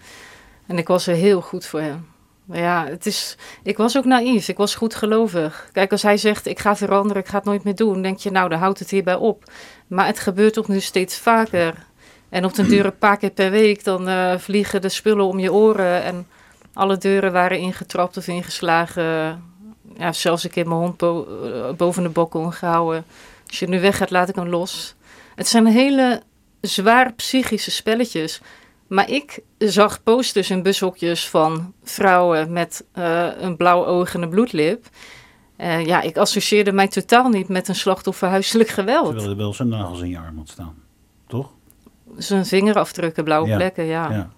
En 0.67 0.79
ik 0.79 0.89
was 0.89 1.07
er 1.07 1.15
heel 1.15 1.41
goed 1.41 1.67
voor 1.67 1.81
hem. 1.81 2.07
Maar 2.45 2.59
ja, 2.59 2.87
het 2.87 3.07
is, 3.07 3.37
ik 3.63 3.77
was 3.77 3.97
ook 3.97 4.05
naïef. 4.05 4.49
Ik 4.49 4.57
was 4.57 4.75
goed 4.75 4.95
gelovig. 4.95 5.69
Kijk, 5.73 5.93
als 5.93 6.03
hij 6.03 6.17
zegt, 6.17 6.47
ik 6.47 6.59
ga 6.59 6.77
veranderen, 6.77 7.23
ik 7.23 7.29
ga 7.29 7.37
het 7.37 7.45
nooit 7.45 7.65
meer 7.65 7.75
doen, 7.75 8.03
denk 8.03 8.19
je, 8.19 8.31
nou, 8.31 8.49
dan 8.49 8.59
houdt 8.59 8.79
het 8.79 8.91
hierbij 8.91 9.15
op. 9.15 9.51
Maar 9.87 10.07
het 10.07 10.19
gebeurt 10.19 10.53
toch 10.53 10.69
nu 10.69 10.81
steeds 10.81 11.19
vaker. 11.19 11.87
En 12.29 12.45
op 12.45 12.55
den 12.55 12.69
duur 12.69 12.85
een 12.85 12.99
paar 12.99 13.17
keer 13.17 13.31
per 13.31 13.51
week, 13.51 13.85
dan 13.85 14.09
uh, 14.09 14.39
vliegen 14.39 14.81
de 14.81 14.89
spullen 14.89 15.27
om 15.27 15.39
je 15.39 15.53
oren 15.53 16.03
en 16.03 16.27
alle 16.75 16.97
deuren 16.97 17.33
waren 17.33 17.59
ingetrapt 17.59 18.17
of 18.17 18.29
ingeslagen. 18.29 19.43
Ja, 19.99 20.13
zelfs 20.13 20.45
een 20.45 20.51
keer 20.51 20.69
mijn 20.69 20.81
hond 20.81 20.97
bo 20.97 21.27
boven 21.77 22.03
de 22.03 22.09
bokkel 22.09 22.51
gehouden. 22.51 23.05
Als 23.47 23.59
je 23.59 23.69
nu 23.69 23.81
weggaat, 23.81 24.11
laat 24.11 24.29
ik 24.29 24.35
hem 24.35 24.49
los. 24.49 24.95
Het 25.35 25.49
zijn 25.49 25.67
hele 25.67 26.23
zwaar 26.61 27.13
psychische 27.13 27.71
spelletjes. 27.71 28.41
Maar 28.87 29.11
ik 29.11 29.39
zag 29.59 30.03
posters 30.03 30.51
in 30.51 30.63
bushokjes 30.63 31.29
van 31.29 31.73
vrouwen 31.83 32.53
met 32.53 32.85
uh, 32.99 33.29
een 33.39 33.57
blauw 33.57 33.87
oog 33.87 34.15
en 34.15 34.23
een 34.23 34.29
bloedlip. 34.29 34.87
Uh, 35.59 35.87
ja, 35.87 36.01
ik 36.01 36.17
associeerde 36.17 36.73
mij 36.73 36.89
totaal 36.89 37.29
niet 37.29 37.49
met 37.49 37.69
een 37.69 37.75
slachtoffer 37.75 38.29
huiselijk 38.29 38.69
geweld. 38.69 39.07
Terwijl 39.07 39.31
er 39.31 39.37
wel 39.37 39.55
zijn 39.55 39.69
nagels 39.69 40.01
in 40.01 40.09
je 40.09 40.19
arm 40.19 40.37
had 40.37 40.49
staan, 40.49 40.75
toch? 41.27 41.51
Zijn 42.17 42.47
vingerafdrukken, 42.47 43.25
blauwe 43.25 43.49
ja. 43.49 43.57
plekken, 43.57 43.85
ja. 43.85 44.11
ja. 44.11 44.31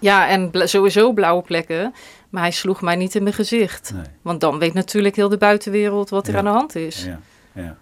Ja. 0.00 0.28
En 0.28 0.50
bla 0.50 0.66
sowieso 0.66 1.12
blauwe 1.12 1.42
plekken. 1.42 1.94
Maar 2.28 2.42
hij 2.42 2.50
sloeg 2.50 2.82
mij 2.82 2.96
niet 2.96 3.14
in 3.14 3.22
mijn 3.22 3.34
gezicht. 3.34 3.92
Nee. 3.94 4.02
Want 4.22 4.40
dan 4.40 4.58
weet 4.58 4.74
natuurlijk 4.74 5.16
heel 5.16 5.28
de 5.28 5.38
buitenwereld 5.38 6.10
wat 6.10 6.26
er 6.26 6.32
ja. 6.32 6.38
aan 6.38 6.44
de 6.44 6.50
hand 6.50 6.74
is. 6.74 7.04
Ja. 7.04 7.20
Ja. 7.52 7.76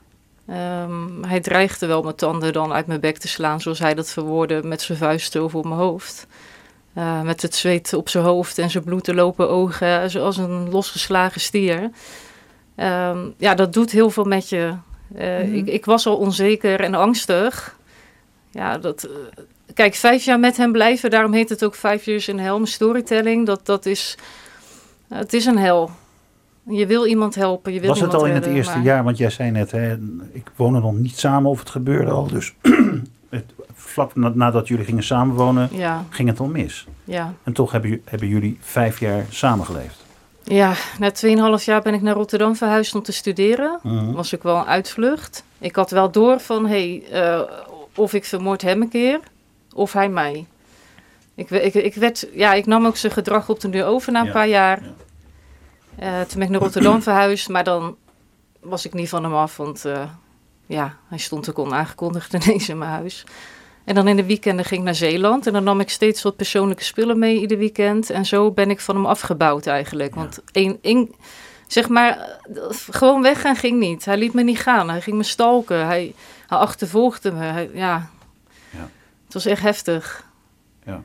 Um, 0.82 1.24
hij 1.24 1.40
dreigde 1.40 1.86
wel 1.86 2.02
mijn 2.02 2.14
tanden 2.14 2.52
dan 2.52 2.72
uit 2.72 2.86
mijn 2.86 3.00
bek 3.00 3.18
te 3.18 3.28
slaan, 3.28 3.60
zoals 3.60 3.78
hij 3.78 3.94
dat 3.94 4.10
verwoordde, 4.10 4.62
met 4.62 4.82
zijn 4.82 4.98
vuisten 4.98 5.40
over 5.40 5.62
mijn 5.62 5.80
hoofd. 5.80 6.26
Uh, 6.94 7.22
met 7.22 7.42
het 7.42 7.54
zweet 7.54 7.92
op 7.92 8.08
zijn 8.08 8.24
hoofd 8.24 8.58
en 8.58 8.70
zijn 8.70 8.84
bloed 8.84 9.04
te 9.04 9.14
lopen 9.14 9.50
ogen, 9.50 10.10
zoals 10.10 10.36
een 10.36 10.70
losgeslagen 10.70 11.40
stier. 11.40 11.90
Um, 12.76 13.34
ja, 13.36 13.54
dat 13.54 13.72
doet 13.72 13.90
heel 13.90 14.10
veel 14.10 14.24
met 14.24 14.48
je. 14.48 14.74
Uh, 15.16 15.42
mm. 15.42 15.54
ik, 15.54 15.66
ik, 15.66 15.84
was 15.84 16.06
al 16.06 16.16
onzeker 16.16 16.80
en 16.80 16.94
angstig. 16.94 17.76
Ja, 18.50 18.78
dat, 18.78 19.08
kijk, 19.74 19.94
vijf 19.94 20.24
jaar 20.24 20.40
met 20.40 20.56
hem 20.56 20.72
blijven, 20.72 21.10
daarom 21.10 21.32
heet 21.32 21.48
het 21.48 21.64
ook 21.64 21.74
vijf 21.74 22.04
years 22.04 22.28
in 22.28 22.38
hell. 22.38 22.52
Mijn 22.52 22.66
storytelling, 22.66 23.46
dat, 23.46 23.66
dat 23.66 23.86
is, 23.86 24.18
het 25.08 25.32
is 25.32 25.46
een 25.46 25.58
hel. 25.58 25.90
Je 26.68 26.86
wil 26.86 27.06
iemand 27.06 27.34
helpen, 27.34 27.72
je 27.72 27.80
wil 27.80 27.88
Was 27.88 28.00
het 28.00 28.14
al 28.14 28.24
in 28.24 28.32
redden, 28.32 28.48
het 28.48 28.58
eerste 28.58 28.76
maar... 28.76 28.84
jaar, 28.84 29.04
want 29.04 29.18
jij 29.18 29.30
zei 29.30 29.50
net, 29.50 29.70
hè, 29.70 29.96
ik 30.32 30.50
woonde 30.56 30.80
nog 30.80 30.92
niet 30.92 31.18
samen 31.18 31.50
of 31.50 31.58
het 31.58 31.70
gebeurde 31.70 32.10
al. 32.10 32.26
Dus 32.26 32.54
het, 33.28 33.52
vlak 33.74 34.14
na, 34.14 34.32
nadat 34.34 34.68
jullie 34.68 34.84
gingen 34.84 35.02
samenwonen, 35.02 35.68
ja. 35.72 36.04
ging 36.10 36.28
het 36.28 36.40
al 36.40 36.46
mis. 36.46 36.86
Ja. 37.04 37.34
En 37.42 37.52
toch 37.52 37.72
hebben, 37.72 38.02
hebben 38.04 38.28
jullie 38.28 38.58
vijf 38.60 39.00
jaar 39.00 39.24
samengeleefd. 39.30 40.04
Ja, 40.42 40.72
na 40.98 41.12
2,5 41.58 41.64
jaar 41.64 41.82
ben 41.82 41.94
ik 41.94 42.02
naar 42.02 42.14
Rotterdam 42.14 42.56
verhuisd 42.56 42.94
om 42.94 43.02
te 43.02 43.12
studeren. 43.12 43.78
Mhm. 43.82 44.12
Was 44.12 44.34
ook 44.34 44.42
wel 44.42 44.56
een 44.56 44.66
uitvlucht. 44.66 45.44
Ik 45.58 45.76
had 45.76 45.90
wel 45.90 46.10
door 46.10 46.40
van, 46.40 46.66
hé, 46.66 47.02
hey, 47.10 47.28
uh, 47.38 47.40
of 47.94 48.12
ik 48.12 48.24
vermoord 48.24 48.62
hem 48.62 48.82
een 48.82 48.88
keer, 48.88 49.20
of 49.76 49.92
hij 49.92 50.08
mij. 50.08 50.46
Ik, 51.34 51.50
ik, 51.50 51.74
ik, 51.74 51.94
werd, 51.94 52.26
ja, 52.32 52.52
ik 52.54 52.66
nam 52.66 52.86
ook 52.86 52.96
zijn 52.96 53.12
gedrag 53.12 53.48
op 53.48 53.60
de 53.60 53.70
deur 53.70 53.84
over 53.86 54.12
na 54.12 54.20
een 54.20 54.26
Ja, 54.26 54.32
paar 54.32 54.48
jaar. 54.48 54.82
ja. 54.82 54.94
Eh, 55.98 56.20
toen 56.20 56.34
ben 56.38 56.42
ik 56.42 56.48
naar 56.48 56.60
Rotterdam 56.60 57.02
verhuisd, 57.02 57.48
maar 57.48 57.64
dan 57.64 57.96
was 58.60 58.84
ik 58.84 58.92
niet 58.94 59.08
van 59.08 59.22
hem 59.24 59.34
af, 59.34 59.56
want 59.56 59.84
eh, 59.84 60.02
ja, 60.66 60.96
hij 61.08 61.18
stond 61.18 61.50
ook 61.50 61.58
onaangekondigd 61.58 62.32
ineens 62.44 62.68
in 62.68 62.78
mijn 62.78 62.90
huis. 62.90 63.24
En 63.84 63.94
dan 63.94 64.08
in 64.08 64.16
de 64.16 64.24
weekenden 64.26 64.64
ging 64.64 64.80
ik 64.80 64.86
naar 64.86 64.94
Zeeland 64.94 65.46
en 65.46 65.52
dan 65.52 65.64
nam 65.64 65.80
ik 65.80 65.90
steeds 65.90 66.22
wat 66.22 66.36
persoonlijke 66.36 66.84
spullen 66.84 67.18
mee 67.18 67.40
ieder 67.40 67.58
weekend. 67.58 68.10
En 68.10 68.26
zo 68.26 68.50
ben 68.50 68.70
ik 68.70 68.80
van 68.80 68.94
hem 68.94 69.06
afgebouwd 69.06 69.66
eigenlijk. 69.66 70.14
Ja. 70.14 70.20
Want 70.20 70.40
één, 70.52 70.78
één, 70.82 71.10
zeg 71.66 71.88
maar, 71.88 72.18
eh, 72.18 72.62
gewoon 72.90 73.22
weggaan 73.22 73.56
ging 73.56 73.78
niet. 73.78 74.04
Hij 74.04 74.16
liet 74.16 74.32
me 74.32 74.42
niet 74.42 74.58
gaan. 74.58 74.88
Hij 74.90 75.00
ging 75.00 75.16
me 75.16 75.22
stalken. 75.22 75.86
Hij, 75.86 76.14
hij 76.46 76.58
achtervolgde 76.58 77.32
me. 77.32 77.44
Hij- 77.44 77.70
ja. 77.74 78.10
Ja. 79.36 79.42
Was 79.42 79.52
echt 79.52 79.62
heftig. 79.62 80.24
Ja. 80.84 81.02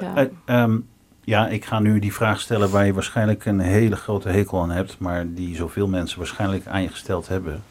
Ja. 0.00 0.14
Eh, 0.14 0.26
ehm, 0.44 0.78
ja, 1.20 1.48
ik 1.48 1.64
ga 1.64 1.78
nu 1.78 1.98
die 1.98 2.14
vraag 2.14 2.40
stellen 2.40 2.70
waar 2.70 2.86
je 2.86 2.92
waarschijnlijk 2.92 3.44
een 3.44 3.60
hele 3.60 3.96
grote 3.96 4.28
hekel 4.28 4.60
aan 4.62 4.70
hebt, 4.70 4.98
maar 4.98 5.24
die 5.28 5.56
zoveel 5.56 5.88
mensen 5.88 6.18
waarschijnlijk 6.18 6.66
aan 6.66 6.82
je 6.82 6.88
gesteld 6.88 7.28
hebben. 7.28 7.62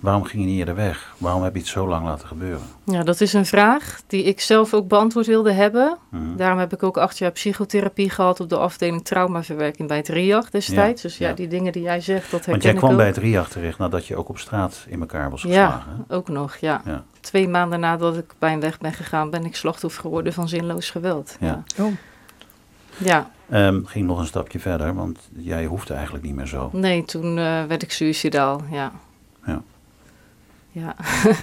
Waarom 0.00 0.24
ging 0.24 0.42
je 0.42 0.48
niet 0.48 0.58
eerder 0.58 0.74
weg? 0.74 1.14
Waarom 1.18 1.42
heb 1.42 1.52
je 1.54 1.58
het 1.58 1.68
zo 1.68 1.88
lang 1.88 2.04
laten 2.04 2.28
gebeuren? 2.28 2.60
Ja, 2.84 3.02
dat 3.02 3.20
is 3.20 3.32
een 3.32 3.46
vraag 3.46 4.00
die 4.06 4.22
ik 4.24 4.40
zelf 4.40 4.74
ook 4.74 4.88
beantwoord 4.88 5.26
wilde 5.26 5.52
hebben. 5.52 5.98
Mhm. 6.08 6.36
Daarom 6.36 6.58
heb 6.58 6.72
ik 6.72 6.82
ook 6.82 6.96
acht 6.98 7.18
jaar 7.18 7.30
psychotherapie 7.30 8.10
gehad 8.10 8.40
op 8.40 8.48
de 8.48 8.56
afdeling 8.56 9.04
traumaverwerking 9.04 9.88
bij 9.88 9.96
het 9.96 10.08
RIAG 10.08 10.50
destijds. 10.50 11.02
Ja, 11.02 11.08
dus 11.08 11.18
ja, 11.18 11.28
ja. 11.28 11.34
die 11.34 11.48
dingen 11.48 11.72
die 11.72 11.82
jij 11.82 12.00
zegt, 12.00 12.30
dat 12.30 12.30
herken 12.30 12.50
Want 12.50 12.62
jij 12.62 12.72
ik 12.72 12.78
kwam 12.78 12.96
bij 12.96 13.06
het 13.06 13.16
RIAG 13.16 13.48
terecht 13.48 13.78
nadat 13.78 14.06
je 14.06 14.16
ook 14.16 14.28
op 14.28 14.38
straat 14.38 14.84
in 14.88 15.00
elkaar 15.00 15.30
was 15.30 15.42
Ja, 15.42 15.48
geslagen. 15.48 16.04
hè? 16.08 16.14
ook 16.14 16.28
nog, 16.28 16.56
ja. 16.56 16.82
Ja. 16.84 17.04
Twee 17.20 17.48
maanden 17.48 17.80
nadat 17.80 18.16
ik 18.16 18.32
bij 18.38 18.50
hem 18.50 18.60
weg 18.60 18.78
ben 18.78 18.92
gegaan, 18.92 19.30
ben 19.30 19.44
ik 19.44 19.56
slachtoffer 19.56 20.00
geworden 20.00 20.32
van 20.32 20.48
zinloos 20.48 20.90
geweld. 20.90 21.36
Ja. 21.40 21.62
Ja, 21.76 21.84
Oh. 21.84 21.92
ja. 22.98 23.30
Ehm, 23.50 23.84
ging 23.84 24.06
nog 24.06 24.18
een 24.18 24.26
stapje 24.26 24.58
verder, 24.60 24.94
want 24.94 25.18
jij 25.36 25.64
hoefde 25.64 25.94
eigenlijk 25.94 26.24
niet 26.24 26.34
meer 26.34 26.46
zo. 26.46 26.70
nee, 26.72 27.04
toen 27.04 27.38
eh, 27.38 27.64
werd 27.64 27.82
ik 27.82 27.92
suicidaal, 27.92 28.62
ja. 28.70 28.92
Ja. 29.46 29.62
Ja, 30.72 30.96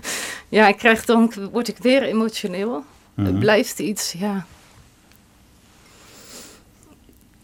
ja 0.58 0.68
ik 0.68 0.78
krijg 0.78 1.06
dan, 1.06 1.32
word 1.52 1.68
ik 1.68 1.78
weer 1.78 2.04
emotioneel. 2.04 2.84
Mhm. 3.14 3.28
Het 3.28 3.40
blijft 3.40 3.80
iets, 3.80 4.12
ja. 4.12 4.46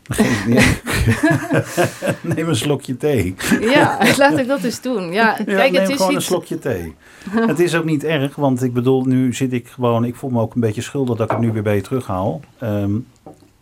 Neem 2.36 2.48
een 2.48 2.56
slokje 2.56 2.98
thee. 2.98 3.36
Ja, 3.60 3.98
laat 4.18 4.38
ik 4.38 4.48
dat 4.48 4.64
eens 4.64 4.82
doen. 4.82 5.12
Ja, 5.12 5.38
Ja, 5.38 5.44
kijk, 5.44 5.72
neem 5.72 5.82
het 5.82 5.90
is 5.90 5.96
gewoon 5.96 6.16
een 6.16 6.22
slokje 6.22 6.60
thee. 6.60 6.96
het 7.30 7.60
is 7.60 7.76
ook 7.76 7.86
niet 7.86 8.04
erg, 8.04 8.36
want 8.36 8.64
ik 8.64 8.74
bedoel, 8.74 9.06
nu 9.06 9.34
zit 9.34 9.54
ik 9.54 9.68
gewoon... 9.68 10.06
Ik 10.06 10.16
voel 10.16 10.30
me 10.30 10.40
ook 10.40 10.56
een 10.56 10.62
beetje 10.62 10.82
schuldig 10.82 11.18
dat 11.18 11.26
ik 11.26 11.32
het 11.32 11.46
nu 11.46 11.52
weer 11.52 11.64
bij 11.64 11.76
je 11.76 11.82
terughaal. 11.82 12.42
Ehm, 12.58 12.92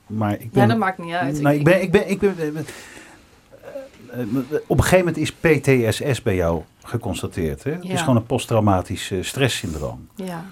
maar 0.08 0.34
ik 0.34 0.52
ben... 0.52 0.62
Ja, 0.62 0.68
dat 0.68 0.78
maakt 0.78 0.98
niet 0.98 1.14
uit. 1.14 1.42
Nee, 1.42 1.58
ik 1.58 1.64
ben, 1.64 1.82
ik 1.82 1.92
ben, 1.92 2.10
ik 2.10 2.20
ben, 2.20 2.36
eh, 2.38 2.48
eh, 2.48 4.22
eh, 4.22 4.28
op 4.68 4.78
een 4.78 4.84
gegeven 4.84 5.06
moment 5.06 5.18
is 5.18 5.32
PTSS 5.32 6.22
bij 6.22 6.36
jou 6.36 6.62
geconstateerd. 6.84 7.64
Hè? 7.64 7.72
Het 7.72 7.84
is 7.84 8.00
gewoon 8.00 8.16
een 8.16 8.26
posttraumatisch 8.26 9.14
stresssyndroom. 9.22 10.08
Ja, 10.16 10.46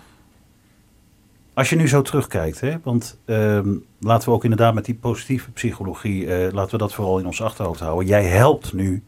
Als 1.60 1.69
je 1.69 1.76
nu 1.76 1.88
zo 1.88 2.02
terugkijkt, 2.02 2.60
hè, 2.60 2.76
want 2.84 3.17
ehm, 3.26 3.76
laten 4.00 4.30
we 4.30 4.36
ook 4.36 4.43
inderdaad 4.43 4.74
met 4.74 4.86
die 4.86 4.95
positieve 4.95 5.52
psychologie, 5.52 6.34
eh, 6.34 6.54
laten 6.54 6.72
we 6.72 6.78
dat 6.78 6.93
vooral 6.93 7.19
in 7.19 7.26
ons 7.26 7.41
achterhoofd 7.41 7.80
houden. 7.80 8.08
Jij 8.08 8.24
helpt 8.24 8.74
nu 8.74 9.04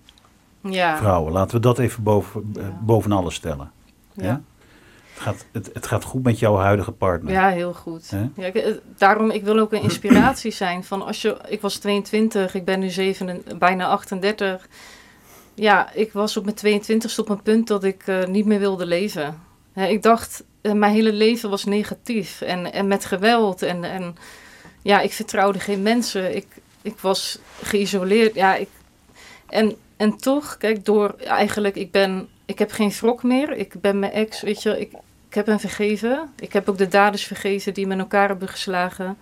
ja. 0.62 0.98
vrouwen. 0.98 1.32
Laten 1.34 1.56
we 1.56 1.62
dat 1.62 1.80
even 1.80 2.04
boven, 2.04 2.52
eh, 2.56 2.62
Ja. 2.64 2.80
boven 2.82 3.12
alles 3.12 3.36
stellen. 3.36 3.72
Ja? 4.14 4.24
Ja. 4.24 4.42
Het, 5.14 5.22
gaat, 5.24 5.46
het, 5.52 5.70
het 5.74 5.88
gaat 5.88 6.04
goed 6.04 6.24
met 6.24 6.40
jouw 6.40 6.56
huidige 6.56 6.92
partner. 6.92 7.32
Ja, 7.34 7.50
heel 7.50 7.74
goed. 7.74 8.12
Ik- 8.36 8.56
eh, 8.56 8.74
daarom, 8.98 9.30
ik 9.32 9.44
wil 9.44 9.60
ook 9.60 9.74
een 9.74 9.82
inspiratie 9.82 10.52
zijn. 10.52 10.84
Van 10.84 11.02
als 11.06 11.22
je, 11.22 11.38
ik 11.48 11.62
was 11.62 11.78
22, 11.78 12.54
ik 12.56 12.66
ben 12.66 12.80
nu 12.80 12.90
7, 12.90 13.44
bijna 13.60 13.88
38. 13.88 14.68
Ja, 15.54 15.94
ik 15.94 16.14
was 16.14 16.38
op 16.38 16.44
mijn 16.44 16.56
22 16.56 17.20
op 17.20 17.30
een 17.30 17.42
punt 17.42 17.68
dat 17.68 17.84
ik 17.84 18.04
niet 18.28 18.46
meer 18.46 18.60
wilde 18.60 18.86
leven. 18.86 19.50
Ik 19.76 20.04
dacht, 20.04 20.44
eh, 20.62 20.72
mijn 20.72 20.94
hele 20.94 21.14
leven 21.14 21.50
was 21.50 21.66
negatief 21.66 22.42
en, 22.42 22.74
en 22.74 22.88
met 22.88 23.06
geweld. 23.06 23.62
En, 23.62 23.84
en 23.84 24.16
ja, 24.82 25.02
ik 25.02 25.14
vertrouwde 25.14 25.60
geen 25.60 25.82
mensen. 25.82 26.36
Ik, 26.36 26.48
ik 26.82 27.00
was 27.00 27.40
geïsoleerd. 27.62 28.36
Ja, 28.36 28.56
ik, 28.56 28.70
en, 29.50 29.76
en 29.98 30.18
toch, 30.18 30.58
kijk, 30.58 30.86
door 30.86 31.16
eigenlijk, 31.18 31.76
ik 31.76 31.92
ben, 31.92 32.28
ik 32.46 32.60
heb 32.60 32.72
geen 32.72 32.92
wrok 32.92 33.24
meer. 33.24 33.52
Ik 33.52 33.82
ben 33.82 34.00
mijn 34.00 34.12
ex, 34.12 34.42
weet 34.42 34.64
je, 34.64 34.80
ik, 34.80 34.92
ik 35.28 35.34
heb 35.34 35.46
hem 35.46 35.60
vergeven. 35.60 36.30
Ik 36.40 36.54
heb 36.54 36.70
ook 36.70 36.78
de 36.78 36.88
daders 36.88 37.24
vergeven 37.24 37.74
die 37.74 37.88
me 37.88 37.94
in 37.94 38.00
elkaar 38.00 38.28
hebben 38.28 38.48
geslagen. 38.48 39.18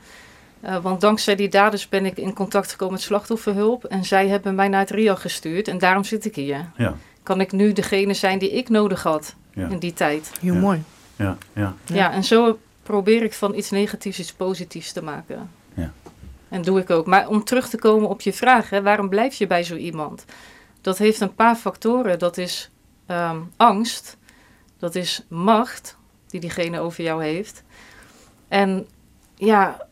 Eh, 0.62 0.78
want 0.78 1.02
dankzij 1.02 1.36
die 1.36 1.50
daders 1.50 1.90
ben 1.90 2.06
ik 2.06 2.18
in 2.18 2.34
contact 2.34 2.72
gekomen 2.72 2.94
met 2.94 3.04
slachtofferhulp. 3.04 3.84
En 3.84 4.04
zij 4.04 4.28
hebben 4.28 4.56
mij 4.56 4.68
naar 4.68 4.80
het 4.80 4.90
RIA 4.90 5.16
gestuurd. 5.16 5.68
En 5.68 5.78
daarom 5.78 6.04
zit 6.04 6.26
ik 6.26 6.36
hier. 6.36 6.70
Ja, 6.76 6.96
Kan 7.24 7.42
ik 7.42 7.52
nu 7.52 7.74
degene 7.74 8.14
zijn 8.14 8.40
die 8.40 8.52
ik 8.52 8.70
nodig 8.70 9.04
had 9.04 9.36
in 9.69 9.80
die 9.80 9.93
tijd. 9.93 10.32
Heel 10.41 10.54
Ja. 10.54 10.60
mooi. 10.60 10.84
ja, 11.15 11.38
ja. 11.54 11.74
Ja. 11.86 11.95
Ja. 11.95 12.12
en 12.12 12.24
zo 12.24 12.60
probeer 12.84 13.24
ik 13.24 13.34
van 13.34 13.56
iets 13.56 13.69
negatiefs 13.69 14.19
iets 14.19 14.34
positiefs 14.34 14.91
te 14.91 15.04
maken. 15.04 15.50
Ja. 15.74 15.91
En 16.50 16.62
doe 16.62 16.80
ik 16.80 16.89
ook. 16.89 17.06
Maar 17.06 17.28
om 17.28 17.43
terug 17.43 17.69
te 17.69 17.78
komen 17.78 18.10
op 18.10 18.22
je 18.22 18.34
vraag, 18.34 18.69
hè, 18.69 18.82
waarom 18.82 19.10
blijf 19.10 19.36
je 19.36 19.48
bij 19.48 19.63
zo 19.63 19.76
iemand? 19.76 20.26
Dat 20.82 20.98
heeft 20.98 21.19
een 21.22 21.36
paar 21.36 21.56
factoren. 21.56 22.19
Dat 22.19 22.38
is 22.38 22.69
ehm, 23.06 23.38
angst, 23.58 24.17
dat 24.78 24.95
is 24.95 25.26
macht 25.28 25.98
die 26.28 26.39
diegene 26.39 26.80
over 26.80 27.04
jou 27.04 27.24
heeft. 27.24 27.63
En 28.48 28.88
ja, 29.36 29.88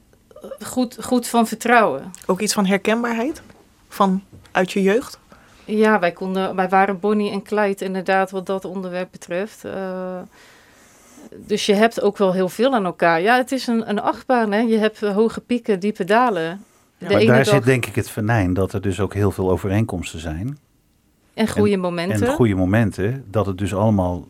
goed, 0.61 0.97
goed 1.03 1.27
van 1.27 1.47
vertrouwen. 1.47 2.11
Ook 2.25 2.39
iets 2.41 2.53
van 2.53 2.65
herkenbaarheid 2.65 3.41
van 3.89 4.23
uit 4.51 4.71
je 4.71 4.81
jeugd. 4.81 5.19
Ja, 5.67 5.99
wij, 5.99 6.11
konden, 6.11 6.55
wij 6.55 6.69
waren 6.69 6.99
Bonnie 6.99 7.31
en 7.31 7.41
Clyde 7.43 7.85
inderdaad 7.85 8.31
wat 8.31 8.45
dat 8.45 8.65
onderwerp 8.65 9.07
betreft. 9.11 9.65
Eh, 9.65 10.19
dus 11.35 11.65
je 11.65 11.73
hebt 11.73 12.01
ook 12.01 12.17
wel 12.17 12.33
heel 12.33 12.49
veel 12.49 12.73
aan 12.73 12.85
elkaar. 12.85 13.21
Ja, 13.21 13.37
het 13.37 13.51
is 13.51 13.67
een, 13.67 13.89
een 13.89 13.99
achtbaan. 13.99 14.51
Hè? 14.51 14.59
Je 14.59 14.77
hebt 14.77 15.03
eh, 15.03 15.13
hoge 15.15 15.41
pieken, 15.41 15.79
diepe 15.79 16.03
dalen. 16.03 16.63
De 16.97 17.05
Maar 17.05 17.25
daar 17.25 17.35
dag 17.35 17.45
zit 17.45 17.63
denk 17.63 17.85
ik 17.85 17.95
het 17.95 18.09
venijn 18.09 18.53
dat 18.53 18.73
er 18.73 18.81
dus 18.81 18.99
ook 18.99 19.13
heel 19.13 19.31
veel 19.31 19.49
overeenkomsten 19.51 20.19
zijn. 20.19 20.57
en 21.33 21.47
goede 21.47 21.77
momenten. 21.77 22.27
En 22.27 22.33
goede 22.33 22.55
momenten, 22.55 23.25
dat 23.31 23.45
het 23.45 23.57
dus 23.57 23.73
allemaal 23.73 24.27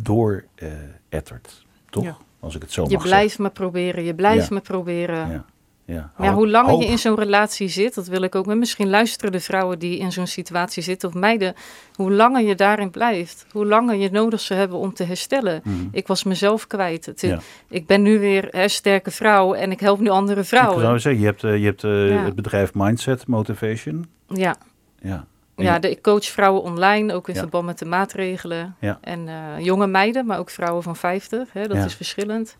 door 0.00 0.44
eh, 0.54 0.68
ettert. 1.08 1.64
Toch? 1.90 2.04
Ja. 2.04 2.16
Als 2.40 2.54
ik 2.54 2.62
het 2.62 2.72
zo 2.72 2.84
je 2.88 2.94
mag 2.94 3.02
blijft 3.02 3.38
me 3.38 3.50
proberen, 3.50 4.04
je 4.04 4.14
blijft 4.14 4.48
Ja. 4.48 4.54
me 4.54 4.60
proberen. 4.60 5.44
Ja. 5.84 6.10
Ja. 6.18 6.32
Hoe 6.32 6.48
langer 6.48 6.78
je 6.78 6.84
in 6.86 6.98
zo'n 6.98 7.14
relatie 7.14 7.68
zit, 7.68 7.94
dat 7.94 8.06
wil 8.06 8.22
ik 8.22 8.34
ook. 8.34 8.46
Misschien 8.46 8.90
luisteren 8.90 9.32
de 9.32 9.40
vrouwen 9.40 9.78
die 9.78 9.98
in 9.98 10.12
zo'n 10.12 10.26
situatie 10.26 10.82
zitten, 10.82 11.08
of 11.08 11.14
meiden. 11.14 11.54
Hoe 11.94 12.12
langer 12.12 12.42
je 12.42 12.54
daarin 12.54 12.90
blijft, 12.90 13.46
hoe 13.52 13.66
langer 13.66 13.94
je 13.96 14.10
nodig 14.10 14.40
zou 14.40 14.58
hebben 14.60 14.78
om 14.78 14.94
te 14.94 15.04
herstellen. 15.04 15.60
Mhm. 15.64 15.76
Ik 15.92 16.06
was 16.06 16.24
mezelf 16.24 16.66
kwijt. 16.66 17.06
Het, 17.06 17.20
Ja. 17.20 17.38
Ik 17.68 17.86
ben 17.86 18.02
nu 18.02 18.18
weer 18.18 18.54
een 18.54 18.70
sterke 18.70 19.10
vrouw 19.10 19.52
en 19.54 19.70
ik 19.70 19.80
help 19.80 20.00
nu 20.00 20.08
andere 20.08 20.40
Ik 20.40 20.46
vrouwen. 20.46 20.80
zou 20.80 20.98
zeggen, 21.00 21.20
je 21.20 21.26
hebt, 21.26 21.44
eh, 21.44 21.56
je 21.58 21.64
hebt 21.64 21.84
eh, 21.84 22.08
Ja. 22.08 22.24
het 22.24 22.34
bedrijf 22.34 22.74
Mindset 22.74 23.26
Motivation. 23.26 24.06
Ja, 24.28 24.56
Ja. 25.00 25.24
Ja 25.56 25.78
de, 25.78 25.90
ik 25.90 26.02
coach 26.02 26.24
vrouwen 26.24 26.62
online, 26.62 27.14
ook 27.14 27.28
in 27.28 27.34
Ja. 27.34 27.40
verband 27.40 27.66
met 27.66 27.78
de 27.78 27.84
maatregelen. 27.84 28.76
En 29.00 29.28
eh, 29.28 29.34
jonge 29.64 29.86
meiden, 29.86 30.26
maar 30.26 30.38
ook 30.38 30.50
vrouwen 30.50 30.82
van 30.82 30.96
50. 30.96 31.52
Hè, 31.52 31.66
dat 31.68 31.76
is 31.84 31.94
verschillend. 31.94 32.56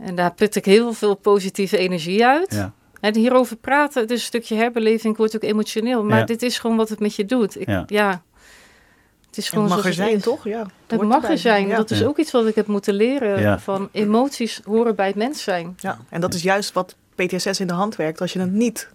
En 0.00 0.14
daar 0.14 0.34
put 0.34 0.56
ik 0.56 0.64
heel 0.64 0.92
veel 0.92 1.14
positieve 1.14 1.76
energie 1.78 2.26
uit. 2.26 2.54
ja. 2.54 2.72
En 3.00 3.14
hierover 3.16 3.56
praten, 3.56 4.02
het 4.02 4.10
is 4.10 4.18
een 4.20 4.24
stukje 4.26 4.54
herbeleving, 4.54 5.12
ik 5.12 5.18
word 5.18 5.34
ook 5.36 5.42
emotioneel. 5.42 6.04
Maar 6.04 6.18
Ja. 6.18 6.24
dit 6.24 6.42
is 6.42 6.58
gewoon 6.58 6.76
wat 6.76 6.88
het 6.88 7.00
met 7.00 7.14
je 7.14 7.24
doet. 7.24 7.60
Ik, 7.60 7.66
Ja. 7.68 7.82
ja. 7.86 8.22
Het 9.26 9.38
is 9.38 9.44
Het 9.44 9.54
gewoon 9.54 9.68
mag 9.68 9.84
er 9.84 9.92
zijn, 9.94 10.14
is. 10.16 10.22
toch? 10.22 10.44
Ja, 10.44 10.66
Het 10.86 11.02
mag 11.02 11.28
er 11.30 11.38
zijn. 11.38 11.66
Ja. 11.66 11.76
Dat 11.76 11.90
is 11.90 11.98
Ja. 11.98 12.06
ook 12.06 12.18
iets 12.18 12.30
wat 12.30 12.46
ik 12.46 12.54
heb 12.54 12.66
moeten 12.66 12.94
leren. 12.94 13.40
Ja. 13.40 13.58
Van 13.58 13.88
emoties 13.92 14.60
horen 14.64 14.94
bij 14.94 15.06
het 15.06 15.16
mens 15.16 15.42
zijn. 15.42 15.74
Ja, 15.80 15.98
en 16.08 16.20
dat 16.20 16.34
is 16.34 16.42
juist 16.42 16.72
wat 16.72 16.96
PTSS 17.14 17.60
in 17.60 17.66
de 17.66 17.72
hand 17.72 17.96
werkt. 17.96 18.20
Als 18.20 18.32
je 18.32 18.40
het 18.40 18.52
niet 18.52 18.88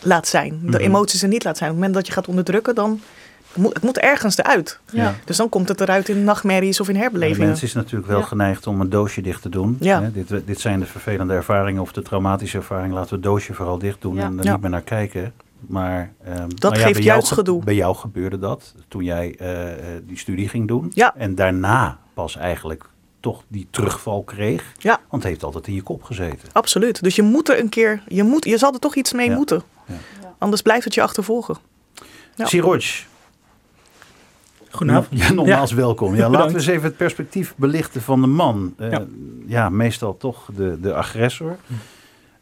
laat 0.00 0.28
zijn, 0.28 0.58
de 0.62 0.66
Mhm. 0.66 0.76
emoties 0.80 1.22
er 1.22 1.28
niet 1.28 1.44
laat 1.44 1.56
zijn. 1.56 1.70
Op 1.70 1.76
het 1.76 1.84
moment 1.84 1.94
dat 2.04 2.06
je 2.06 2.12
gaat 2.20 2.28
onderdrukken, 2.28 2.74
dan 2.74 3.00
moet 3.56 3.74
het 3.74 3.82
moet 3.82 3.98
ergens 3.98 4.38
eruit. 4.38 4.78
Ja. 4.92 5.14
Dus 5.24 5.36
dan 5.36 5.48
komt 5.48 5.68
het 5.68 5.80
eruit 5.80 6.08
in 6.08 6.24
nachtmerries 6.24 6.80
of 6.80 6.88
in 6.88 6.94
De 6.94 7.00
herbelevingen. 7.00 7.48
mens 7.48 7.62
is 7.62 7.72
natuurlijk 7.72 8.10
wel 8.10 8.18
Ja. 8.18 8.24
geneigd 8.24 8.66
om 8.66 8.80
een 8.80 8.90
doosje 8.90 9.20
dicht 9.20 9.42
te 9.42 9.48
doen. 9.48 9.76
Ja. 9.80 10.02
Hè, 10.02 10.12
dit, 10.12 10.46
dit 10.46 10.60
zijn 10.60 10.80
de 10.80 10.86
vervelende 10.86 11.34
ervaringen 11.34 11.82
of 11.82 11.92
de 11.92 12.02
traumatische 12.02 12.56
ervaringen. 12.56 12.94
Laten 12.94 13.08
we 13.10 13.14
het 13.16 13.24
doosje 13.24 13.54
vooral 13.54 13.78
dicht 13.78 14.00
doen 14.02 14.14
Ja. 14.14 14.22
en 14.24 14.38
er 14.38 14.44
Ja. 14.44 14.52
niet 14.52 14.60
meer 14.60 14.70
naar 14.70 14.82
kijken. 14.82 15.32
Maar 15.66 16.12
ehm, 16.24 16.48
Dat 16.48 16.60
nou 16.60 16.74
ja, 16.74 16.80
geeft 16.80 16.92
bij 16.92 17.02
jou 17.02 17.04
juist 17.04 17.28
ge- 17.28 17.34
gedoe. 17.34 17.64
Bij 17.64 17.74
jou 17.74 17.96
gebeurde 17.96 18.38
dat 18.38 18.74
toen 18.88 19.04
jij 19.04 19.34
eh, 19.38 19.70
eh, 19.72 19.78
die 20.06 20.18
studie 20.18 20.48
ging 20.48 20.68
doen. 20.68 20.90
Ja. 20.94 21.14
En 21.16 21.34
daarna 21.34 21.98
pas 22.14 22.36
eigenlijk 22.36 22.84
toch 23.20 23.42
die 23.48 23.66
terugval 23.70 24.22
kreeg. 24.22 24.72
Ja. 24.78 24.90
Want 25.10 25.22
het 25.22 25.32
heeft 25.32 25.42
altijd 25.44 25.66
in 25.66 25.74
je 25.74 25.82
kop 25.82 26.02
gezeten. 26.02 26.48
Absoluut. 26.52 27.02
Dus 27.02 27.16
je 27.16 27.22
moet 27.22 27.48
er 27.48 27.58
een 27.60 27.68
keer, 27.68 28.02
je, 28.08 28.22
moet, 28.22 28.44
je 28.44 28.58
zal 28.58 28.72
er 28.72 28.78
toch 28.78 28.94
iets 28.94 29.12
mee 29.12 29.28
Ja. 29.28 29.34
moeten. 29.36 29.62
Ja. 29.86 29.94
Anders 30.38 30.62
blijft 30.62 30.84
het 30.84 30.94
je 30.94 31.02
achtervolgen. 31.02 31.56
Ja. 32.34 32.46
Siroj, 32.46 32.82
Goedenavond. 34.74 35.20
Ja, 35.20 35.32
nogmaals 35.42 35.72
welkom. 35.72 36.14
Ja, 36.14 36.28
laten 36.28 36.48
we 36.48 36.54
eens 36.54 36.66
even 36.66 36.84
het 36.84 36.96
perspectief 36.96 37.54
belichten 37.56 38.02
van 38.02 38.20
de 38.20 38.26
man. 38.26 38.74
Uh, 38.78 38.90
ja. 38.90 39.06
ja. 39.46 39.68
meestal 39.68 40.16
toch 40.16 40.48
de, 40.56 40.80
de 40.80 40.94
agressor. 40.94 41.56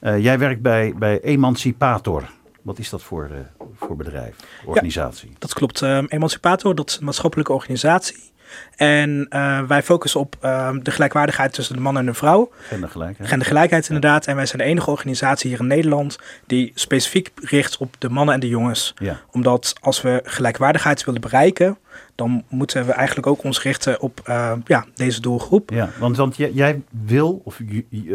Uh, 0.01 0.19
jij 0.23 0.39
werkt 0.39 0.63
bij, 0.63 0.95
bij 0.99 1.21
Emancipator. 1.21 2.31
Wat 2.63 2.79
is 2.79 2.91
dat 2.91 3.03
voor, 3.03 3.29
uh, 3.33 3.67
voor 3.77 3.97
bedrijf, 3.97 4.37
organisatie? 4.65 5.29
Ja, 5.29 5.37
dat 5.39 5.53
klopt. 5.53 5.81
Um, 5.81 6.07
Emancipator, 6.09 6.75
dat 6.75 6.91
is 6.91 6.99
een 6.99 7.05
maatschappelijke 7.05 7.53
organisatie. 7.53 8.32
En 8.77 9.27
uh, 9.31 9.61
wij 9.61 9.83
focussen 9.83 10.21
op 10.21 10.37
uh, 10.43 10.71
de 10.83 10.91
gelijkwaardigheid 10.91 11.53
tussen 11.53 11.75
de 11.75 11.81
man 11.81 11.99
en 11.99 12.07
de 12.07 12.15
vrouw. 12.15 12.51
Gendergelijkheid. 12.61 13.29
Gendergelijkheid 13.29 13.87
inderdaad. 13.89 14.27
En 14.27 14.37
wij 14.37 14.47
zijn 14.47 14.63
de 14.63 14.69
enige 14.69 14.91
organisatie 14.91 15.51
hier 15.51 15.61
in 15.61 15.67
Nederland 15.67 16.19
die 16.47 16.73
specifiek 16.75 17.31
richt 17.35 17.77
op 17.77 17.95
de 17.99 18.09
mannen 18.09 18.35
en 18.35 18.41
de 18.41 18.49
jongens. 18.49 18.95
Ja. 18.97 19.21
Omdat 19.31 19.75
als 19.81 20.03
we 20.03 20.21
gelijkwaardigheid 20.25 21.05
willen 21.05 21.21
bereiken, 21.21 21.79
dan 22.15 22.45
moeten 22.49 22.87
we 22.87 22.93
eigenlijk 22.93 23.27
ook 23.27 23.45
ons 23.45 23.63
richten 23.63 24.01
op 24.01 24.21
uh, 24.29 24.53
ja, 24.65 24.85
deze 24.95 25.21
doelgroep. 25.21 25.71
Ja, 25.71 25.91
want, 25.99 26.17
want 26.17 26.37
jij 26.37 26.83
wil, 26.91 27.41
of 27.45 27.59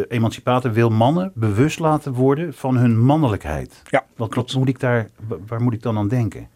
Emancipator 0.07 0.71
wil 0.71 0.89
mannen 0.89 1.31
bewust 1.33 1.79
laten 1.79 2.13
worden 2.13 2.53
van 2.53 2.77
hun 2.77 2.99
mannelijkheid. 2.99 3.81
Ja, 3.89 4.03
wat, 4.15 4.35
wat 4.35 4.53
moet 4.53 4.67
ik 4.69 4.79
daar, 4.79 5.07
waar 5.47 5.61
moet 5.61 5.73
ik 5.73 5.81
dan 5.81 5.97
aan 5.97 6.07
denken? 6.07 6.47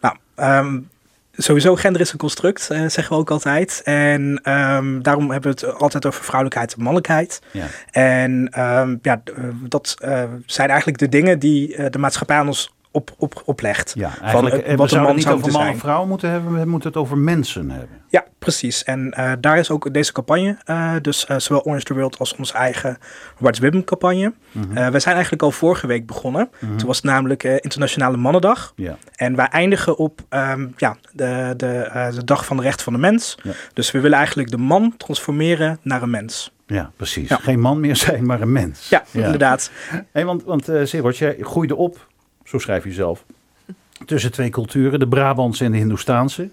Nou, 0.00 0.16
um, 0.36 0.88
sowieso 1.32 1.74
gender 1.76 2.00
is 2.00 2.12
een 2.12 2.18
construct, 2.18 2.68
uh, 2.72 2.78
zeggen 2.78 3.08
we 3.08 3.20
ook 3.20 3.30
altijd. 3.30 3.80
En 3.84 4.40
um, 4.52 5.02
daarom 5.02 5.30
hebben 5.30 5.54
we 5.54 5.66
het 5.66 5.74
altijd 5.74 6.06
over 6.06 6.24
vrouwelijkheid 6.24 6.72
en 6.72 6.82
mannelijkheid. 6.82 7.40
Ja. 7.50 7.66
En 7.90 8.60
um, 8.60 8.98
ja, 9.02 9.22
dat 9.68 9.96
uh, 10.04 10.22
zijn 10.46 10.68
eigenlijk 10.68 10.98
de 10.98 11.08
dingen 11.08 11.38
die 11.38 11.76
uh, 11.76 11.86
de 11.90 11.98
maatschappij 11.98 12.36
aan 12.36 12.46
ons 12.46 12.70
op, 12.90 13.10
op, 13.18 13.42
oplegt. 13.44 13.92
Ja, 13.96 14.18
eigenlijk 14.20 14.66
van, 14.66 14.76
wat 14.76 14.92
een 14.92 15.02
man 15.02 15.14
niet 15.14 15.28
over 15.28 15.52
man 15.52 15.66
en 15.66 15.78
vrouw 15.78 16.06
moeten 16.06 16.30
hebben, 16.30 16.52
we 16.52 16.64
moeten 16.64 16.88
het 16.88 16.98
over 16.98 17.18
mensen 17.18 17.70
hebben. 17.70 18.00
Ja, 18.08 18.24
precies. 18.38 18.84
En 18.84 19.14
uh, 19.18 19.32
daar 19.40 19.58
is 19.58 19.70
ook 19.70 19.94
deze 19.94 20.12
campagne, 20.12 20.56
uh, 20.66 20.92
dus 21.02 21.26
uh, 21.30 21.38
zowel 21.38 21.62
Orange 21.62 21.84
the 21.84 21.94
World 21.94 22.18
als 22.18 22.36
onze 22.36 22.52
eigen 22.52 22.98
Robert 23.36 23.58
Wibben 23.58 23.84
campagne. 23.84 24.32
Mhm. 24.52 24.90
We 24.90 25.00
zijn 25.00 25.14
eigenlijk 25.14 25.42
al 25.42 25.50
vorige 25.50 25.86
week 25.86 26.06
begonnen. 26.06 26.48
Mm 26.50 26.68
-hmm. 26.68 26.78
Toen 26.78 26.86
was 26.86 26.96
het 26.96 27.06
namelijk 27.06 27.42
Internationale 27.42 28.16
Mannendag. 28.16 28.72
Ja. 28.76 28.96
En 29.14 29.36
wij 29.36 29.46
eindigen 29.46 29.96
op 29.96 30.20
um, 30.30 30.74
ja, 30.76 30.96
de, 31.12 31.54
de, 31.56 32.10
de 32.14 32.24
dag 32.24 32.44
van 32.44 32.56
de 32.56 32.62
recht 32.62 32.82
van 32.82 32.92
de 32.92 32.98
mens. 32.98 33.38
Ja. 33.42 33.52
Dus 33.72 33.90
we 33.90 34.00
willen 34.00 34.18
eigenlijk 34.18 34.50
de 34.50 34.58
man 34.58 34.94
transformeren 34.96 35.78
naar 35.82 36.02
een 36.02 36.10
mens. 36.10 36.52
Ja, 36.66 36.90
precies. 36.96 37.28
Ja. 37.28 37.36
Geen 37.36 37.60
man 37.60 37.80
meer 37.80 37.96
zijn, 38.06 38.26
maar 38.26 38.40
een 38.40 38.52
mens. 38.52 38.88
Ja, 38.88 39.04
inderdaad. 39.10 39.70
Hey, 40.12 40.24
want, 40.24 40.44
want 40.44 40.68
uh, 40.68 40.84
Serot, 40.84 41.16
jij 41.16 41.36
groeide 41.40 41.76
op, 41.76 42.08
zo 42.50 42.58
schrijf 42.58 42.84
je 42.84 42.92
zelf, 42.92 43.24
tussen 44.06 44.32
twee 44.32 44.50
culturen, 44.50 44.98
de 44.98 45.08
Brabantse 45.08 45.64
en 45.64 45.72
de 45.72 45.78
Hindoestaanse. 45.78 46.50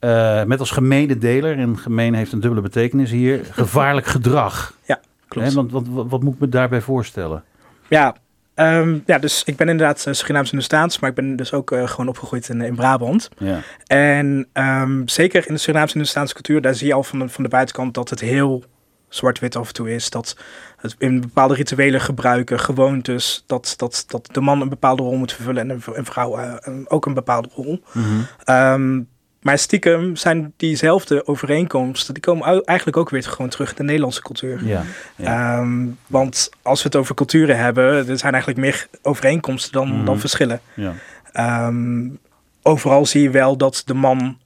Uh, 0.00 0.44
met 0.44 0.60
als 0.60 0.70
gemene 0.70 1.18
deler, 1.18 1.58
en 1.58 1.78
gemeen 1.78 2.14
heeft 2.14 2.32
een 2.32 2.40
dubbele 2.40 2.62
betekenis 2.62 3.10
hier, 3.10 3.40
gevaarlijk 3.50 4.06
gedrag. 4.06 4.74
Ja, 4.86 5.00
klopt. 5.28 5.48
Hè, 5.48 5.54
want 5.54 5.88
wat, 6.10 6.22
moet 6.22 6.34
ik 6.34 6.40
me 6.40 6.48
daarbij 6.48 6.80
voorstellen? 6.80 7.44
Ja, 7.88 8.16
um, 8.54 9.02
ja 9.06 9.18
dus 9.18 9.44
ik 9.44 9.56
ben 9.56 9.68
inderdaad 9.68 10.04
uh, 10.08 10.14
Surinaams 10.14 10.50
Hindoestaans, 10.50 10.98
maar 10.98 11.10
ik 11.10 11.16
ben 11.16 11.36
dus 11.36 11.52
ook 11.52 11.70
uh, 11.70 11.88
gewoon 11.88 12.08
opgegroeid 12.08 12.48
in, 12.48 12.60
in 12.60 12.74
Brabant. 12.74 13.28
Ja. 13.38 13.60
En 13.86 14.48
um, 14.52 15.08
zeker 15.08 15.48
in 15.48 15.54
de 15.54 15.60
Surinaamse 15.60 15.92
Hindoestaanse 15.92 16.34
cultuur, 16.34 16.60
daar 16.60 16.74
zie 16.74 16.86
je 16.86 16.94
al 16.94 17.02
van 17.02 17.18
de, 17.18 17.28
van 17.28 17.44
de 17.44 17.50
buitenkant 17.50 17.94
dat 17.94 18.10
het 18.10 18.20
heel 18.20 18.64
zwart-wit 19.08 19.56
af 19.56 19.68
en 19.68 19.74
toe 19.74 19.94
is. 19.94 20.10
Dat 20.10 20.36
het 20.76 20.94
in 20.98 21.20
bepaalde 21.20 21.54
rituelen 21.54 22.00
gebruiken, 22.00 22.60
gewoontes, 22.60 23.44
dat, 23.46 23.74
dat, 23.76 24.04
dat 24.06 24.28
de 24.32 24.40
man 24.40 24.60
een 24.60 24.68
bepaalde 24.68 25.02
rol 25.02 25.16
moet 25.16 25.32
vervullen 25.32 25.70
en 25.70 25.82
een 25.92 26.04
vrouw 26.04 26.38
uh, 26.38 26.54
ook 26.84 27.06
een 27.06 27.14
bepaalde 27.14 27.48
rol. 27.54 27.82
Mm 27.92 28.04
-hmm. 28.04 28.26
um, 28.56 29.08
maar 29.38 29.58
stiekem 29.58 30.16
zijn 30.16 30.52
diezelfde 30.56 31.26
overeenkomsten, 31.26 32.14
die 32.14 32.22
komen 32.22 32.64
eigenlijk 32.64 32.96
ook 32.96 33.10
weer 33.10 33.22
gewoon 33.22 33.48
terug 33.48 33.70
in 33.70 33.76
de 33.76 33.82
Nederlandse 33.82 34.22
cultuur. 34.22 34.66
Ja, 34.66 34.82
ja. 35.16 35.58
Um, 35.58 35.98
want 36.06 36.50
als 36.62 36.82
we 36.82 36.88
het 36.88 36.96
over 36.96 37.14
culturen 37.14 37.58
hebben, 37.58 38.08
er 38.08 38.18
zijn 38.18 38.32
eigenlijk 38.32 38.62
meer 38.62 38.86
overeenkomsten 39.02 39.72
dan, 39.72 39.82
Mhm. 39.82 39.92
mm 39.92 39.98
-hmm. 39.98 40.06
dan 40.06 40.18
verschillen. 40.20 40.60
Ja. 40.74 41.66
Um, 41.66 42.18
overal 42.62 43.06
zie 43.06 43.22
je 43.22 43.30
wel 43.30 43.56
dat 43.56 43.82
de 43.86 43.94
man 43.94 44.38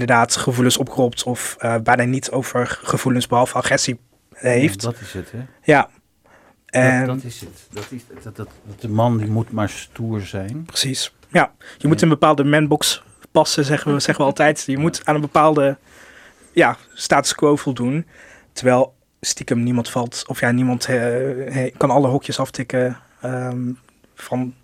inderdaad 0.00 0.36
gevoelens 0.36 0.76
opkropt 0.76 1.22
of 1.22 1.56
uh, 1.60 1.74
bijna 1.82 2.04
niet 2.04 2.30
over 2.30 2.66
gevoelens 2.82 3.26
behalve 3.26 3.54
agressie 3.54 3.98
heeft. 4.34 4.82
Ja, 4.82 4.90
dat 4.90 5.00
is 5.00 5.12
het, 5.12 5.32
hè? 5.32 5.38
Ja. 5.62 5.88
En 6.66 7.06
dat, 7.06 7.16
dat, 7.16 7.24
is 7.24 7.40
het. 7.40 7.66
Dat 7.70 7.86
is, 7.90 8.02
dat, 8.22 8.36
dat, 8.36 8.48
de 8.78 8.88
man 8.88 9.18
die 9.18 9.30
moet 9.30 9.50
maar 9.50 9.68
stoer 9.68 10.20
zijn. 10.20 10.64
Precies. 10.64 11.14
Ja, 11.28 11.52
je 11.78 11.88
moet 11.88 11.96
in 11.96 12.02
een 12.02 12.18
bepaalde 12.18 12.44
manbox 12.44 13.02
passen, 13.30 13.64
zeggen 13.64 13.92
we, 13.92 14.00
zeggen 14.00 14.24
we 14.24 14.30
altijd. 14.30 14.62
Je 14.66 14.78
moet 14.78 15.00
aan 15.04 15.14
een 15.14 15.20
bepaalde 15.20 15.78
ja, 16.52 16.76
status 16.94 17.34
quo 17.34 17.56
voldoen. 17.56 18.06
Terwijl 18.52 18.94
stiekem 19.20 19.62
niemand 19.62 19.90
valt, 19.90 20.24
of 20.26 20.40
ja, 20.40 20.50
niemand 20.50 20.88
uh, 20.88 21.70
kan 21.76 21.90
alle 21.90 22.08
hokjes 22.08 22.38
aftikken 22.38 22.98
um, 23.24 23.78
van 24.14 24.54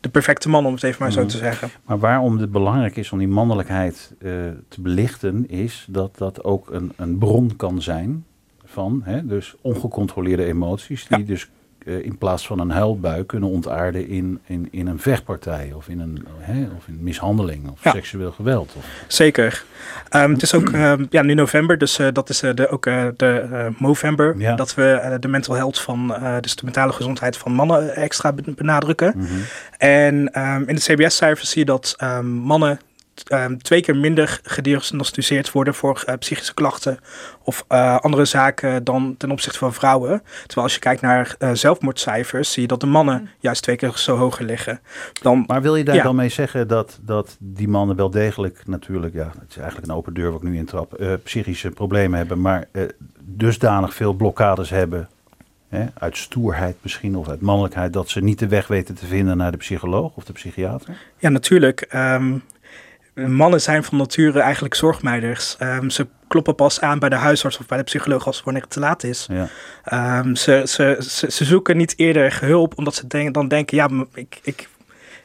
de 0.00 0.08
perfecte 0.08 0.48
man, 0.48 0.66
om 0.66 0.72
het 0.74 0.82
even 0.82 1.02
maar 1.02 1.10
Mhm. 1.10 1.18
zo 1.20 1.26
te 1.26 1.36
zeggen. 1.36 1.68
Maar 1.84 1.98
waarom 1.98 2.38
het 2.38 2.50
belangrijk 2.52 2.96
is 2.96 3.12
om 3.12 3.18
die 3.18 3.28
mannelijkheid 3.28 4.14
uh, 4.18 4.30
te 4.68 4.80
belichten, 4.80 5.48
is 5.48 5.86
dat 5.90 6.18
dat 6.18 6.44
ook 6.44 6.70
een, 6.70 6.92
een 6.96 7.18
bron 7.18 7.56
kan 7.56 7.82
zijn 7.82 8.24
van 8.64 9.00
hè, 9.04 9.26
dus 9.26 9.54
ongecontroleerde 9.60 10.44
emoties, 10.44 11.06
die 11.06 11.18
Ja. 11.18 11.24
dus 11.24 11.48
uh, 11.88 12.04
in 12.04 12.18
plaats 12.18 12.46
van 12.46 12.58
een 12.58 12.70
huilbui 12.70 13.26
kunnen 13.26 13.48
ontaarden 13.48 14.08
in, 14.08 14.40
in, 14.46 14.68
in 14.70 14.86
een 14.86 14.98
vechtpartij 14.98 15.72
of 15.74 15.88
in 15.88 16.00
een 16.00 16.26
hè, 16.38 16.66
of 16.76 16.88
in 16.88 16.98
mishandeling 17.00 17.70
of 17.70 17.84
Ja. 17.84 17.90
seksueel 17.90 18.32
geweld. 18.32 18.72
Of, 18.76 18.84
Zeker. 19.06 19.64
Um, 20.10 20.32
het 20.32 20.42
is 20.42 20.54
ook 20.54 20.72
um, 20.72 21.06
ja, 21.10 21.22
nu 21.22 21.34
november, 21.34 21.78
dus 21.78 21.98
uh, 21.98 22.08
dat 22.12 22.28
is 22.28 22.42
uh, 22.42 22.54
de, 22.54 22.68
ook 22.68 22.84
de 23.16 23.68
Movember. 23.78 24.34
Ja. 24.38 24.54
Dat 24.54 24.74
we 24.74 25.16
de 25.20 25.28
mental 25.28 25.54
health 25.54 25.80
van, 25.80 26.14
dus 26.40 26.56
de 26.56 26.64
mentale 26.64 26.92
gezondheid 26.92 27.36
van 27.36 27.52
mannen 27.52 27.96
extra 27.96 28.34
benadrukken. 28.56 29.12
mm 29.16 29.26
-hmm. 29.26 29.42
En 29.78 30.40
um, 30.42 30.68
in 30.68 30.74
de 30.74 30.80
CBS-cijfers 30.80 31.50
zie 31.50 31.60
je 31.60 31.66
dat 31.66 31.96
mannen 32.22 32.80
um, 33.32 33.62
twee 33.62 33.80
keer 33.80 33.96
minder 33.96 34.40
gediagnosticeerd 34.42 35.52
worden 35.52 35.74
voor 35.74 36.04
uh, 36.08 36.14
psychische 36.14 36.54
klachten 36.54 36.98
of 37.42 37.64
uh, 37.68 37.98
andere 37.98 38.24
zaken 38.24 38.84
dan 38.84 39.14
ten 39.18 39.30
opzichte 39.30 39.58
van 39.58 39.74
vrouwen. 39.74 40.22
Terwijl 40.40 40.66
als 40.66 40.74
je 40.74 40.80
kijkt 40.80 41.00
naar 41.00 41.36
uh, 41.38 41.50
zelfmoordcijfers, 41.52 42.52
zie 42.52 42.62
je 42.62 42.68
dat 42.68 42.80
de 42.80 42.86
mannen 42.86 43.20
mm. 43.20 43.28
juist 43.38 43.62
twee 43.62 43.76
keer 43.76 43.92
zo 43.94 44.16
hoger 44.16 44.44
liggen. 44.44 44.80
Dan, 45.22 45.44
maar 45.46 45.62
wil 45.62 45.76
je 45.76 45.84
daar 45.84 45.94
ja. 45.94 46.02
dan 46.02 46.16
mee 46.16 46.28
zeggen 46.28 46.68
dat, 46.68 46.98
dat 47.02 47.36
die 47.38 47.68
mannen 47.68 47.96
wel 47.96 48.10
degelijk 48.10 48.62
natuurlijk, 48.66 49.14
ja, 49.14 49.32
het 49.40 49.50
is 49.50 49.56
eigenlijk 49.56 49.86
een 49.86 49.96
open 49.96 50.14
deur 50.14 50.30
wat 50.30 50.42
ik 50.42 50.48
nu 50.48 50.56
intrap, 50.56 51.00
uh, 51.00 51.12
psychische 51.22 51.70
problemen 51.70 52.18
hebben, 52.18 52.40
maar 52.40 52.68
uh, 52.72 52.82
dusdanig 53.20 53.94
veel 53.94 54.12
blokkades 54.12 54.70
hebben 54.70 55.08
Hè, 55.68 55.86
uit 55.98 56.16
stoerheid 56.16 56.76
misschien 56.82 57.16
of 57.16 57.28
uit 57.28 57.40
mannelijkheid, 57.40 57.92
dat 57.92 58.08
ze 58.08 58.20
niet 58.20 58.38
de 58.38 58.48
weg 58.48 58.66
weten 58.66 58.94
te 58.94 59.06
vinden 59.06 59.36
naar 59.36 59.50
de 59.50 59.56
psycholoog 59.56 60.12
of 60.14 60.24
de 60.24 60.32
psychiater? 60.32 60.96
Ja, 61.18 61.28
natuurlijk. 61.28 61.88
Um, 61.94 62.42
mannen 63.26 63.60
zijn 63.60 63.84
van 63.84 63.98
nature 63.98 64.40
eigenlijk 64.40 64.74
zorgmeiders. 64.74 65.56
Um, 65.62 65.90
ze 65.90 66.06
kloppen 66.28 66.54
pas 66.54 66.80
aan 66.80 66.98
bij 66.98 67.08
de 67.08 67.16
huisarts 67.16 67.58
of 67.58 67.66
bij 67.66 67.78
de 67.78 67.84
psycholoog 67.84 68.26
als 68.26 68.42
wanneer 68.42 68.62
het 68.62 68.70
te 68.70 68.80
laat 68.80 69.04
is. 69.04 69.28
Ja. 69.30 70.18
Um, 70.18 70.36
ze, 70.36 70.62
ze, 70.66 70.96
ze, 71.00 71.30
ze, 71.30 71.44
zoeken 71.44 71.76
niet 71.76 71.94
eerder 71.96 72.38
hulp 72.40 72.78
omdat 72.78 72.94
ze 72.94 73.06
denk, 73.06 73.34
dan 73.34 73.48
denken, 73.48 73.76
ja, 73.76 73.88
ik, 74.14 74.40
ik, 74.42 74.68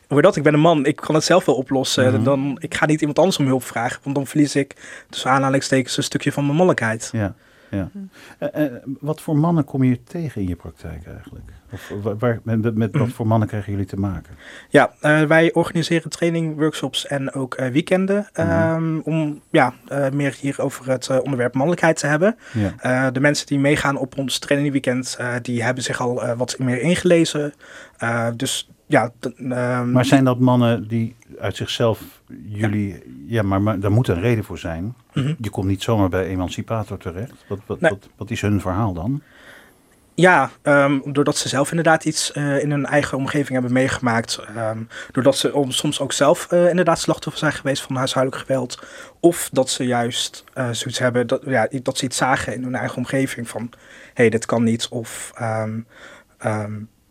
dat, 0.08 0.36
ik 0.36 0.44
ben 0.44 0.54
een 0.54 0.60
man, 0.60 0.86
ik 0.86 0.96
kan 0.96 1.16
het 1.16 1.24
zelf 1.24 1.46
wel 1.46 1.56
oplossen. 1.56 2.08
Mm 2.08 2.16
-hmm. 2.16 2.24
dan, 2.24 2.58
ik 2.60 2.76
ga 2.76 2.86
niet 2.86 3.00
iemand 3.00 3.20
anders 3.20 3.38
om 3.38 3.46
hulp 3.46 3.64
vragen, 3.64 4.00
want 4.04 4.16
dan 4.16 4.28
verlies 4.28 4.56
ik 4.56 4.76
tussen 5.10 5.32
aanhalingstekens 5.32 5.98
een 5.98 6.04
stukje 6.04 6.32
van 6.32 6.44
mijn 6.44 6.58
mannelijkheid. 6.58 7.10
Ja. 7.12 7.36
Ja. 7.78 7.90
Uh, 8.40 8.64
uh, 8.64 8.72
wat 9.00 9.22
voor 9.22 9.38
mannen 9.38 9.64
kom 9.64 9.84
je 9.84 10.04
tegen 10.04 10.42
in 10.42 10.48
je 10.48 10.56
praktijk 10.56 11.08
eigenlijk? 11.08 11.52
Of 11.72 11.94
waar, 12.20 12.40
met, 12.44 12.76
met 12.76 12.96
wat 12.96 13.10
voor 13.10 13.28
mannen 13.28 13.48
krijgen 13.48 13.72
jullie 13.72 13.88
te 13.88 14.00
maken? 14.00 14.36
Ja, 14.70 14.94
uh, 15.02 15.22
wij 15.22 15.54
organiseren 15.54 16.10
training, 16.10 16.58
workshops 16.58 17.08
en 17.08 17.34
ook 17.34 17.56
weekenden. 17.56 18.28
Mhm. 18.34 18.74
Um, 18.74 19.02
om 19.04 19.42
ja, 19.52 19.74
meer 20.12 20.36
hier 20.40 20.62
over 20.62 20.90
het 20.90 21.22
onderwerp 21.22 21.54
mannelijkheid 21.54 21.98
te 21.98 22.08
hebben. 22.08 22.38
Ja. 22.82 23.12
de 23.12 23.20
mensen 23.20 23.48
die 23.48 23.60
meegaan 23.60 23.98
op 23.98 24.18
ons 24.18 24.40
trainingweekend, 24.40 25.18
die 25.42 25.64
hebben 25.64 25.84
zich 25.84 26.02
al 26.02 26.36
wat 26.36 26.60
meer 26.60 26.82
ingelezen. 26.82 27.54
dus 28.36 28.70
ja, 28.94 29.12
um, 29.22 29.92
maar 29.92 30.06
zijn 30.06 30.24
dat 30.24 30.40
mannen 30.40 30.88
die 30.88 31.16
uit 31.40 31.56
zichzelf 31.56 32.22
jullie... 32.46 32.90
Ja, 32.90 33.00
ja 33.28 33.42
maar, 33.42 33.62
maar 33.62 33.80
daar 33.80 33.92
moet 33.92 34.08
een 34.08 34.20
reden 34.20 34.44
voor 34.44 34.58
zijn. 34.58 34.96
-hmm. 35.12 35.36
Je 35.40 35.50
komt 35.50 35.68
niet 35.68 35.84
zomaar 35.84 36.10
bij 36.10 36.26
Emancipator 36.26 36.98
terecht. 36.98 37.46
Wat, 37.48 37.60
wat, 37.66 37.80
nee. 37.80 37.92
wat, 37.92 38.10
wat 38.16 38.30
is 38.30 38.42
hun 38.42 38.62
verhaal 38.62 38.94
dan? 38.94 39.22
Ja, 40.16 40.52
um, 40.64 41.02
doordat 41.06 41.38
ze 41.38 41.50
zelf 41.50 41.70
inderdaad 41.70 42.06
iets 42.06 42.32
uh, 42.36 42.62
in 42.62 42.72
hun 42.72 42.86
eigen 42.86 43.18
omgeving 43.18 43.50
hebben 43.50 43.72
meegemaakt. 43.72 44.40
Um, 44.58 44.88
doordat 45.12 45.38
ze 45.38 45.54
om, 45.54 45.72
soms 45.72 46.00
ook 46.00 46.12
zelf 46.12 46.52
uh, 46.52 46.70
inderdaad 46.70 47.00
slachtoffer 47.00 47.40
zijn 47.40 47.54
geweest 47.54 47.82
van 47.82 47.96
huishoudelijk 47.96 48.42
geweld. 48.42 48.84
Of 49.20 49.50
dat 49.52 49.70
ze 49.70 49.86
juist 49.86 50.44
uh, 50.58 50.70
zoiets 50.72 51.00
hebben, 51.00 51.28
dat, 51.28 51.42
ja, 51.46 51.68
dat 51.84 51.98
ze 51.98 52.06
iets 52.06 52.18
zagen 52.18 52.54
in 52.54 52.64
hun 52.64 52.76
eigen 52.76 52.98
omgeving 52.98 53.50
van... 53.50 53.70
hé, 53.72 53.78
hey, 54.14 54.30
dit 54.30 54.46
kan 54.46 54.64
niet. 54.64 54.88
Of 54.88 55.34
um, 55.42 55.88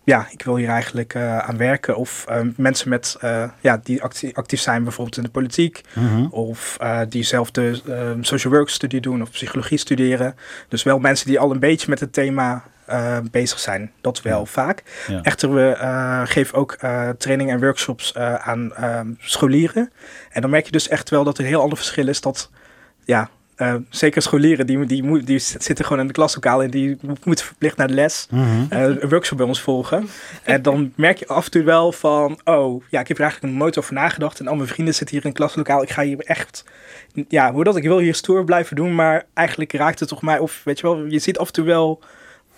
ja, 0.05 0.27
ik 0.31 0.43
wil 0.43 0.57
hier 0.57 0.69
eigenlijk 0.69 1.15
uh, 1.15 1.39
aan 1.39 1.57
werken. 1.57 1.97
Of 1.97 2.25
uh, 2.29 2.41
mensen 2.57 2.89
met, 2.89 3.17
uh, 3.25 3.45
ja, 3.61 3.81
die 3.83 4.03
actief, 4.03 4.35
actief 4.35 4.61
zijn 4.61 4.83
bijvoorbeeld 4.83 5.17
in 5.17 5.23
de 5.23 5.29
politiek. 5.29 5.81
Mhm. 5.95 6.25
Of 6.31 6.79
die 7.09 7.23
zelf 7.23 7.51
de 7.51 7.81
social 8.21 8.53
work 8.53 8.69
studie 8.69 9.01
doen 9.01 9.23
of 9.23 9.31
psychologie 9.31 9.79
studeren. 9.79 10.37
Dus 10.69 10.83
wel 10.83 10.99
mensen 10.99 11.27
die 11.27 11.39
al 11.39 11.51
een 11.51 11.59
beetje 11.59 11.91
met 11.91 12.01
het 12.01 12.13
thema 12.13 12.65
bezig 13.31 13.59
zijn. 13.59 13.93
Dat 14.01 14.23
wel 14.23 14.47
vaak. 14.47 14.83
Ja. 15.09 15.23
Echter, 15.23 15.55
we 15.55 15.77
geven 16.25 16.59
ook 16.59 16.77
trainingen 17.19 17.55
en 17.55 17.61
workshops 17.61 18.15
aan 18.39 18.73
scholieren. 19.19 19.91
En 20.31 20.41
dan 20.41 20.51
merk 20.51 20.65
je 20.65 20.73
dus 20.73 20.89
echt 20.89 21.11
wel 21.11 21.25
dat 21.25 21.39
er 21.39 21.45
een 21.45 21.51
heel 21.51 21.63
ander 21.63 21.79
verschil 21.79 22.09
is. 22.09 22.21
Dat 22.21 22.51
ja, 23.05 23.31
uh, 23.63 23.75
zeker 23.91 24.23
scholieren, 24.23 24.67
die, 24.67 24.87
die, 24.87 25.25
die, 25.25 25.39
zitten 25.39 25.85
gewoon 25.85 26.01
in 26.01 26.07
de 26.07 26.13
klaslokaal 26.13 26.63
en 26.63 26.71
die 26.71 26.99
moeten 27.25 27.45
verplicht 27.45 27.77
naar 27.77 27.89
de 27.89 27.95
les. 27.95 28.29
Uh, 28.33 28.69
een 28.71 29.09
workshop 29.09 29.39
bij 29.39 29.47
ons 29.47 29.61
volgen. 29.61 30.09
en 30.43 30.63
dan 30.63 30.93
merk 30.97 31.19
je 31.19 31.27
af 31.27 31.45
en 31.45 31.51
toe 31.51 31.63
wel 31.63 31.93
van, 31.93 32.41
oh 32.45 32.83
ja, 32.91 33.01
ik 33.01 33.09
heb 33.09 33.17
er 33.17 33.23
eigenlijk 33.23 33.55
nooit 33.55 33.79
over 33.79 33.95
nagedacht. 33.95 34.41
En 34.41 34.49
al 34.49 34.57
mijn 34.57 34.69
vrienden 34.69 34.95
zitten 34.95 35.17
hier 35.17 35.25
in 35.25 35.31
het 35.31 35.39
klaslokaal. 35.39 35.83
Ik 35.83 35.91
ga 35.91 36.03
hier 36.03 36.19
echt, 36.19 36.65
ja, 37.29 37.53
hoe 37.53 37.65
dat, 37.65 37.77
ik 37.77 37.83
wil 37.83 37.99
hier 37.99 38.15
stoer 38.15 38.45
blijven 38.45 38.77
doen, 38.77 38.95
maar 38.95 39.25
eigenlijk 39.35 39.73
raakt 39.73 40.01
het 40.01 40.09
toch 40.09 40.23
mij, 40.23 40.39
of 40.39 40.61
weet 40.65 40.81
je 40.81 40.87
wel, 40.87 41.05
je 41.05 41.19
ziet 41.19 41.39
af 41.39 41.47
en 41.47 41.53
toe 41.53 41.65
wel 41.65 42.01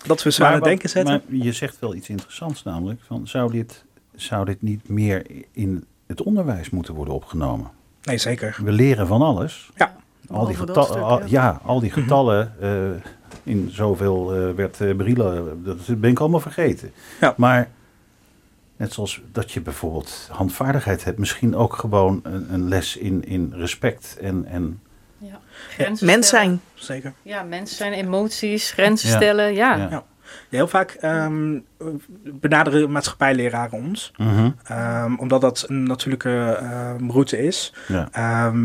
dat 0.05 0.23
we 0.23 0.31
zo 0.31 0.43
aan 0.43 0.53
het 0.53 0.63
denken 0.63 0.89
zetten. 0.89 1.21
Maar 1.29 1.37
je 1.41 1.51
zegt 1.51 1.79
wel 1.79 1.95
iets 1.95 2.09
interessants 2.09 2.63
namelijk, 2.63 3.01
van 3.07 3.27
zou 3.27 3.51
dit, 3.51 3.83
zou 4.15 4.45
dit 4.45 4.61
niet 4.61 4.89
meer 4.89 5.25
in 5.51 5.85
het 6.07 6.23
onderwijs 6.23 6.69
moeten 6.69 6.93
worden 6.93 7.13
opgenomen? 7.13 7.69
Nee, 8.03 8.17
zeker. 8.17 8.57
We 8.63 8.71
leren 8.71 9.07
van 9.07 9.21
alles. 9.21 9.71
Ja. 9.75 9.95
Al 10.29 10.45
die, 10.45 10.57
Behalve 10.57 10.65
dat 10.73 10.85
geta- 10.87 10.91
stuk, 10.99 11.03
al- 11.03 11.25
ja. 11.25 11.59
al 11.63 11.79
die 11.79 11.91
getallen 11.91 12.53
eh, 12.61 12.69
in 13.43 13.69
zoveel 13.71 14.33
eh, 14.35 14.51
werd 14.55 14.79
uh, 14.79 14.95
Brille, 14.95 15.43
dat 15.63 15.77
ben 16.01 16.09
ik 16.09 16.19
allemaal 16.19 16.39
vergeten. 16.39 16.91
Ja. 17.21 17.33
Maar 17.37 17.69
net 18.77 18.93
zoals 18.93 19.21
dat 19.31 19.51
je 19.51 19.61
bijvoorbeeld 19.61 20.27
handvaardigheid 20.31 21.03
hebt, 21.03 21.17
misschien 21.17 21.55
ook 21.55 21.75
gewoon 21.75 22.19
een, 22.23 22.53
een 22.53 22.67
les 22.67 22.97
in, 22.97 23.23
in 23.25 23.53
respect 23.55 24.17
en, 24.21 24.45
en 24.45 24.79
Ja. 25.17 25.39
Grenzen 25.69 26.05
Mens 26.05 26.27
stellen. 26.27 26.45
zijn. 26.45 26.61
Zeker. 26.73 27.13
Ja, 27.21 27.43
mens 27.43 27.77
zijn, 27.77 27.93
emoties, 27.93 28.71
grenzen 28.71 29.09
Ja. 29.09 29.15
stellen. 29.15 29.53
Ja. 29.53 30.03
Heel 30.49 30.67
vaak 30.67 30.89
ehm, 30.91 31.59
benaderen 32.23 32.91
maatschappijleraren 32.91 33.71
ons. 33.83 34.11
Mhm. 34.17 34.49
Ehm, 34.63 35.15
omdat 35.15 35.41
dat 35.41 35.65
een 35.67 35.83
natuurlijke 35.83 36.57
ehm, 36.61 37.09
route 37.09 37.43
is. 37.43 37.73
ja. 37.87 38.09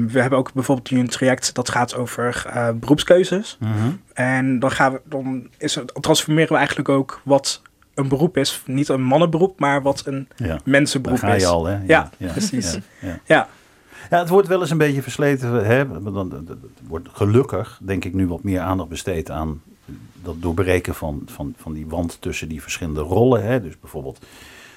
We 0.07 0.21
hebben 0.21 0.39
ook 0.39 0.53
bijvoorbeeld 0.53 0.91
nu 0.91 0.99
een 0.99 1.09
traject 1.09 1.55
dat 1.55 1.69
gaat 1.71 1.95
over 1.95 2.45
eh, 2.47 2.69
beroepskeuzes. 2.75 3.57
Mhm. 3.61 3.91
En 4.13 4.59
dan, 4.59 4.71
gaan 4.71 4.93
we, 4.93 5.01
dan 5.05 5.49
is 5.59 5.75
het, 5.75 5.93
transformeren 6.01 6.51
we 6.53 6.57
eigenlijk 6.57 6.89
ook 6.89 7.21
wat 7.25 7.63
een 7.95 8.09
beroep 8.09 8.37
is. 8.37 8.63
Niet 8.67 8.89
een 8.89 9.03
mannenberoep, 9.03 9.61
maar 9.61 9.83
wat 9.83 10.03
een 10.07 10.29
ja. 10.37 10.59
Mensenberoep 10.65 11.23
is. 11.23 11.43
je 11.43 11.49
al, 11.49 11.67
hè? 11.67 11.79
Ja, 11.87 12.11
precies. 12.19 12.73
Ja, 12.73 12.81
ja. 13.01 13.19
Ja, 13.25 13.49
Ja, 14.11 14.19
het 14.19 14.29
wordt 14.29 14.49
wel 14.49 14.61
eens 14.61 14.71
een 14.71 14.79
beetje 14.79 15.03
versleten. 15.03 15.67
Hè? 15.67 16.03
dan- 16.13 16.49
wordt 16.89 17.09
gelukkig, 17.13 17.79
denk 17.83 18.05
ik, 18.05 18.15
nu 18.15 18.27
wat 18.27 18.43
meer 18.43 18.61
aandacht 18.61 18.89
besteed 18.89 19.31
aan 19.31 19.63
dat 20.23 20.43
doorbreken 20.43 20.95
van, 20.95 21.23
van, 21.27 21.55
van 21.57 21.73
die 21.73 21.87
wand 21.87 22.17
tussen 22.21 22.49
die 22.49 22.63
verschillende 22.63 23.01
rollen. 23.01 23.45
Hè? 23.45 23.63
Dus 23.63 23.81
bijvoorbeeld 23.81 24.19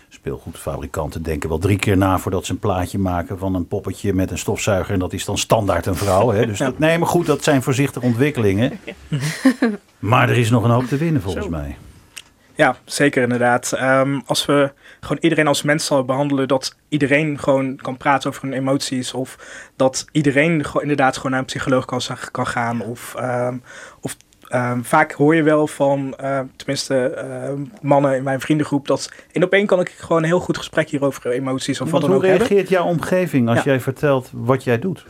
speelgoedfabrikanten 0.09 1.23
denken 1.23 1.49
wel 1.49 1.57
drie 1.57 1.79
keer 1.79 1.97
na 1.97 2.17
voordat 2.19 2.45
ze 2.45 2.51
een 2.51 2.59
plaatje 2.59 2.97
maken 2.97 3.37
van 3.37 3.55
een 3.55 3.67
poppetje 3.67 4.13
met 4.13 4.31
een 4.31 4.37
stofzuiger. 4.37 4.93
En 4.93 4.99
dat 4.99 5.13
is 5.13 5.25
dan 5.25 5.37
standaard 5.37 5.85
een 5.85 5.95
vrouw. 5.95 6.29
Hè? 6.29 6.45
Dus 6.45 6.57
dat, 6.57 6.79
nee, 6.79 6.97
maar 6.97 7.07
goed, 7.07 7.25
dat 7.25 7.43
zijn 7.43 7.63
voorzichtige 7.63 8.05
ontwikkelingen. 8.05 8.79
Maar 9.99 10.29
er 10.29 10.37
is 10.37 10.49
nog 10.49 10.63
een 10.63 10.69
hoop 10.69 10.85
te 10.85 10.97
winnen 10.97 11.21
volgens 11.21 11.45
Zo. 11.45 11.51
mij. 11.51 11.77
ja 12.55 12.75
zeker 12.85 13.23
inderdaad. 13.23 13.71
Ehm, 13.71 14.19
als 14.25 14.45
we 14.45 14.73
gewoon 14.99 15.17
iedereen 15.21 15.47
als 15.47 15.61
mens 15.61 15.85
zouden 15.85 16.07
behandelen, 16.07 16.47
dat 16.47 16.75
iedereen 16.89 17.39
gewoon 17.39 17.75
kan 17.75 17.97
praten 17.97 18.29
over 18.29 18.41
hun 18.41 18.53
emoties. 18.53 19.13
Of 19.13 19.37
dat 19.75 20.05
iedereen 20.11 20.65
gewoon 20.65 20.81
inderdaad 20.81 21.15
gewoon 21.15 21.31
naar 21.31 21.39
een 21.39 21.45
psycholoog 21.45 21.85
kan, 21.85 22.01
kan 22.31 22.47
gaan. 22.47 22.81
Of, 22.81 23.15
ehm, 23.15 23.57
of 24.01 24.17
ehm, 24.53 24.81
vaak 24.81 25.11
hoor 25.11 25.35
je 25.35 25.43
wel 25.43 25.67
van, 25.67 26.15
eh, 26.17 26.39
tenminste 26.55 26.95
ehm, 27.07 27.61
mannen 27.81 28.15
in 28.15 28.23
mijn 28.23 28.39
vriendengroep, 28.41 28.87
dat 28.87 29.11
in 29.31 29.43
op 29.43 29.51
één 29.53 29.65
kan 29.65 29.79
ik 29.79 29.89
gewoon 29.89 30.17
een 30.21 30.27
heel 30.27 30.39
goed 30.39 30.57
gesprek 30.57 30.89
hier 30.89 31.03
over 31.03 31.27
emoties 31.31 31.81
of 31.81 31.91
wat 31.91 32.01
dan 32.01 32.09
hoe 32.09 32.19
ook 32.19 32.25
hebben. 32.25 32.47
reageert 32.47 32.69
jouw 32.69 32.85
omgeving 32.85 33.47
als 33.49 33.57
Ja. 33.57 33.63
jij 33.63 33.79
vertelt 33.79 34.29
wat 34.33 34.63
jij 34.63 34.79
doet? 34.79 35.05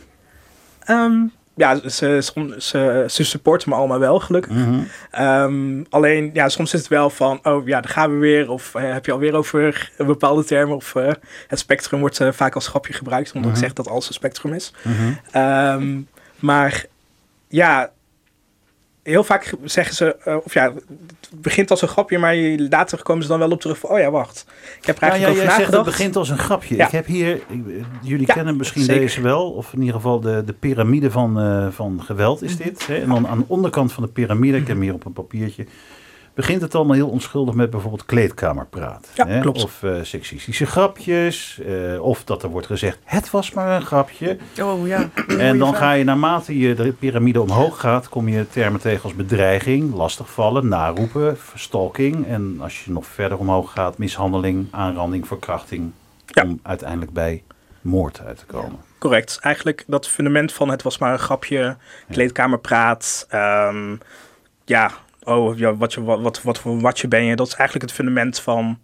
Ehm, 0.84 1.12
ja, 1.56 1.88
ze, 1.88 1.88
ze, 2.22 2.54
ze, 2.58 3.04
ze 3.08 3.24
supporten 3.24 3.68
me 3.70 3.74
allemaal 3.74 3.98
wel, 3.98 4.20
gelukkig. 4.20 4.52
Mhm. 4.52 5.82
Alleen, 5.90 6.30
ja, 6.32 6.48
soms 6.48 6.74
is 6.74 6.80
het 6.80 6.88
wel 6.88 7.10
van, 7.10 7.38
oh 7.42 7.66
ja, 7.66 7.80
daar 7.80 7.92
gaan 7.92 8.10
we 8.12 8.16
weer. 8.18 8.50
Of 8.50 8.74
eh, 8.74 8.92
heb 8.92 9.06
je 9.06 9.12
alweer 9.12 9.34
over 9.34 9.90
bepaalde 9.96 10.44
termen. 10.44 10.76
Of 10.76 10.94
eh, 10.94 11.12
het 11.46 11.58
spectrum 11.58 12.00
wordt 12.00 12.20
eh, 12.20 12.28
vaak 12.32 12.54
als 12.54 12.66
grapje 12.68 12.92
gebruikt, 12.92 13.32
omdat 13.32 13.50
Mhm. 13.50 13.58
ik 13.60 13.64
zeg 13.66 13.72
dat 13.72 13.88
alles 13.88 14.08
een 14.08 14.14
spectrum 14.14 14.52
is. 14.52 14.72
Mhm. 15.32 16.00
Maar 16.38 16.84
ja, 17.48 17.90
heel 19.04 19.24
vaak 19.24 19.54
zeggen 19.64 19.94
ze, 19.94 20.16
eh, 20.16 20.36
of 20.44 20.54
ja, 20.54 20.72
het 20.72 20.84
begint 21.42 21.70
als 21.70 21.82
een 21.82 21.88
grapje, 21.88 22.18
maar 22.18 22.36
later 22.68 23.02
komen 23.02 23.22
ze 23.22 23.28
dan 23.28 23.38
wel 23.38 23.50
op 23.50 23.60
terug 23.60 23.78
van, 23.78 23.90
oh 23.90 23.98
ja, 23.98 24.10
wacht. 24.10 24.46
Ik 24.80 24.86
heb 24.86 24.96
er 24.96 25.02
eigenlijk 25.02 25.42
ja, 25.42 25.52
over 25.62 25.74
het 25.74 25.84
begint 25.84 26.16
als 26.16 26.28
een 26.28 26.38
grapje. 26.38 26.76
Ja. 26.76 26.86
Ik 26.86 26.92
heb 26.92 27.06
hier, 27.06 27.34
ik- 27.48 27.64
jullie 28.02 28.26
Ja, 28.26 28.34
kennen 28.34 28.56
misschien 28.56 28.82
zeker. 28.82 29.00
deze 29.02 29.20
wel, 29.20 29.50
of 29.50 29.72
in 29.72 29.78
ieder 29.80 29.94
geval 29.94 30.20
de, 30.20 30.42
de 30.46 30.52
piramide 30.52 31.10
van, 31.10 31.40
eh, 31.40 31.66
van 31.70 32.02
geweld 32.02 32.42
is 32.42 32.56
dit. 32.56 32.86
Hè? 32.86 32.96
En 32.96 33.08
dan 33.08 33.26
aan 33.28 33.38
de 33.38 33.44
onderkant 33.46 33.92
van 33.92 34.02
de 34.02 34.08
piramide, 34.08 34.56
ik 34.56 34.66
heb 34.66 34.76
hem 34.76 34.80
hier 34.84 34.94
op 34.94 35.04
een 35.04 35.12
papiertje, 35.12 35.66
begint 36.34 36.62
het 36.62 36.74
allemaal 36.74 36.94
heel 36.94 37.08
onschuldig 37.08 37.54
met 37.54 37.70
bijvoorbeeld 37.70 38.04
kleedkamerpraat. 38.04 39.10
Ja, 39.14 39.26
hè? 39.26 39.40
klopt. 39.40 39.62
Of 39.62 39.82
eh, 39.82 39.94
seksistische 40.02 40.66
grapjes, 40.66 41.60
eh, 41.66 42.02
of 42.02 42.24
dat 42.24 42.42
er 42.42 42.48
wordt 42.48 42.66
gezegd, 42.66 42.98
het 43.04 43.30
was 43.30 43.52
maar 43.52 43.76
een 43.76 43.86
grapje. 43.86 44.38
Oh 44.62 44.86
ja. 44.86 45.10
En 45.38 45.58
dan 45.58 45.74
ga 45.74 45.92
je 45.92 46.04
naarmate 46.04 46.58
je 46.58 46.74
de 46.74 46.92
piramide 46.92 47.40
omhoog 47.40 47.80
gaat, 47.80 48.08
kom 48.08 48.28
je 48.28 48.48
termen 48.48 48.80
tegen 48.80 49.02
als 49.02 49.14
bedreiging, 49.14 49.94
lastigvallen, 49.94 50.68
naroepen, 50.68 51.38
verstalking. 51.38 52.26
En 52.26 52.56
als 52.60 52.84
je 52.84 52.90
nog 52.90 53.06
verder 53.06 53.38
omhoog 53.38 53.72
gaat, 53.72 53.98
mishandeling, 53.98 54.66
aanranding, 54.70 55.26
verkrachting. 55.26 55.92
Ja. 56.26 56.42
Om 56.42 56.60
uiteindelijk 56.62 57.12
bij 57.12 57.42
moord 57.80 58.20
uit 58.26 58.38
te 58.38 58.44
komen. 58.46 58.78
Correct. 58.98 59.38
Eigenlijk 59.40 59.84
dat 59.86 60.08
fundament 60.08 60.52
van 60.52 60.68
het 60.68 60.82
was 60.82 60.98
maar 60.98 61.12
een 61.12 61.18
grapje, 61.18 61.76
kleedkamerpraat. 62.10 63.26
ehm, 63.28 63.96
ja, 64.64 64.90
oh, 65.24 65.58
ja, 65.58 65.76
wat, 65.76 65.92
je, 65.92 66.02
wat, 66.02 66.20
wat, 66.20 66.42
wat 66.42 66.58
voor 66.58 66.80
watje 66.80 67.08
ben 67.08 67.24
je? 67.24 67.36
Dat 67.36 67.46
is 67.46 67.54
eigenlijk 67.54 67.88
het 67.90 67.98
fundament 67.98 68.40
van, 68.40 68.78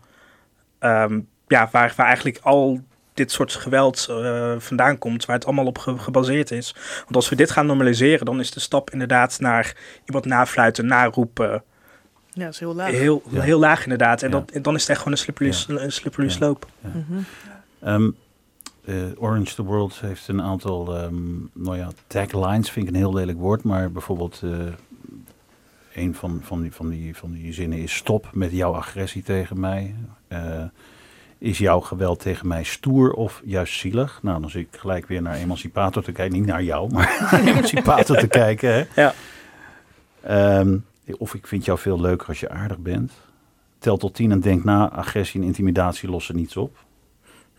ehm, 0.78 1.20
ja, 1.48 1.68
waar, 1.72 1.92
waar 1.96 2.06
eigenlijk 2.06 2.38
al 2.42 2.80
dit 3.14 3.32
soort 3.32 3.52
geweld 3.54 4.06
eh, 4.10 4.54
vandaan 4.58 4.98
komt, 4.98 5.24
waar 5.24 5.36
het 5.36 5.44
allemaal 5.44 5.66
op 5.66 5.78
ge- 5.78 5.98
gebaseerd 5.98 6.50
is. 6.50 6.74
Want 6.98 7.16
als 7.16 7.28
we 7.28 7.36
dit 7.36 7.50
gaan 7.50 7.66
normaliseren, 7.66 8.26
dan 8.26 8.40
is 8.40 8.50
de 8.50 8.60
stap 8.60 8.90
inderdaad 8.90 9.40
naar 9.40 9.76
iemand 10.04 10.24
nafluiten, 10.24 10.86
naroepen, 10.86 11.62
Ja, 12.32 12.44
dat 12.44 12.52
is 12.54 12.60
heel 12.60 12.74
laag. 12.74 12.90
heel, 12.90 13.22
Ja. 13.30 13.40
heel 13.40 13.58
laag 13.58 13.82
inderdaad. 13.82 14.22
En 14.22 14.30
Ja. 14.30 14.42
dat, 14.52 14.64
dan 14.64 14.74
is 14.74 14.80
het 14.80 14.90
echt 14.90 14.98
gewoon 14.98 15.12
een 15.12 15.18
slippery, 15.18 15.52
Ja. 15.68 15.82
een 15.82 15.92
slippery 15.92 16.26
Ja. 16.26 16.32
slope. 16.32 16.66
Mhm. 16.80 17.20
Ehm, 17.80 18.10
eh, 18.84 18.94
Orange 19.18 19.54
the 19.54 19.62
World 19.62 20.00
heeft 20.00 20.28
een 20.28 20.42
aantal, 20.42 20.96
ehm, 20.96 21.14
nou 21.52 21.76
ja, 21.76 21.88
taglines 22.06 22.70
vind 22.70 22.86
ik 22.88 22.92
een 22.92 22.98
heel 22.98 23.14
lelijk 23.14 23.38
woord, 23.38 23.62
maar 23.62 23.90
bijvoorbeeld 23.92 24.40
eh, 24.44 24.50
een 26.00 26.14
van, 26.14 26.40
van, 26.42 26.60
die, 26.60 26.72
van, 26.72 26.88
die, 26.88 27.16
van 27.16 27.32
die 27.32 27.52
zinnen 27.52 27.78
is 27.78 27.94
stop 27.94 28.28
met 28.32 28.52
jouw 28.52 28.74
agressie 28.74 29.22
tegen 29.22 29.60
mij. 29.60 29.94
Eh, 30.28 30.64
is 31.38 31.58
jouw 31.58 31.80
geweld 31.80 32.20
tegen 32.20 32.46
mij 32.46 32.62
stoer 32.62 33.12
of 33.12 33.42
juist 33.44 33.78
zielig? 33.78 34.18
Nou, 34.22 34.40
dan 34.40 34.50
zit 34.50 34.66
ik 34.72 34.80
gelijk 34.80 35.06
weer 35.06 35.22
naar 35.22 35.34
Emancipator 35.34 36.02
te 36.02 36.12
kijken. 36.12 36.38
Niet 36.38 36.46
naar 36.46 36.62
jou, 36.62 36.92
maar 36.92 37.16
naar 37.30 37.46
Emancipator 37.46 38.16
te 38.16 38.26
kijken. 38.26 38.72
Hè? 38.72 39.02
Ja. 39.02 39.14
Ehm, 40.20 40.78
of 41.18 41.34
ik 41.34 41.46
vind 41.46 41.64
jou 41.64 41.78
veel 41.78 42.00
leuker 42.00 42.28
als 42.28 42.40
je 42.40 42.48
aardig 42.48 42.78
bent. 42.78 43.12
Tel 43.78 43.96
tot 43.96 44.14
tien 44.14 44.32
en 44.32 44.40
denk 44.40 44.64
na. 44.64 44.90
Agressie 44.90 45.40
en 45.40 45.46
intimidatie 45.46 46.10
lossen 46.10 46.36
niets 46.36 46.56
op. 46.56 46.76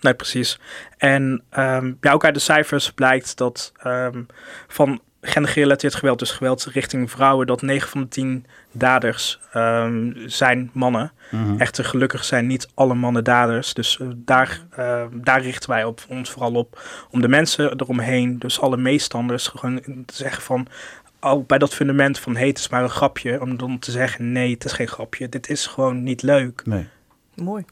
Nee, 0.01 0.13
precies. 0.13 0.60
En 0.97 1.43
ehm, 1.49 1.93
ja, 2.01 2.12
ook 2.12 2.25
uit 2.25 2.34
de 2.34 2.39
cijfers 2.39 2.91
blijkt 2.91 3.38
dat 3.38 3.71
ehm, 3.77 4.23
van 4.67 5.01
gendergerelateerd 5.21 5.95
geweld, 5.95 6.19
dus 6.19 6.31
geweld 6.31 6.65
richting 6.65 7.12
vrouwen, 7.12 7.47
dat 7.47 7.62
9 7.62 7.89
van 7.89 8.01
de 8.01 8.07
10 8.07 8.45
daders 8.71 9.39
ehm, 9.51 10.12
zijn 10.25 10.69
mannen. 10.73 11.12
Mhm. 11.31 11.57
Echter, 11.57 11.86
gelukkig 11.86 12.23
zijn 12.23 12.48
niet 12.48 12.67
alle 12.73 12.93
mannen 12.93 13.23
daders. 13.23 13.73
Dus 13.73 14.00
eh, 14.00 14.08
daar, 14.15 14.62
ehm, 14.71 15.10
daar 15.13 15.41
richten 15.41 15.69
wij 15.69 15.83
op, 15.83 16.02
ons 16.08 16.29
vooral 16.29 16.54
op. 16.54 16.81
Om 17.10 17.21
de 17.21 17.27
mensen 17.27 17.79
eromheen, 17.79 18.39
dus 18.39 18.60
alle 18.60 18.77
meestanders, 18.77 19.48
gewoon 19.48 19.81
te 20.06 20.15
zeggen 20.15 20.43
van. 20.43 20.67
Al 21.19 21.43
bij 21.43 21.58
dat 21.58 21.73
fundament 21.73 22.19
van 22.19 22.35
hey, 22.35 22.48
het 22.48 22.58
is 22.58 22.69
maar 22.69 22.83
een 22.83 22.89
grapje. 22.89 23.41
Om 23.41 23.58
dan 23.58 23.79
te 23.79 23.91
zeggen 23.91 24.31
nee, 24.31 24.54
het 24.54 24.65
is 24.65 24.71
geen 24.71 24.87
grapje. 24.87 25.29
Dit 25.29 25.50
is 25.50 25.67
gewoon 25.67 26.04
niet 26.04 26.21
leuk. 26.21 26.62
Nee. 26.65 26.87
Mooi. 27.35 27.65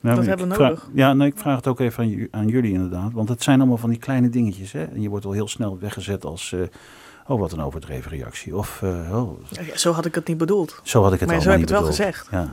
Nou, 0.00 0.14
Dat 0.14 0.24
ik 0.24 0.28
hebben 0.30 0.48
we 0.48 0.54
vraag- 0.54 0.68
nodig. 0.68 0.88
Ja, 0.94 1.12
nee, 1.12 1.28
ik 1.28 1.38
vraag 1.38 1.56
het 1.56 1.66
ook 1.66 1.80
even 1.80 2.02
aan, 2.04 2.08
ju- 2.10 2.28
aan 2.30 2.48
jullie 2.48 2.72
inderdaad. 2.72 3.12
Want 3.12 3.28
het 3.28 3.42
zijn 3.42 3.58
allemaal 3.58 3.76
van 3.76 3.90
die 3.90 3.98
kleine 3.98 4.28
dingetjes. 4.28 4.72
Hè? 4.72 4.84
En 4.84 5.00
je 5.00 5.08
wordt 5.08 5.24
al 5.24 5.32
heel 5.32 5.48
snel 5.48 5.78
weggezet 5.78 6.24
als... 6.24 6.52
eh, 6.52 6.60
oh, 7.26 7.40
wat 7.40 7.52
een 7.52 7.60
overdreven 7.60 8.10
reactie. 8.10 8.56
Of, 8.56 8.82
eh, 8.82 9.16
oh, 9.22 9.38
Ja, 9.50 9.76
zo 9.76 9.92
had 9.92 10.04
ik 10.04 10.14
het 10.14 10.26
niet 10.28 10.38
bedoeld. 10.38 10.80
zo 10.82 11.02
had 11.02 11.12
ik 11.12 11.20
het 11.20 11.28
maar 11.28 11.40
zo 11.40 11.46
heb 11.50 11.54
ik 11.58 11.60
het 11.60 11.70
wel 11.70 11.80
bedoeld. 11.80 11.96
gezegd. 11.98 12.28
Ja. 12.30 12.52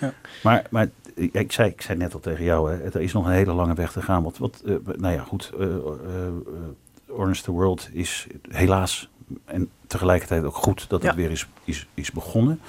Ja. 0.00 0.12
Maar, 0.42 0.66
maar 0.70 0.88
ik, 1.14 1.52
zei, 1.52 1.68
ik 1.70 1.80
zei 1.82 1.98
net 1.98 2.14
al 2.14 2.20
tegen 2.20 2.44
jou, 2.44 2.70
hè, 2.72 2.76
er 2.84 3.00
is 3.00 3.12
nog 3.12 3.26
een 3.26 3.32
hele 3.32 3.52
lange 3.52 3.74
weg 3.74 3.92
te 3.92 4.02
gaan. 4.02 4.22
Want, 4.22 4.38
wat, 4.38 4.62
eh, 4.66 4.74
nou 4.96 5.14
ja, 5.14 5.22
goed, 5.22 5.52
eh, 5.58 5.66
eh, 5.66 5.76
eh, 5.76 7.12
Orange 7.18 7.42
the 7.42 7.50
World 7.50 7.88
is 7.92 8.26
helaas 8.50 9.08
en 9.44 9.70
tegelijkertijd 9.86 10.44
ook 10.44 10.54
goed 10.56 10.88
dat 10.88 11.02
het 11.02 11.10
Ja. 11.10 11.16
weer 11.16 11.30
is, 11.30 11.46
is, 11.64 11.86
is 11.94 12.10
begonnen. 12.12 12.60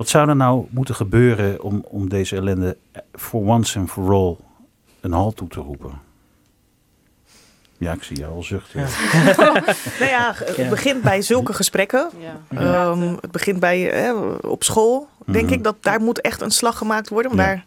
Wat 0.00 0.08
zou 0.08 0.28
er 0.28 0.36
nou 0.36 0.66
moeten 0.70 0.94
gebeuren 0.94 1.62
om, 1.62 1.84
om 1.88 2.08
deze 2.08 2.36
ellende 2.36 2.76
for 3.12 3.40
once 3.46 3.78
and 3.78 3.90
for 3.90 4.12
all 4.12 4.36
een 5.00 5.12
halt 5.12 5.36
toe 5.36 5.48
te 5.48 5.60
roepen? 5.60 5.90
Ja, 7.78 7.92
ik 7.92 8.02
zie 8.02 8.16
jou 8.18 8.34
al 8.34 8.42
zuchten. 8.42 8.80
Ja. 8.80 8.86
Nou 10.00 10.10
ja, 10.10 10.32
het 10.36 10.68
begint 10.70 11.02
bij 11.02 11.22
zulke 11.22 11.52
gesprekken. 11.52 12.10
Ja. 12.18 12.58
Ehm, 12.58 13.14
het 13.20 13.30
begint 13.30 13.60
bij 13.60 13.80
hè, 13.80 14.12
op 14.40 14.62
school, 14.64 15.08
denk 15.26 15.44
Mhm. 15.44 15.54
ik, 15.54 15.64
dat 15.64 15.76
daar 15.80 16.00
moet 16.00 16.20
echt 16.20 16.40
een 16.40 16.50
slag 16.50 16.78
gemaakt 16.78 17.08
worden. 17.08 17.36
Want 17.36 17.48
Ja. 17.48 17.62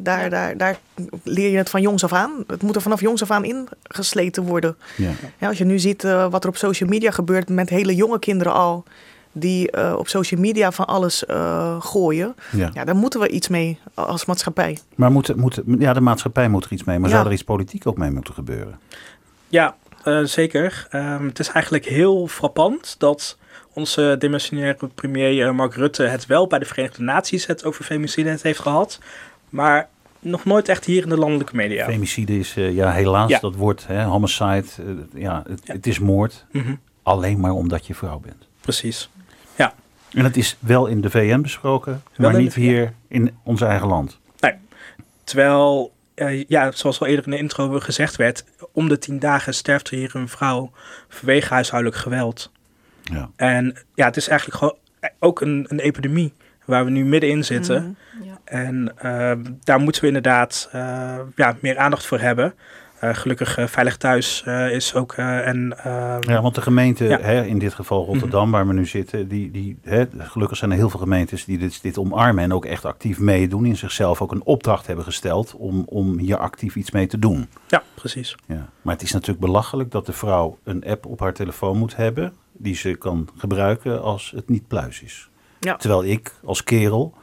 daar, 0.00 0.02
daar, 0.02 0.30
daar, 0.30 0.56
daar 0.56 0.78
leer 1.22 1.50
je 1.50 1.56
het 1.56 1.70
van 1.70 1.80
jongs 1.80 2.04
af 2.04 2.12
aan. 2.12 2.30
Het 2.46 2.62
moet 2.62 2.76
er 2.76 2.82
vanaf 2.82 3.00
jongs 3.00 3.22
af 3.22 3.30
aan 3.30 3.44
ingesleten 3.44 4.42
worden. 4.42 4.76
Ja. 4.96 5.10
Ja, 5.38 5.48
als 5.48 5.58
je 5.58 5.64
nu 5.64 5.78
ziet 5.78 6.04
eh, 6.04 6.30
wat 6.30 6.42
er 6.42 6.48
op 6.50 6.56
social 6.56 6.88
media 6.88 7.10
gebeurt 7.10 7.48
met 7.48 7.68
hele 7.68 7.94
jonge 7.94 8.18
kinderen 8.18 8.52
al... 8.52 8.84
die 9.38 9.70
eh, 9.70 9.94
op 9.98 10.08
social 10.08 10.40
media 10.40 10.72
van 10.72 10.86
alles 10.86 11.26
eh, 11.26 11.76
gooien. 11.80 12.34
Ja. 12.52 12.70
Ja, 12.74 12.84
daar 12.84 12.96
moeten 12.96 13.20
we 13.20 13.28
iets 13.28 13.48
mee 13.48 13.78
als 13.94 14.24
maatschappij. 14.24 14.78
Maar 14.94 15.10
moet, 15.12 15.36
moet, 15.36 15.60
ja, 15.78 15.92
de 15.92 16.00
maatschappij 16.00 16.48
moet 16.48 16.64
er 16.64 16.72
iets 16.72 16.84
mee. 16.84 16.98
Maar 16.98 17.08
Ja. 17.10 17.14
zou 17.14 17.26
er 17.26 17.32
iets 17.32 17.44
politiek 17.44 17.86
ook 17.86 17.96
mee 17.98 18.10
moeten 18.10 18.34
gebeuren? 18.34 18.78
Ja, 19.48 19.76
eh, 20.04 20.22
zeker. 20.24 20.86
Ehm, 20.90 21.26
het 21.26 21.38
is 21.38 21.48
eigenlijk 21.48 21.84
heel 21.84 22.26
frappant 22.26 22.94
dat 22.98 23.38
onze 23.72 24.16
demissionaire 24.18 24.88
premier 24.94 25.54
Mark 25.54 25.74
Rutte 25.74 26.02
het 26.02 26.26
wel 26.26 26.46
bij 26.46 26.58
de 26.58 26.64
Verenigde 26.64 27.02
Naties 27.02 27.46
het 27.46 27.64
over 27.64 27.84
femicide 27.84 28.36
heeft 28.42 28.60
gehad, 28.60 28.98
maar 29.48 29.88
nog 30.20 30.44
nooit 30.44 30.68
echt 30.68 30.84
hier 30.84 31.02
in 31.02 31.08
de 31.08 31.16
landelijke 31.16 31.56
media. 31.56 31.84
Femicide 31.84 32.38
is, 32.38 32.56
eh, 32.56 32.74
ja, 32.74 32.90
helaas, 32.92 33.30
Ja. 33.30 33.38
dat 33.38 33.54
woord, 33.54 33.86
hè, 33.86 34.04
homicide, 34.04 34.64
ja, 35.14 35.42
het, 35.48 35.60
Ja. 35.64 35.72
het 35.72 35.86
is 35.86 35.98
moord. 35.98 36.46
Mhm, 36.52 36.74
Alleen 37.02 37.40
maar 37.40 37.50
omdat 37.52 37.86
je 37.86 37.94
vrouw 37.94 38.18
bent. 38.18 38.48
precies. 38.60 39.10
En 40.12 40.24
het 40.24 40.36
is 40.36 40.56
wel 40.58 40.86
in 40.86 41.00
de 41.00 41.10
VN 41.10 41.40
besproken, 41.40 42.02
Wel 42.16 42.30
maar 42.30 42.40
niet 42.40 42.54
de 42.54 42.60
hier 42.60 42.92
in 43.08 43.38
ons 43.42 43.60
eigen 43.60 43.88
land. 43.88 44.18
Terwijl, 45.28 45.92
eh, 46.14 46.44
ja, 46.44 46.70
zoals 46.70 47.00
al 47.00 47.06
eerder 47.06 47.24
in 47.24 47.30
de 47.30 47.38
intro 47.38 47.80
gezegd 47.80 48.16
werd, 48.16 48.44
om 48.72 48.88
de 48.88 48.98
tien 48.98 49.18
dagen 49.18 49.54
sterft 49.54 49.90
er 49.90 49.96
hier 49.96 50.16
een 50.16 50.28
vrouw 50.28 50.70
vanwege 51.08 51.52
huishoudelijk 51.54 52.00
geweld. 52.00 52.52
Ja. 53.02 53.30
En 53.36 53.76
ja, 53.94 54.06
het 54.06 54.16
is 54.16 54.28
eigenlijk 54.28 54.58
gewoon 54.58 54.76
eh, 55.00 55.10
ook 55.18 55.40
een, 55.40 55.66
een 55.68 55.78
epidemie 55.78 56.32
waar 56.64 56.84
we 56.84 56.90
nu 56.90 57.04
middenin 57.04 57.44
zitten. 57.44 57.96
Mhm. 58.12 58.24
Ja. 58.28 58.38
En 58.44 58.92
ehm, 58.96 59.42
daar 59.64 59.80
moeten 59.80 60.00
we 60.00 60.06
inderdaad 60.06 60.68
eh, 60.72 61.18
ja, 61.34 61.56
meer 61.60 61.78
aandacht 61.78 62.06
voor 62.06 62.20
hebben. 62.20 62.54
Eh, 63.00 63.14
gelukkig 63.14 63.56
eh, 63.58 63.66
Veilig 63.66 63.96
Thuis 63.96 64.42
eh, 64.44 64.70
is 64.72 64.94
ook 64.94 65.12
eh, 65.12 65.46
en 65.46 65.78
ehm, 65.84 66.30
Ja, 66.30 66.42
want 66.42 66.54
de 66.54 66.60
gemeente, 66.62 67.04
Ja. 67.04 67.16
Mhm. 67.16 67.26
hè, 67.26 67.44
in 67.44 67.58
dit 67.58 67.74
geval 67.74 68.04
Rotterdam, 68.04 68.50
waar 68.50 68.66
we 68.66 68.72
nu 68.72 68.86
zitten, 68.86 69.28
die, 69.28 69.50
die, 69.50 69.78
hè, 69.82 70.04
gelukkig 70.18 70.56
zijn 70.58 70.70
er 70.70 70.76
heel 70.76 70.90
veel 70.90 71.00
gemeentes 71.00 71.44
die 71.44 71.58
dit, 71.58 71.82
dit 71.82 71.98
omarmen 71.98 72.44
en 72.44 72.52
ook 72.52 72.64
echt 72.64 72.84
actief 72.84 73.18
meedoen. 73.18 73.64
In 73.66 73.76
zichzelf 73.76 74.22
ook 74.22 74.32
een 74.32 74.44
opdracht 74.44 74.86
hebben 74.86 75.04
gesteld 75.04 75.54
om, 75.56 75.82
om 75.86 76.18
hier 76.18 76.36
actief 76.36 76.76
iets 76.76 76.90
mee 76.90 77.06
te 77.06 77.18
doen. 77.18 77.48
ja, 77.68 77.82
precies. 77.94 78.36
Ja. 78.46 78.68
Maar 78.82 78.94
het 78.94 79.02
is 79.02 79.12
natuurlijk 79.12 79.40
belachelijk 79.40 79.90
dat 79.90 80.06
de 80.06 80.12
vrouw 80.12 80.58
een 80.64 80.84
app 80.84 81.06
op 81.06 81.20
haar 81.20 81.32
telefoon 81.34 81.78
moet 81.78 81.96
hebben 81.96 82.32
die 82.52 82.74
ze 82.74 82.94
kan 82.94 83.28
gebruiken 83.36 84.02
als 84.02 84.32
het 84.36 84.48
niet 84.48 84.66
pluis 84.68 85.02
is. 85.02 85.28
Ja. 85.60 85.76
Terwijl 85.76 86.04
ik 86.04 86.32
als 86.44 86.64
kerel. 86.64 87.14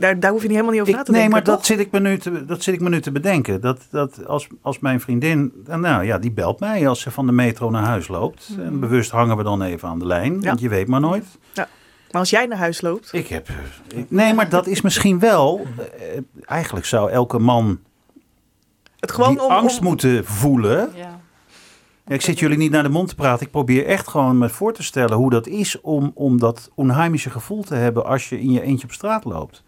Daar, 0.00 0.20
daar 0.20 0.30
hoef 0.30 0.42
je 0.42 0.48
niet 0.48 0.56
helemaal 0.56 0.72
niet 0.78 0.80
over 0.82 0.92
Ik, 0.92 0.98
na 0.98 1.04
te 1.04 1.10
nee, 1.10 1.20
denken. 1.20 1.44
maar 1.44 1.56
dat 1.56 1.66
zit, 1.66 1.78
ik 1.78 1.90
me 1.90 2.00
nu 2.00 2.18
te, 2.18 2.44
dat 2.44 2.62
zit 2.62 2.74
ik 2.74 2.80
me 2.80 2.88
nu 2.88 3.00
te 3.00 3.12
bedenken. 3.12 3.60
Dat, 3.60 3.86
dat 3.90 4.26
als, 4.26 4.46
als 4.62 4.78
mijn 4.78 5.00
vriendin, 5.00 5.52
nou 5.66 6.04
ja, 6.04 6.18
die 6.18 6.32
belt 6.32 6.60
mij 6.60 6.88
als 6.88 7.00
ze 7.00 7.10
van 7.10 7.26
de 7.26 7.32
metro 7.32 7.70
naar 7.70 7.84
huis 7.84 8.08
loopt. 8.08 8.48
En 8.58 8.80
bewust 8.80 9.10
hangen 9.10 9.36
we 9.36 9.42
dan 9.42 9.62
even 9.62 9.88
aan 9.88 9.98
de 9.98 10.06
lijn, 10.06 10.40
Ja. 10.40 10.46
want 10.46 10.60
je 10.60 10.68
weet 10.68 10.86
maar 10.88 11.00
nooit. 11.00 11.24
Maar 12.10 12.20
als 12.20 12.30
jij 12.30 12.46
naar 12.46 12.58
huis 12.58 12.80
loopt, 12.80 13.12
Ik 13.12 13.26
heb. 13.28 13.48
ik- 13.94 14.10
nee, 14.10 14.34
maar 14.34 14.48
dat 14.48 14.66
is 14.66 14.80
misschien 14.80 15.18
wel. 15.18 15.66
eh, 15.76 16.20
eigenlijk 16.44 16.86
zou 16.86 17.10
elke 17.10 17.38
man 17.38 17.78
het 19.00 19.12
gewoon 19.12 19.30
die 19.30 19.42
om, 19.42 19.50
angst 19.50 19.78
om- 19.78 19.84
moeten 19.84 20.24
voelen. 20.24 20.90
Ja. 20.96 21.18
Ja, 22.06 22.14
ik 22.16 22.20
zit 22.22 22.38
jullie 22.38 22.56
niet 22.58 22.70
naar 22.70 22.82
de 22.82 22.88
mond 22.88 23.08
te 23.08 23.14
praten. 23.14 23.46
Ik 23.46 23.52
probeer 23.52 23.86
echt 23.86 24.08
gewoon 24.08 24.38
me 24.38 24.48
voor 24.48 24.72
te 24.72 24.82
stellen 24.82 25.16
hoe 25.16 25.30
dat 25.30 25.46
is 25.46 25.80
om, 25.80 26.10
om 26.14 26.38
dat 26.38 26.70
onheimische 26.74 27.30
gevoel 27.30 27.62
te 27.62 27.74
hebben 27.74 28.04
als 28.06 28.28
je 28.28 28.40
in 28.40 28.50
je 28.52 28.62
eentje 28.62 28.86
op 28.86 28.92
straat 28.92 29.24
loopt. 29.24 29.62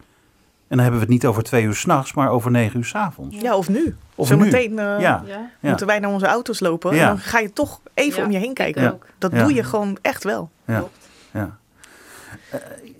En 0.72 0.78
dan 0.78 0.86
hebben 0.86 1.00
we 1.06 1.12
het 1.12 1.22
niet 1.22 1.26
over 1.26 1.42
twee 1.42 1.64
uur 1.64 1.74
s'nachts, 1.74 2.14
maar 2.14 2.30
over 2.30 2.50
negen 2.50 2.78
uur 2.78 2.84
s'avonds. 2.84 3.36
Ja, 3.40 3.56
of 3.56 3.68
nu. 3.68 3.96
Of 4.14 4.26
Zometeen 4.26 4.70
eh, 4.78 4.84
Ja, 4.84 4.98
Ja. 5.00 5.22
ja, 5.26 5.50
moeten 5.60 5.86
wij 5.86 5.98
naar 5.98 6.10
onze 6.10 6.26
auto's 6.26 6.60
lopen. 6.60 6.94
Ja. 6.94 7.00
En 7.00 7.06
dan 7.06 7.18
ga 7.18 7.38
je 7.38 7.52
toch 7.52 7.80
even 7.94 8.18
Ja, 8.20 8.24
om 8.26 8.30
je 8.32 8.38
heen 8.38 8.54
kijken. 8.54 9.00
Dat 9.18 9.32
Ja. 9.32 9.42
doe 9.42 9.54
je 9.54 9.62
gewoon 9.64 9.98
echt 10.02 10.24
wel. 10.24 10.50
ja, 10.64 10.78
Klopt. 10.78 11.08
ja. 11.32 11.56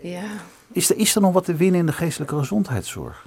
Ja. 0.01 0.23
Is, 0.73 0.91
er, 0.91 0.97
is 0.97 1.15
er 1.15 1.21
nog 1.21 1.33
wat 1.33 1.45
te 1.45 1.55
winnen 1.55 1.81
in 1.81 1.87
de 1.87 1.93
geestelijke 1.93 2.37
gezondheidszorg? 2.39 3.27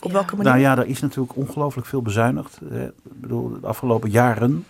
Op 0.00 0.06
Ja. 0.10 0.12
welke 0.12 0.36
manier? 0.36 0.50
Nou 0.52 0.62
ja, 0.64 0.78
er 0.78 0.86
is 0.86 1.00
natuurlijk 1.00 1.36
ongelooflijk 1.36 1.86
veel 1.86 2.02
bezuinigd. 2.02 2.58
eh, 2.70 2.82
Ik 2.82 2.92
bedoel, 3.02 3.60
de 3.60 3.66
afgelopen 3.66 4.10
jaren. 4.10 4.66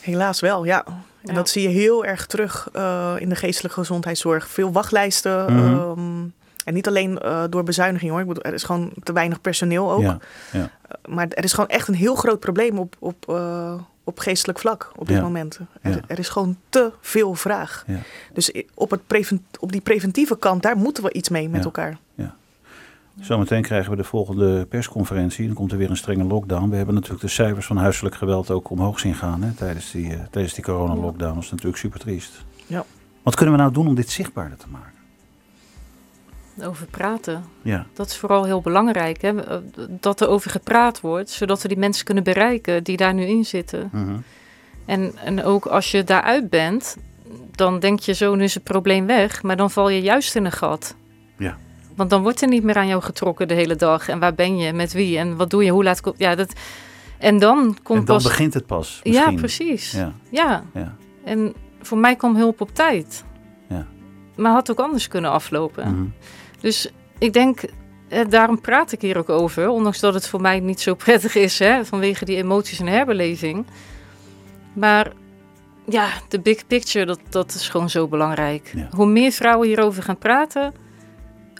Helaas 0.00 0.40
wel, 0.40 0.64
ja. 0.64 0.84
En 0.86 0.94
Ja. 1.22 1.32
dat 1.34 1.48
zie 1.48 1.62
je 1.62 1.68
heel 1.68 2.04
erg 2.04 2.26
terug 2.26 2.68
eh, 2.72 3.14
in 3.18 3.28
de 3.28 3.34
geestelijke 3.36 3.78
gezondheidszorg. 3.78 4.48
Veel 4.48 4.72
wachtlijsten. 4.72 5.46
Ehm, 5.48 6.24
en 6.64 6.74
niet 6.74 6.88
alleen 6.88 7.18
eh, 7.18 7.44
door 7.50 7.62
bezuiniging 7.62 8.10
hoor. 8.10 8.20
Ik 8.20 8.26
bedoel, 8.26 8.42
er 8.42 8.54
is 8.54 8.62
gewoon 8.64 8.92
te 9.02 9.12
weinig 9.12 9.40
personeel 9.40 9.92
ook. 9.92 10.00
Ja, 10.00 10.18
Maar 11.08 11.28
er 11.28 11.44
is 11.44 11.52
gewoon 11.52 11.68
echt 11.68 11.88
een 11.88 11.94
heel 11.94 12.14
groot 12.14 12.40
probleem 12.40 12.78
op, 12.78 12.96
op, 12.98 13.28
eh, 13.28 13.74
op 14.04 14.18
geestelijk 14.18 14.58
vlak 14.58 14.92
op 14.96 15.06
dit 15.06 15.16
Ja. 15.16 15.22
moment. 15.22 15.58
Er, 15.82 15.90
Ja. 15.90 16.00
er 16.06 16.18
is 16.18 16.28
gewoon 16.28 16.56
te 16.68 16.92
veel 17.00 17.34
vraag. 17.34 17.84
Ja. 17.86 17.98
Dus 18.32 18.52
op, 18.74 18.90
het 18.90 19.00
op 19.60 19.72
die 19.72 19.80
preventieve 19.80 20.38
kant, 20.38 20.62
daar 20.62 20.76
moeten 20.76 21.02
we 21.02 21.12
iets 21.12 21.28
mee 21.28 21.48
met 21.48 21.58
Ja. 21.60 21.64
elkaar. 21.64 21.98
Zometeen 23.20 23.62
krijgen 23.62 23.90
we 23.90 23.96
de 23.96 24.04
volgende 24.04 24.66
persconferentie. 24.66 25.46
Dan 25.46 25.54
komt 25.54 25.72
er 25.72 25.78
weer 25.78 25.90
een 25.90 25.96
strenge 25.96 26.24
lockdown. 26.24 26.68
We 26.70 26.76
hebben 26.76 26.94
natuurlijk 26.94 27.22
de 27.22 27.28
cijfers 27.28 27.66
van 27.66 27.76
huiselijk 27.76 28.14
geweld 28.14 28.50
ook 28.50 28.70
omhoog 28.70 28.98
zien 29.00 29.14
gaan 29.14 29.42
hè, 29.42 29.52
tijdens 29.52 29.90
die, 29.90 30.12
eh, 30.14 30.20
tijdens 30.30 30.54
die 30.54 30.64
coronalockdown. 30.64 31.34
Dat 31.34 31.42
is 31.42 31.50
natuurlijk 31.50 31.78
super 31.78 32.00
triest. 32.00 32.44
Ja. 32.66 32.84
Wat 33.22 33.34
kunnen 33.34 33.54
we 33.54 33.60
nou 33.60 33.72
doen 33.72 33.86
om 33.86 33.94
dit 33.94 34.10
zichtbaarder 34.10 34.58
te 34.58 34.66
maken? 34.70 34.92
Over 36.60 36.86
praten. 36.86 37.44
Ja, 37.62 37.86
Dat 37.94 38.06
is 38.06 38.16
vooral 38.16 38.44
heel 38.44 38.60
belangrijk. 38.60 39.22
Hè? 39.22 39.32
Dat 39.88 40.20
er 40.20 40.28
over 40.28 40.50
gepraat 40.50 41.00
wordt, 41.00 41.30
zodat 41.30 41.62
we 41.62 41.68
die 41.68 41.78
mensen 41.78 42.04
kunnen 42.04 42.24
bereiken 42.24 42.84
die 42.84 42.96
daar 42.96 43.14
nu 43.14 43.24
in 43.24 43.44
zitten. 43.44 43.88
mhm. 43.92 44.16
En, 44.84 45.12
en 45.24 45.44
ook 45.44 45.66
als 45.66 45.90
je 45.90 46.04
daaruit 46.04 46.50
bent, 46.50 46.96
dan 47.50 47.78
denk 47.78 48.00
je 48.00 48.12
zo, 48.12 48.34
nu 48.34 48.42
is 48.42 48.54
het 48.54 48.62
probleem 48.62 49.06
weg. 49.06 49.42
Maar 49.42 49.56
dan 49.56 49.70
val 49.70 49.88
je 49.88 50.00
juist 50.00 50.34
in 50.36 50.44
een 50.44 50.52
gat. 50.52 50.94
Ja. 51.38 51.56
Want 51.96 52.10
dan 52.10 52.22
wordt 52.22 52.42
er 52.42 52.48
niet 52.48 52.62
meer 52.62 52.76
aan 52.76 52.86
jou 52.86 53.02
getrokken 53.02 53.48
de 53.48 53.54
hele 53.54 53.76
dag. 53.76 54.08
En 54.08 54.18
waar 54.18 54.34
ben 54.34 54.56
je, 54.56 54.72
met 54.72 54.92
wie 54.92 55.18
en 55.18 55.36
wat 55.36 55.50
doe 55.50 55.64
je, 55.64 55.70
hoe 55.70 55.84
laat 55.84 56.00
komt... 56.00 56.18
Ja, 56.18 56.34
dat... 56.34 56.52
En 57.18 57.38
dan 57.38 57.76
komt 57.82 57.98
en 57.98 58.04
dan 58.04 58.16
pas... 58.16 58.24
begint 58.24 58.54
het 58.54 58.66
pas. 58.66 59.00
ja, 59.02 59.32
precies. 59.32 59.92
Ja. 59.92 60.12
Ja, 60.30 60.64
ja. 60.74 60.94
En 61.24 61.54
voor 61.80 61.98
mij 61.98 62.16
kwam 62.16 62.36
hulp 62.36 62.60
op 62.60 62.74
tijd. 62.74 63.24
Ja. 63.68 63.86
Maar 64.36 64.52
had 64.52 64.70
ook 64.70 64.80
anders 64.80 65.08
kunnen 65.08 65.30
aflopen. 65.30 65.94
Mhm. 65.94 66.06
Dus 66.62 66.88
ik 67.18 67.32
denk, 67.32 67.60
eh, 68.08 68.20
daarom 68.28 68.60
praat 68.60 68.92
ik 68.92 69.00
hier 69.00 69.18
ook 69.18 69.28
over. 69.28 69.68
Ondanks 69.68 70.00
dat 70.00 70.14
het 70.14 70.28
voor 70.28 70.40
mij 70.40 70.60
niet 70.60 70.80
zo 70.80 70.94
prettig 71.04 71.34
is, 71.34 71.58
hè, 71.58 71.84
vanwege 71.84 72.24
die 72.24 72.36
emoties 72.36 72.80
en 72.80 72.86
herbeleving. 72.86 73.66
Maar 74.72 75.12
ja, 75.88 76.08
de 76.28 76.40
big 76.40 76.66
picture, 76.66 77.06
dat, 77.06 77.20
dat 77.28 77.54
is 77.54 77.68
gewoon 77.68 77.90
zo 77.90 78.08
belangrijk. 78.08 78.72
Ja. 78.74 78.88
Hoe 78.90 79.06
meer 79.06 79.32
vrouwen 79.32 79.68
hierover 79.68 80.02
gaan 80.02 80.18
praten, 80.18 80.74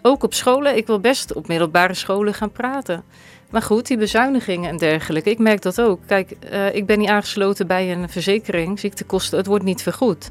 ook 0.02 0.22
op 0.22 0.34
scholen. 0.34 0.76
Ik 0.76 0.86
wil 0.86 1.00
best 1.00 1.34
op 1.34 1.48
middelbare 1.48 1.94
scholen 1.94 2.34
gaan 2.34 2.52
praten. 2.52 3.04
Maar 3.50 3.62
goed, 3.62 3.86
die 3.86 3.96
bezuinigingen 3.96 4.70
en 4.70 4.76
dergelijke, 4.76 5.30
ik 5.30 5.38
merk 5.38 5.62
dat 5.62 5.80
ook. 5.80 6.00
Kijk, 6.06 6.30
eh, 6.30 6.74
ik 6.74 6.86
ben 6.86 6.98
niet 6.98 7.08
aangesloten 7.08 7.66
bij 7.66 7.92
een 7.92 8.08
verzekering, 8.08 8.80
ziektekosten, 8.80 9.38
het 9.38 9.46
wordt 9.46 9.64
niet 9.64 9.82
vergoed. 9.82 10.30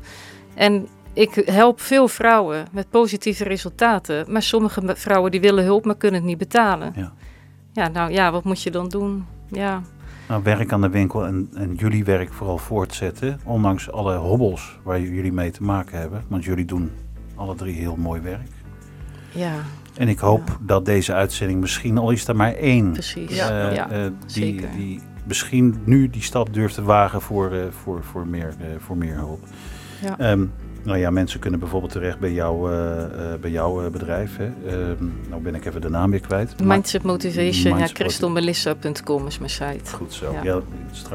En 0.53 0.87
ik 1.13 1.33
help 1.45 1.81
veel 1.81 2.07
vrouwen 2.07 2.65
met 2.71 2.89
positieve 2.89 3.43
resultaten. 3.43 4.25
Maar 4.31 4.41
sommige 4.43 4.81
vrouwen 4.95 5.31
die 5.31 5.41
willen 5.41 5.63
hulp, 5.63 5.85
maar 5.85 5.95
kunnen 5.97 6.19
het 6.19 6.29
niet 6.29 6.37
betalen. 6.37 6.93
Ja. 6.95 7.13
Ja, 7.73 7.87
nou 7.87 8.11
ja, 8.11 8.31
wat 8.31 8.43
moet 8.43 8.61
je 8.63 8.71
dan 8.71 8.89
doen? 8.89 9.25
Ja, 9.47 9.81
Nou, 10.27 10.43
werk 10.43 10.71
aan 10.71 10.81
de 10.81 10.89
winkel 10.89 11.25
en, 11.25 11.49
en 11.55 11.75
jullie 11.75 12.03
werk 12.03 12.33
vooral 12.33 12.57
voortzetten. 12.57 13.39
Ondanks 13.45 13.91
alle 13.91 14.15
hobbels 14.15 14.79
waar 14.83 15.01
jullie 15.01 15.33
mee 15.33 15.51
te 15.51 15.63
maken 15.63 15.99
hebben. 15.99 16.23
Want 16.27 16.43
jullie 16.43 16.65
doen 16.65 16.91
alle 17.35 17.55
drie 17.55 17.75
heel 17.75 17.95
mooi 17.95 18.21
werk. 18.21 18.49
ja 19.31 19.53
En 19.97 20.07
ik 20.07 20.19
hoop 20.19 20.47
Ja. 20.47 20.57
dat 20.61 20.85
deze 20.85 21.13
uitzending 21.13 21.59
misschien, 21.59 21.97
al 21.97 22.11
is 22.11 22.27
er 22.27 22.35
maar 22.35 22.53
één, 22.53 22.91
precies. 22.91 23.35
Ja. 23.35 23.69
eh, 23.69 23.75
ja. 23.75 23.89
eh, 23.89 23.99
die, 24.01 24.11
zeker. 24.25 24.69
die 24.77 24.99
misschien 25.27 25.81
nu 25.85 26.09
die 26.09 26.21
stap 26.21 26.53
durft 26.53 26.75
te 26.75 26.83
wagen 26.83 27.21
voor, 27.21 27.51
eh, 27.51 27.59
voor, 27.83 28.03
voor, 28.03 28.27
meer, 28.27 28.53
eh, 28.59 28.65
voor 28.79 28.97
meer 28.97 29.15
hulp. 29.15 29.43
Ja. 30.01 30.17
Ehm, 30.17 30.45
Nou 30.83 30.97
ja, 30.97 31.09
mensen 31.09 31.39
kunnen 31.39 31.59
bijvoorbeeld 31.59 31.91
terecht 31.91 32.19
bij, 32.19 32.31
jou, 32.31 32.71
eh, 32.71 33.03
eh, 33.03 33.39
bij 33.39 33.51
jouw 33.51 33.83
eh, 33.83 33.91
bedrijf. 33.91 34.37
Hè. 34.37 34.45
Ehm, 34.45 35.05
nou 35.29 35.41
ben 35.41 35.55
ik 35.55 35.65
even 35.65 35.81
de 35.81 35.89
naam 35.89 36.11
weer 36.11 36.19
kwijt. 36.19 36.63
Mindset 36.63 37.03
Motivation, 37.03 37.71
ja, 37.71 37.75
Mindset 37.75 37.97
crystalmelissa.com 37.97 39.27
is 39.27 39.37
mijn 39.37 39.49
site. 39.51 39.95
Goed 39.95 40.13
zo. 40.13 40.35
Ja. 40.43 40.59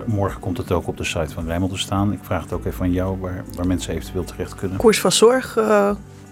Morgen 0.06 0.40
komt 0.40 0.56
het 0.58 0.72
ook 0.72 0.86
op 0.86 0.96
de 0.96 1.04
site 1.04 1.34
van 1.34 1.46
Rijmel 1.46 1.68
te 1.68 1.78
staan. 1.78 2.12
Ik 2.12 2.18
vraag 2.22 2.42
het 2.42 2.52
ook 2.52 2.64
even 2.64 2.82
aan 2.84 2.92
jou 2.92 3.20
waar, 3.20 3.44
waar 3.56 3.66
mensen 3.66 3.94
eventueel 3.94 4.24
terecht 4.24 4.54
kunnen. 4.54 4.76
Koers 4.78 5.00
van 5.00 5.12
zorg, 5.12 5.56
eh, 5.56 5.90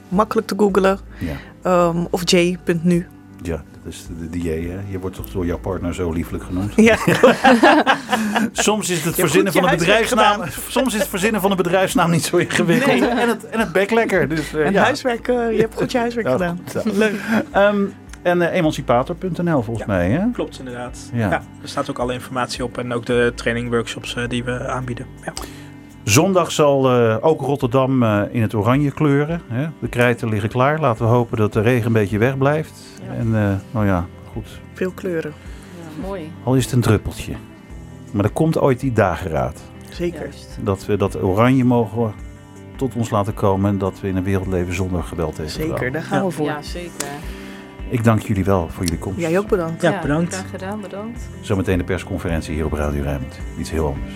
makkelijk 0.08 0.46
te 0.46 0.54
googlen. 0.56 0.98
Ja, 1.18 1.36
Ehm, 1.62 2.04
of 2.10 2.30
j.nu. 2.30 3.06
ja 3.42 3.62
dat 3.84 3.92
is 3.92 4.06
de, 4.18 4.30
de 4.30 4.38
DA. 4.38 4.48
Hè. 4.72 4.80
Je 4.90 4.98
wordt 4.98 5.16
toch 5.16 5.30
door 5.30 5.46
jouw 5.46 5.58
partner 5.58 5.94
zo 5.94 6.12
liefelijk 6.12 6.44
genoemd. 6.44 6.72
Ja, 6.76 6.96
Soms 8.52 8.90
is 8.90 9.04
het 9.04 9.14
verzinnen 9.14 9.52
van 9.52 9.64
een 9.68 9.76
bedrijfsnaam. 9.78 10.40
Soms 10.68 10.94
is 10.94 11.00
het 11.00 11.08
verzinnen 11.08 11.40
van 11.40 11.50
een 11.50 11.56
bedrijfsnaam 11.56 12.10
niet 12.10 12.24
zo 12.24 12.36
ingewikkeld. 12.36 13.00
Nee. 13.00 13.08
En 13.08 13.28
het, 13.28 13.46
en 13.48 13.58
het 13.58 13.72
bek 13.72 13.90
lekker. 13.90 14.28
Dus, 14.28 14.54
eh, 14.54 14.66
en 14.66 14.72
ja. 14.72 14.82
huiswerk, 14.82 15.28
eh, 15.28 15.52
je 15.52 15.60
hebt 15.60 15.74
goed 15.74 15.92
je 15.92 15.98
huiswerk 15.98 16.26
Ja, 16.26 16.32
gedaan. 16.32 16.60
goed. 16.82 16.96
Leuk. 16.96 17.14
Ehm, 17.50 17.82
en 18.22 18.42
eh, 18.42 18.56
emancipator.nl 18.56 19.62
volgens 19.62 19.86
Ja. 19.86 19.92
mij. 19.94 20.10
Hè? 20.10 20.20
Klopt 20.32 20.58
inderdaad. 20.58 20.98
Ja. 21.12 21.28
Ja. 21.28 21.42
er 21.62 21.68
staat 21.68 21.90
ook 21.90 21.98
alle 21.98 22.12
informatie 22.12 22.64
op 22.64 22.78
en 22.78 22.92
ook 22.92 23.06
de 23.06 23.32
training 23.34 23.70
workshops 23.70 24.14
eh, 24.16 24.28
die 24.28 24.44
we 24.44 24.68
aanbieden. 24.68 25.06
Ja. 25.24 25.32
Zondag 26.04 26.52
zal 26.52 26.90
eh, 26.90 27.16
ook 27.20 27.40
Rotterdam 27.40 28.02
eh, 28.02 28.20
in 28.30 28.42
het 28.42 28.54
oranje 28.54 28.90
kleuren. 28.90 29.40
Hè? 29.48 29.66
De 29.78 29.88
krijten 29.88 30.28
liggen 30.28 30.48
klaar. 30.50 30.80
Laten 30.80 31.04
we 31.04 31.10
hopen 31.12 31.36
dat 31.36 31.52
de 31.52 31.60
regen 31.60 31.86
een 31.86 31.92
beetje 31.92 32.18
wegblijft. 32.18 32.72
Ja. 33.06 33.14
En 33.14 33.26
eh, 33.34 33.52
nou 33.70 33.86
ja, 33.86 34.06
goed. 34.32 34.60
Veel 34.72 34.90
kleuren. 34.90 35.32
Ja, 35.78 36.06
mooi. 36.06 36.32
Al 36.42 36.54
is 36.56 36.64
het 36.64 36.72
een 36.72 36.80
druppeltje. 36.80 37.32
Maar 38.12 38.24
er 38.24 38.30
komt 38.30 38.58
ooit 38.58 38.80
die 38.80 38.92
dageraad. 38.92 39.60
Zeker. 39.90 40.20
Juist. 40.20 40.58
Dat 40.62 40.86
we 40.86 40.96
dat 40.96 41.22
oranje 41.22 41.64
mogen 41.64 42.12
tot 42.76 42.94
ons 42.94 43.10
laten 43.10 43.34
komen. 43.34 43.70
En 43.70 43.78
dat 43.78 44.00
we 44.00 44.08
in 44.08 44.16
een 44.16 44.24
wereld 44.24 44.46
leven 44.46 44.74
zonder 44.74 45.02
geweld 45.02 45.34
tegen 45.34 45.50
Zeker, 45.50 45.66
vrouwen. 45.68 45.92
daar 45.92 46.02
gaan 46.02 46.18
Ja. 46.18 46.24
we 46.24 46.30
voor. 46.30 46.46
Ja, 46.46 46.62
zeker. 46.62 47.08
Ik 47.88 48.04
dank 48.04 48.20
jullie 48.20 48.44
wel 48.44 48.68
voor 48.68 48.84
jullie 48.84 48.98
komst. 48.98 49.20
Jij 49.20 49.38
ook 49.38 49.48
bedankt. 49.48 49.82
Ja, 49.82 50.00
bedankt. 50.00 50.34
Graag 50.34 50.50
gedaan, 50.50 50.80
bedankt. 50.80 51.28
Zometeen 51.40 51.78
de 51.78 51.84
persconferentie 51.84 52.54
hier 52.54 52.64
op 52.64 52.72
Radio 52.72 53.02
Rijnmond. 53.02 53.38
Iets 53.58 53.70
heel 53.70 53.86
anders. 53.86 54.12